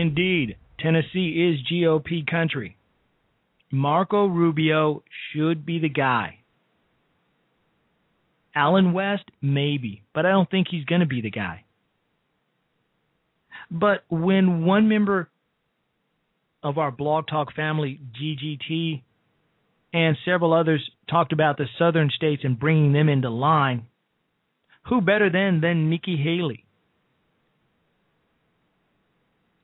Indeed, 0.00 0.56
Tennessee 0.78 1.52
is 1.52 1.70
GOP 1.70 2.26
country. 2.26 2.78
Marco 3.70 4.24
Rubio 4.26 5.02
should 5.32 5.66
be 5.66 5.78
the 5.78 5.90
guy. 5.90 6.38
Allen 8.54 8.94
West, 8.94 9.24
maybe, 9.42 10.02
but 10.14 10.24
I 10.24 10.30
don't 10.30 10.50
think 10.50 10.68
he's 10.70 10.86
going 10.86 11.02
to 11.02 11.06
be 11.06 11.20
the 11.20 11.30
guy. 11.30 11.64
But 13.70 14.04
when 14.08 14.64
one 14.64 14.88
member 14.88 15.28
of 16.62 16.78
our 16.78 16.90
Blog 16.90 17.26
Talk 17.26 17.54
family, 17.54 18.00
GGT, 18.20 19.02
and 19.92 20.16
several 20.24 20.54
others 20.54 20.90
talked 21.10 21.34
about 21.34 21.58
the 21.58 21.66
southern 21.78 22.08
states 22.10 22.42
and 22.44 22.58
bringing 22.58 22.92
them 22.92 23.10
into 23.10 23.28
line. 23.28 23.86
Who 24.88 25.02
better 25.02 25.28
than 25.30 25.60
than 25.60 25.90
Nikki 25.90 26.16
Haley? 26.16 26.64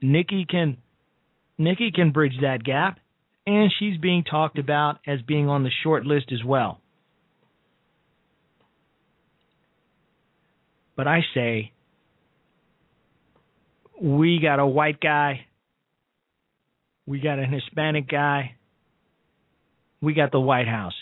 Nikki 0.07 0.47
can 0.49 0.77
Nikki 1.59 1.91
can 1.91 2.13
bridge 2.13 2.35
that 2.43 2.63
gap, 2.63 3.01
and 3.47 3.73
she's 3.79 3.99
being 3.99 4.23
talked 4.23 4.59
about 4.59 4.99
as 5.07 5.21
being 5.23 5.49
on 5.49 5.65
the 5.65 5.71
short 5.83 6.07
list 6.07 6.27
as 6.33 6.45
well. 6.45 6.81
But 10.97 11.09
I 11.09 11.21
say 11.35 11.73
we 14.01 14.39
got 14.41 14.61
a 14.61 14.67
white 14.67 15.01
guy, 15.01 15.47
we 17.07 17.19
got 17.19 17.39
an 17.39 17.53
Hispanic 17.53 18.09
guy, 18.09 18.55
we 20.01 20.15
got 20.15 20.31
the 20.31 20.41
White 20.41 20.69
House. 20.69 20.95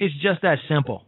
It's 0.00 0.14
just 0.14 0.42
that 0.42 0.58
simple. 0.68 1.04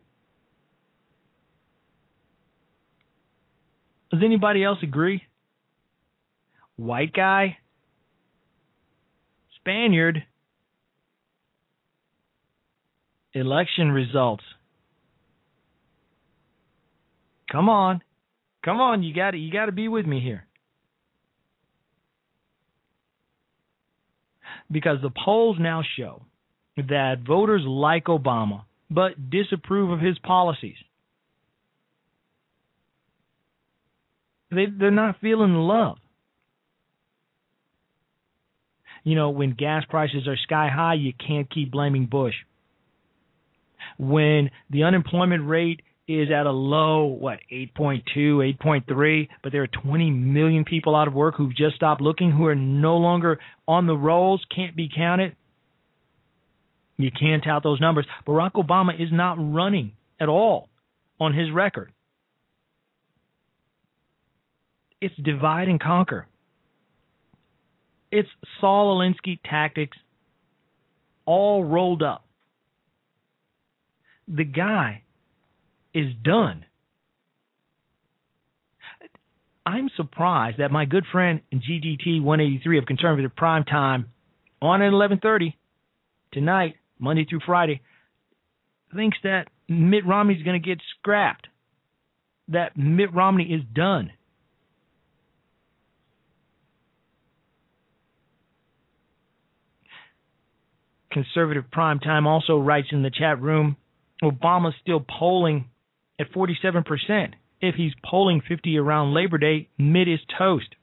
Does 4.13 4.21
anybody 4.25 4.63
else 4.63 4.79
agree? 4.83 5.23
White 6.81 7.13
guy, 7.13 7.59
Spaniard, 9.57 10.25
election 13.35 13.93
results. 13.93 14.43
Come 17.53 17.69
on. 17.69 18.01
Come 18.65 18.79
on, 18.81 19.03
you 19.03 19.15
got 19.15 19.35
you 19.35 19.53
got 19.53 19.67
to 19.67 19.73
be 19.73 19.89
with 19.89 20.07
me 20.07 20.21
here. 20.21 20.47
Because 24.73 25.03
the 25.03 25.11
polls 25.23 25.59
now 25.61 25.83
show 25.99 26.23
that 26.79 27.17
voters 27.27 27.63
like 27.67 28.05
Obama 28.05 28.63
but 28.91 29.29
disapprove 29.29 29.91
of 29.91 30.01
his 30.01 30.19
policies. 30.21 30.77
They 34.51 34.65
they're 34.79 34.91
not 34.91 35.21
feeling 35.21 35.53
love. 35.53 35.99
You 39.05 39.15
know, 39.15 39.31
when 39.31 39.53
gas 39.53 39.85
prices 39.89 40.27
are 40.29 40.37
sky 40.37 40.69
high, 40.73 40.95
you 40.95 41.13
can't 41.27 41.51
keep 41.51 41.71
blaming 41.71 42.07
Bush. 42.07 42.35
When 43.99 44.51
the 44.69 44.85
unemployment 44.85 45.49
rate 45.49 45.83
is 46.07 46.29
at 46.31 46.47
a 46.47 46.51
low, 46.51 47.05
what, 47.05 47.39
8.2, 47.53 48.03
8.3, 48.63 49.29
but 49.43 49.53
there 49.53 49.63
are 49.63 49.69
20 49.69 50.11
million 50.11 50.65
people 50.65 50.97
out 50.97 51.09
of 51.09 51.15
work 51.15 51.37
who've 51.37 51.55
just 51.55 51.77
stopped 51.77 52.01
looking, 52.01 52.31
who 52.33 52.47
are 52.47 52.55
no 52.55 52.97
longer 52.97 53.39
on 53.69 53.87
the 53.87 53.97
rolls, 53.97 54.45
can't 54.55 54.75
be 54.75 54.89
counted. 54.95 55.37
You 56.97 57.11
can't 57.11 57.43
tout 57.43 57.63
those 57.63 57.81
numbers. 57.81 58.07
Barack 58.27 58.53
Obama 58.53 59.01
is 59.01 59.09
not 59.13 59.37
running 59.39 59.93
at 60.19 60.29
all 60.29 60.69
on 61.19 61.33
his 61.33 61.51
record. 61.51 61.93
It's 65.01 65.15
divide 65.17 65.69
and 65.69 65.81
conquer. 65.81 66.27
It's 68.11 68.29
Saul 68.61 68.99
Alinsky 68.99 69.39
tactics 69.49 69.97
all 71.25 71.65
rolled 71.65 72.03
up. 72.03 72.25
The 74.27 74.45
guy 74.45 75.03
is 75.95 76.13
done. 76.23 76.65
I'm 79.65 79.89
surprised 79.97 80.59
that 80.59 80.73
my 80.73 80.85
good 80.85 81.05
friend 81.13 81.41
GGT 81.53 82.23
183 82.23 82.79
of 82.79 82.87
Conservative 82.87 83.35
Prime 83.37 83.65
Time 83.65 84.07
on 84.61 84.83
at 84.83 84.93
11:30 84.93 85.55
tonight, 86.33 86.77
Monday 86.99 87.25
through 87.25 87.41
Friday, 87.41 87.81
thinks 88.95 89.19
that 89.23 89.49
Mitt 89.69 90.05
Romney's 90.05 90.43
going 90.43 90.61
to 90.61 90.67
get 90.67 90.81
scrapped. 90.99 91.47
That 92.49 92.77
Mitt 92.77 93.13
Romney 93.13 93.45
is 93.45 93.63
done. 93.73 94.13
Conservative 101.11 101.65
Prime 101.71 101.99
Time 101.99 102.27
also 102.27 102.59
writes 102.59 102.89
in 102.93 103.03
the 103.03 103.11
chat 103.11 103.41
room 103.41 103.77
Obama's 104.23 104.75
still 104.81 105.01
polling 105.01 105.69
at 106.19 106.33
47%. 106.33 107.33
If 107.61 107.75
he's 107.75 107.93
polling 108.05 108.43
50 108.47 108.79
around 108.79 109.15
Labor 109.15 109.39
Day, 109.39 109.69
Mitt 109.79 110.09
is 110.09 110.21
toast. 110.39 110.75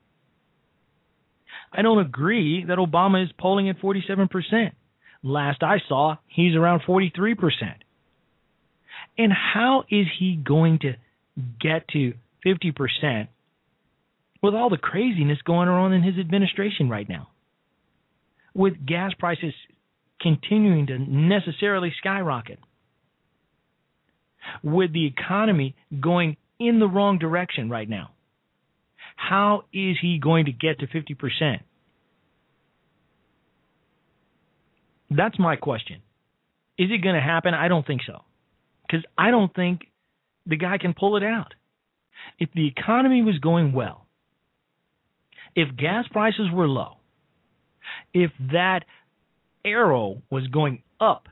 I 1.72 1.82
don't 1.82 2.00
agree 2.00 2.66
that 2.68 2.78
Obama 2.78 3.24
is 3.24 3.30
polling 3.38 3.70
at 3.70 3.80
47%. 3.80 4.72
Last 5.24 5.64
I 5.64 5.78
saw, 5.88 6.16
he's 6.28 6.56
around 6.56 6.82
43%. 6.88 7.36
And 9.18 9.32
how 9.34 9.84
is 9.90 10.06
he 10.20 10.36
going 10.36 10.80
to 10.80 10.94
get 11.60 11.88
to 11.90 12.14
50% 12.46 13.28
with 14.42 14.54
all 14.54 14.70
the 14.70 14.78
craziness 14.78 15.40
going 15.44 15.68
on 15.68 15.94
in 15.94 16.04
his 16.04 16.18
administration 16.20 16.90
right 16.90 17.08
now? 17.10 17.30
With 18.54 18.86
gas 18.86 19.14
prices 19.18 19.54
continuing 20.22 20.88
to 20.88 20.98
necessarily 20.98 21.94
skyrocket, 21.98 22.60
with 24.64 24.94
the 24.94 25.06
economy 25.06 25.76
going 26.00 26.38
in 26.60 26.80
the 26.80 26.88
wrong 26.88 27.20
direction 27.20 27.70
right 27.70 27.88
now. 27.88 28.12
How 29.16 29.64
is 29.74 29.98
he 30.02 30.20
going 30.22 30.46
to 30.46 30.52
get 30.52 30.80
to 30.80 30.88
50%? 30.88 31.60
That's 35.10 35.40
my 35.40 35.56
question. 35.56 36.02
Is 36.78 36.90
it 36.92 37.02
going 37.02 37.16
to 37.16 37.22
happen? 37.22 37.54
I 37.54 37.68
don't 37.68 37.86
think 37.86 38.02
so. 38.06 38.24
Because 38.86 39.04
I 39.18 39.32
don't 39.32 39.54
think 39.54 39.82
the 40.46 40.58
guy 40.58 40.78
can 40.78 40.94
pull 40.94 41.18
it 41.18 41.24
out. 41.24 41.54
If 42.40 42.50
the 42.54 42.68
economy 42.68 43.24
was 43.24 43.40
going 43.40 43.74
well, 43.74 44.06
if 45.56 45.76
gas 45.76 46.06
prices 46.12 46.50
were 46.54 46.68
low, 46.68 46.98
if 48.14 48.32
that 48.52 48.82
arrow 49.66 50.22
was 50.30 50.48
going 50.48 50.84
up 51.00 51.28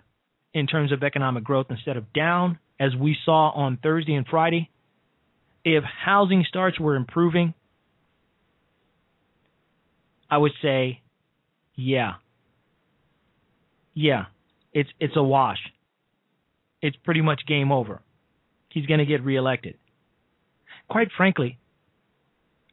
in 0.53 0.67
terms 0.67 0.91
of 0.91 1.03
economic 1.03 1.43
growth 1.43 1.67
instead 1.69 1.97
of 1.97 2.11
down, 2.13 2.59
as 2.79 2.95
we 2.95 3.15
saw 3.25 3.49
on 3.51 3.77
Thursday 3.81 4.15
and 4.15 4.25
Friday, 4.27 4.69
if 5.63 5.83
housing 5.83 6.45
starts 6.47 6.79
were 6.79 6.95
improving, 6.95 7.53
I 10.29 10.37
would 10.37 10.53
say, 10.61 11.01
yeah. 11.75 12.13
Yeah, 13.93 14.25
it's 14.73 14.89
it's 14.99 15.15
a 15.15 15.23
wash. 15.23 15.59
It's 16.81 16.97
pretty 16.97 17.21
much 17.21 17.41
game 17.47 17.71
over. 17.71 18.01
He's 18.69 18.85
going 18.85 18.99
to 18.99 19.05
get 19.05 19.23
reelected. 19.23 19.77
Quite 20.89 21.07
frankly, 21.15 21.57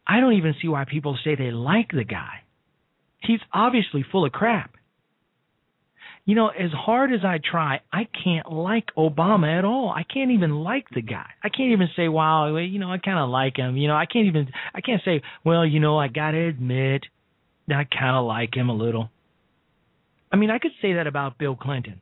I 0.06 0.20
don't 0.20 0.34
even 0.34 0.54
see 0.60 0.68
why 0.68 0.84
people 0.84 1.16
say 1.24 1.36
they 1.36 1.52
like 1.52 1.90
the 1.92 2.04
guy. 2.04 2.42
He's 3.20 3.38
obviously 3.52 4.04
full 4.10 4.24
of 4.24 4.32
crap 4.32 4.74
you 6.24 6.36
know, 6.36 6.48
as 6.48 6.70
hard 6.72 7.12
as 7.12 7.24
I 7.24 7.38
try, 7.38 7.80
I 7.92 8.06
can't 8.24 8.50
like 8.52 8.86
Obama 8.96 9.58
at 9.58 9.64
all. 9.64 9.90
I 9.90 10.04
can't 10.04 10.30
even 10.30 10.52
like 10.62 10.86
the 10.94 11.02
guy. 11.02 11.26
I 11.42 11.48
can't 11.48 11.72
even 11.72 11.88
say, 11.96 12.08
wow, 12.08 12.56
you 12.56 12.78
know, 12.78 12.92
I 12.92 12.98
kind 12.98 13.18
of 13.18 13.28
like 13.28 13.56
him. 13.56 13.76
You 13.76 13.88
know, 13.88 13.96
I 13.96 14.06
can't 14.06 14.26
even, 14.26 14.48
I 14.72 14.80
can't 14.80 15.02
say, 15.04 15.22
well, 15.44 15.66
you 15.66 15.80
know, 15.80 15.98
I 15.98 16.06
got 16.06 16.30
to 16.30 16.38
admit 16.38 17.02
that 17.66 17.76
I 17.76 17.84
kind 17.84 18.16
of 18.16 18.24
like 18.24 18.54
him 18.54 18.68
a 18.68 18.74
little. 18.74 19.10
I 20.30 20.36
mean, 20.36 20.50
I 20.50 20.58
could 20.58 20.70
say 20.80 20.94
that 20.94 21.08
about 21.08 21.38
Bill 21.38 21.56
Clinton. 21.56 22.00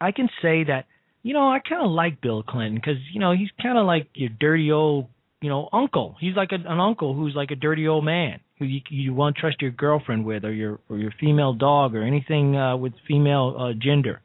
I 0.00 0.10
can 0.10 0.28
say 0.42 0.64
that, 0.64 0.86
you 1.22 1.32
know, 1.32 1.48
I 1.48 1.60
kind 1.60 1.84
of 1.84 1.92
like 1.92 2.20
Bill 2.20 2.42
Clinton 2.42 2.74
because, 2.74 3.00
you 3.12 3.20
know, 3.20 3.32
he's 3.32 3.50
kind 3.62 3.78
of 3.78 3.86
like 3.86 4.08
your 4.14 4.30
dirty 4.30 4.72
old, 4.72 5.06
you 5.42 5.48
know, 5.48 5.68
uncle. 5.72 6.16
He's 6.20 6.36
like 6.36 6.50
a, 6.52 6.54
an 6.54 6.80
uncle 6.80 7.14
who's 7.14 7.34
like 7.34 7.50
a 7.50 7.56
dirty 7.56 7.88
old 7.88 8.04
man 8.04 8.40
who 8.58 8.64
you, 8.64 8.80
you 8.88 9.12
won't 9.12 9.36
trust 9.36 9.60
your 9.60 9.72
girlfriend 9.72 10.24
with, 10.24 10.44
or 10.44 10.52
your 10.52 10.78
or 10.88 10.96
your 10.98 11.12
female 11.20 11.52
dog, 11.52 11.94
or 11.94 12.02
anything 12.02 12.56
uh, 12.56 12.76
with 12.76 12.92
female 13.08 13.56
uh, 13.58 13.72
gender, 13.78 14.22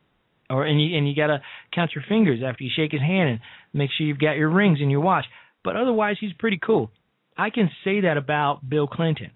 or 0.49 0.63
and 0.63 0.81
you 0.81 0.95
and 0.95 1.09
you 1.09 1.15
gotta 1.15 1.41
count 1.73 1.91
your 1.95 2.03
fingers 2.07 2.39
after 2.45 2.63
you 2.63 2.69
shake 2.73 2.91
his 2.91 3.01
hand 3.01 3.29
and 3.29 3.39
make 3.73 3.89
sure 3.97 4.05
you've 4.05 4.19
got 4.19 4.37
your 4.37 4.49
rings 4.49 4.79
and 4.79 4.91
your 4.91 5.01
watch. 5.01 5.25
But 5.63 5.75
otherwise, 5.75 6.17
he's 6.19 6.33
pretty 6.33 6.59
cool. 6.63 6.91
I 7.35 7.49
can 7.49 7.69
say 7.83 8.01
that 8.01 8.17
about 8.17 8.67
Bill 8.67 8.87
Clinton. 8.87 9.31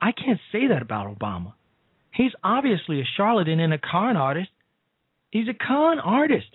I 0.00 0.12
can't 0.12 0.40
say 0.50 0.68
that 0.68 0.82
about 0.82 1.18
Obama. 1.18 1.54
He's 2.12 2.32
obviously 2.44 3.00
a 3.00 3.04
charlatan 3.16 3.60
and 3.60 3.72
a 3.72 3.78
con 3.78 4.16
artist. 4.16 4.50
He's 5.30 5.48
a 5.48 5.54
con 5.54 5.98
artist. 5.98 6.46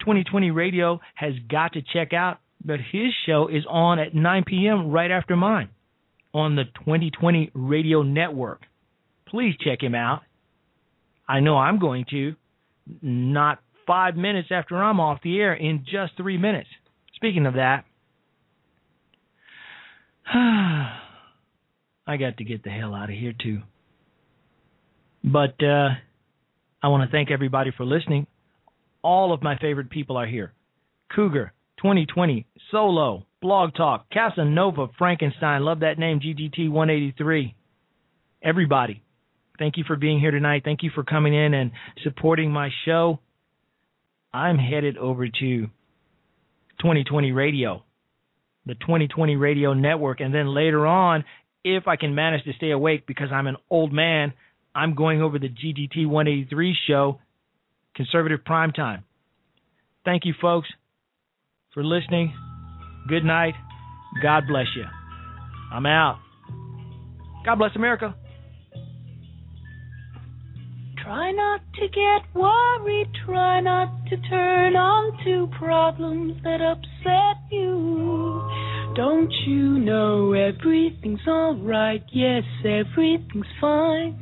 2020 0.00 0.50
Radio 0.50 1.00
has 1.14 1.32
got 1.50 1.74
to 1.74 1.82
check 1.92 2.12
out, 2.12 2.38
but 2.64 2.80
his 2.92 3.12
show 3.26 3.48
is 3.48 3.64
on 3.68 3.98
at 3.98 4.14
9 4.14 4.44
p.m. 4.46 4.90
right 4.90 5.10
after 5.10 5.36
mine 5.36 5.68
on 6.32 6.56
the 6.56 6.64
2020 6.64 7.50
Radio 7.54 8.02
Network. 8.02 8.62
Please 9.28 9.54
check 9.60 9.82
him 9.82 9.94
out. 9.94 10.22
I 11.28 11.40
know 11.40 11.56
I'm 11.56 11.78
going 11.78 12.06
to. 12.10 12.34
Not 13.02 13.60
five 13.86 14.16
minutes 14.16 14.48
after 14.50 14.76
I'm 14.76 15.00
off 15.00 15.20
the 15.22 15.38
air, 15.40 15.54
in 15.54 15.84
just 15.84 16.16
three 16.16 16.38
minutes. 16.38 16.68
Speaking 17.14 17.46
of 17.46 17.54
that, 17.54 17.84
I 20.34 22.16
got 22.18 22.36
to 22.38 22.44
get 22.44 22.62
the 22.62 22.70
hell 22.70 22.94
out 22.94 23.10
of 23.10 23.16
here 23.16 23.34
too. 23.38 23.60
But 25.22 25.62
uh, 25.62 25.90
I 26.82 26.88
want 26.88 27.08
to 27.08 27.14
thank 27.14 27.30
everybody 27.30 27.70
for 27.74 27.84
listening. 27.86 28.26
All 29.02 29.32
of 29.32 29.42
my 29.42 29.56
favorite 29.56 29.88
people 29.90 30.16
are 30.16 30.26
here. 30.26 30.52
Cougar, 31.14 31.52
2020, 31.84 32.46
Solo, 32.70 33.26
Blog 33.42 33.74
Talk, 33.74 34.06
Casanova, 34.10 34.86
Frankenstein. 34.96 35.66
Love 35.66 35.80
that 35.80 35.98
name, 35.98 36.18
GGT 36.18 36.70
183. 36.70 37.54
Everybody, 38.42 39.02
thank 39.58 39.76
you 39.76 39.84
for 39.86 39.94
being 39.94 40.18
here 40.18 40.30
tonight. 40.30 40.62
Thank 40.64 40.82
you 40.82 40.90
for 40.94 41.04
coming 41.04 41.34
in 41.34 41.52
and 41.52 41.72
supporting 42.02 42.50
my 42.50 42.70
show. 42.86 43.18
I'm 44.32 44.56
headed 44.56 44.96
over 44.96 45.26
to 45.26 45.66
2020 46.80 47.32
Radio, 47.32 47.82
the 48.64 48.76
2020 48.76 49.36
Radio 49.36 49.74
Network, 49.74 50.20
and 50.20 50.34
then 50.34 50.54
later 50.54 50.86
on, 50.86 51.22
if 51.64 51.86
I 51.86 51.96
can 51.96 52.14
manage 52.14 52.44
to 52.44 52.54
stay 52.54 52.70
awake 52.70 53.06
because 53.06 53.28
I'm 53.30 53.46
an 53.46 53.56
old 53.68 53.92
man, 53.92 54.32
I'm 54.74 54.94
going 54.94 55.20
over 55.20 55.38
the 55.38 55.50
GGT 55.50 56.06
183 56.06 56.74
show, 56.86 57.20
Conservative 57.94 58.42
Prime 58.42 58.72
Time. 58.72 59.04
Thank 60.06 60.24
you, 60.24 60.32
folks, 60.40 60.68
for 61.74 61.84
listening. 61.84 62.32
Good 63.08 63.24
night. 63.24 63.54
God 64.22 64.44
bless 64.48 64.66
you. 64.76 64.84
I'm 65.72 65.84
out. 65.84 66.20
God 67.44 67.56
bless 67.56 67.72
America. 67.74 68.14
Try 71.02 71.32
not 71.32 71.60
to 71.74 71.88
get 71.88 72.34
worried, 72.34 73.10
try 73.26 73.60
not 73.60 74.06
to 74.08 74.16
turn 74.30 74.74
on 74.74 75.22
to 75.24 75.54
problems 75.58 76.42
that 76.44 76.62
upset 76.62 77.42
you. 77.50 78.40
Don't 78.96 79.30
you 79.46 79.78
know 79.80 80.32
everything's 80.32 81.26
alright? 81.28 82.04
Yes, 82.10 82.44
everything's 82.64 83.44
fine. 83.60 84.18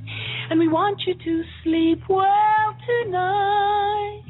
And 0.51 0.59
we 0.59 0.67
want 0.67 1.03
you 1.07 1.15
to 1.15 1.43
sleep 1.63 2.03
well 2.09 2.77
tonight. 3.05 4.22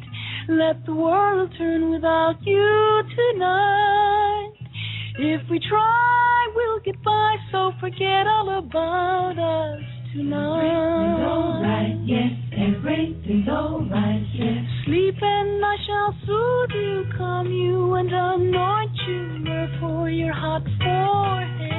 Let 0.48 0.84
the 0.86 0.94
world 0.94 1.54
turn 1.56 1.90
without 1.90 2.34
you 2.42 3.02
tonight. 3.14 4.50
If 5.18 5.48
we 5.48 5.60
try, 5.60 6.48
we'll 6.54 6.80
get 6.80 7.00
by, 7.04 7.36
so 7.52 7.70
forget 7.78 8.26
all 8.26 8.58
about 8.58 9.38
us 9.38 9.80
tonight. 10.12 10.66
Everything's 10.66 11.28
alright, 11.28 11.96
yes, 12.04 12.32
everything's 12.58 13.48
alright, 13.48 14.26
yes. 14.34 14.64
Sleep 14.84 15.14
and 15.22 15.64
I 15.64 15.76
shall 15.86 16.16
soothe 16.26 16.70
you, 16.74 17.04
calm 17.16 17.46
you, 17.46 17.94
and 17.94 18.10
anoint 18.12 18.96
you 19.06 19.68
for 19.78 20.10
your 20.10 20.32
hot 20.32 20.64
forehead. 20.82 21.70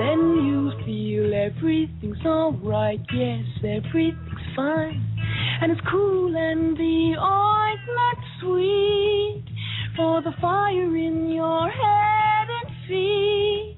Then 0.00 0.44
you 0.44 0.72
feel 0.84 1.32
everything's 1.34 2.26
alright, 2.26 3.00
yes, 3.14 3.44
everything's 3.62 4.56
fine. 4.56 5.09
And 5.62 5.72
it's 5.72 5.80
cool 5.90 6.34
and 6.34 6.74
the 6.74 7.16
ointment 7.20 8.24
sweet 8.40 9.44
for 9.94 10.22
the 10.22 10.32
fire 10.40 10.96
in 10.96 11.28
your 11.30 11.68
head 11.68 12.48
and 12.48 12.70
feet. 12.88 13.76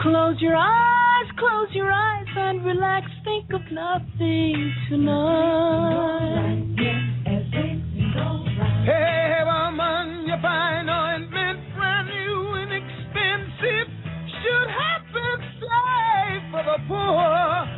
Close 0.00 0.36
your 0.40 0.56
eyes, 0.56 1.26
close 1.38 1.68
your 1.72 1.92
eyes 1.92 2.24
and 2.34 2.64
relax. 2.64 3.06
Think 3.22 3.52
of 3.52 3.60
nothing 3.70 4.72
tonight. 4.88 6.40
Hey, 8.86 9.42
woman, 9.44 10.24
you 10.24 10.32
an 10.32 10.88
ointment, 10.88 11.60
brand 11.76 12.08
new 12.08 12.54
and 12.54 12.72
expensive. 12.72 13.92
Should 14.40 14.70
happen 14.72 15.36
safe 15.60 16.44
for 16.50 16.64
the 16.64 16.78
poor. 16.88 17.68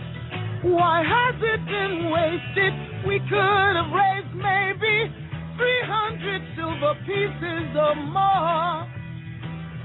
Why 0.78 1.02
has 1.02 1.34
it 1.42 1.66
been 1.66 2.08
wasted? 2.08 2.91
We 3.06 3.18
could 3.18 3.74
have 3.76 3.90
raised 3.92 4.34
maybe 4.36 5.12
300 5.56 6.42
silver 6.56 6.94
pieces 7.04 7.76
or 7.76 7.94
more. 7.96 8.86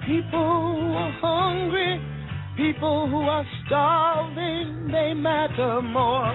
People 0.06 0.78
who 0.78 0.94
are 0.94 1.12
hungry, 1.20 2.00
people 2.56 3.10
who 3.10 3.22
are 3.22 3.46
starving, 3.66 4.90
they 4.92 5.14
matter 5.16 5.82
more 5.82 6.32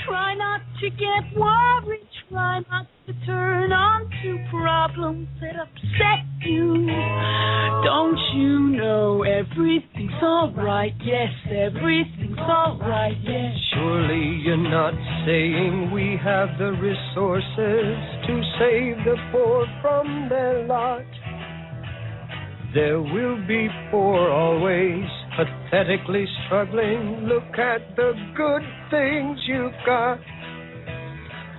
Try 0.06 0.36
not 0.36 0.62
to 0.80 0.90
get 0.92 1.24
worried. 1.36 2.13
Try 2.34 2.62
not 2.72 2.88
to 3.06 3.14
turn 3.28 3.72
on 3.72 4.10
to 4.10 4.46
problems 4.50 5.28
that 5.40 5.54
upset 5.54 6.26
you. 6.42 6.88
Don't 7.86 8.18
you 8.34 8.58
know 8.76 9.22
everything's 9.22 10.18
alright? 10.24 10.96
Yes, 11.06 11.30
everything's 11.46 12.40
alright. 12.40 13.14
Yes. 13.22 13.54
Surely 13.76 14.42
you're 14.44 14.58
not 14.58 14.96
saying 15.28 15.92
we 15.94 16.18
have 16.24 16.50
the 16.58 16.72
resources 16.82 18.02
to 18.26 18.42
save 18.58 18.98
the 19.06 19.16
poor 19.32 19.68
from 19.84 20.28
their 20.28 20.66
lot. 20.66 21.06
There 22.74 23.00
will 23.00 23.46
be 23.48 23.68
poor 23.92 24.32
always, 24.32 25.06
pathetically 25.38 26.26
struggling. 26.48 27.28
Look 27.30 27.60
at 27.60 27.96
the 27.96 28.14
good 28.36 28.64
things 28.90 29.38
you've 29.46 29.86
got. 29.86 30.18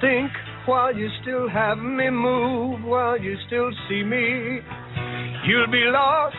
Think 0.00 0.32
while 0.66 0.96
you 0.96 1.08
still 1.22 1.48
have 1.48 1.78
me, 1.78 2.08
move 2.10 2.84
while 2.84 3.20
you 3.20 3.36
still 3.46 3.70
see 3.88 4.02
me. 4.02 4.60
You'll 5.46 5.70
be 5.70 5.84
lost 5.92 6.36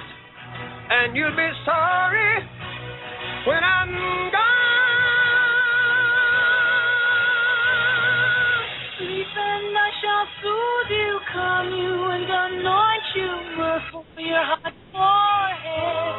and 0.89 1.15
you'll 1.15 1.36
be 1.36 1.49
sorry 1.63 2.41
when 3.45 3.63
I'm 3.63 3.91
gone. 4.34 4.45
Sleep 8.97 9.30
and 9.38 9.78
I 9.78 9.89
shall 10.01 10.26
soothe 10.41 10.89
you, 10.89 11.19
calm 11.32 11.67
you, 11.69 11.93
and 12.09 12.26
anoint 12.26 13.05
you 13.15 13.30
for 13.91 14.21
your 14.21 14.41
hot 14.41 14.73
forehead. 14.89 16.15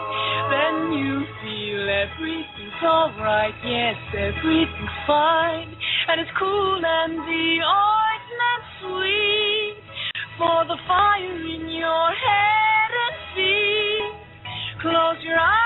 Then 0.46 0.92
you 0.94 1.26
feel 1.42 1.82
everything's 1.90 2.82
alright, 2.84 3.54
yes, 3.66 3.98
everything's 4.14 4.96
fine. 5.08 5.74
And 6.08 6.20
it's 6.20 6.30
cool 6.38 6.80
and 6.84 7.18
the 7.18 7.56
sweet 7.66 7.95
for 10.38 10.64
the 10.68 10.76
fire 10.86 11.40
in 11.46 11.68
your 11.68 12.08
head 12.12 12.90
and 13.04 13.16
see. 13.34 14.10
Close 14.82 15.16
your 15.24 15.38
eyes. 15.38 15.65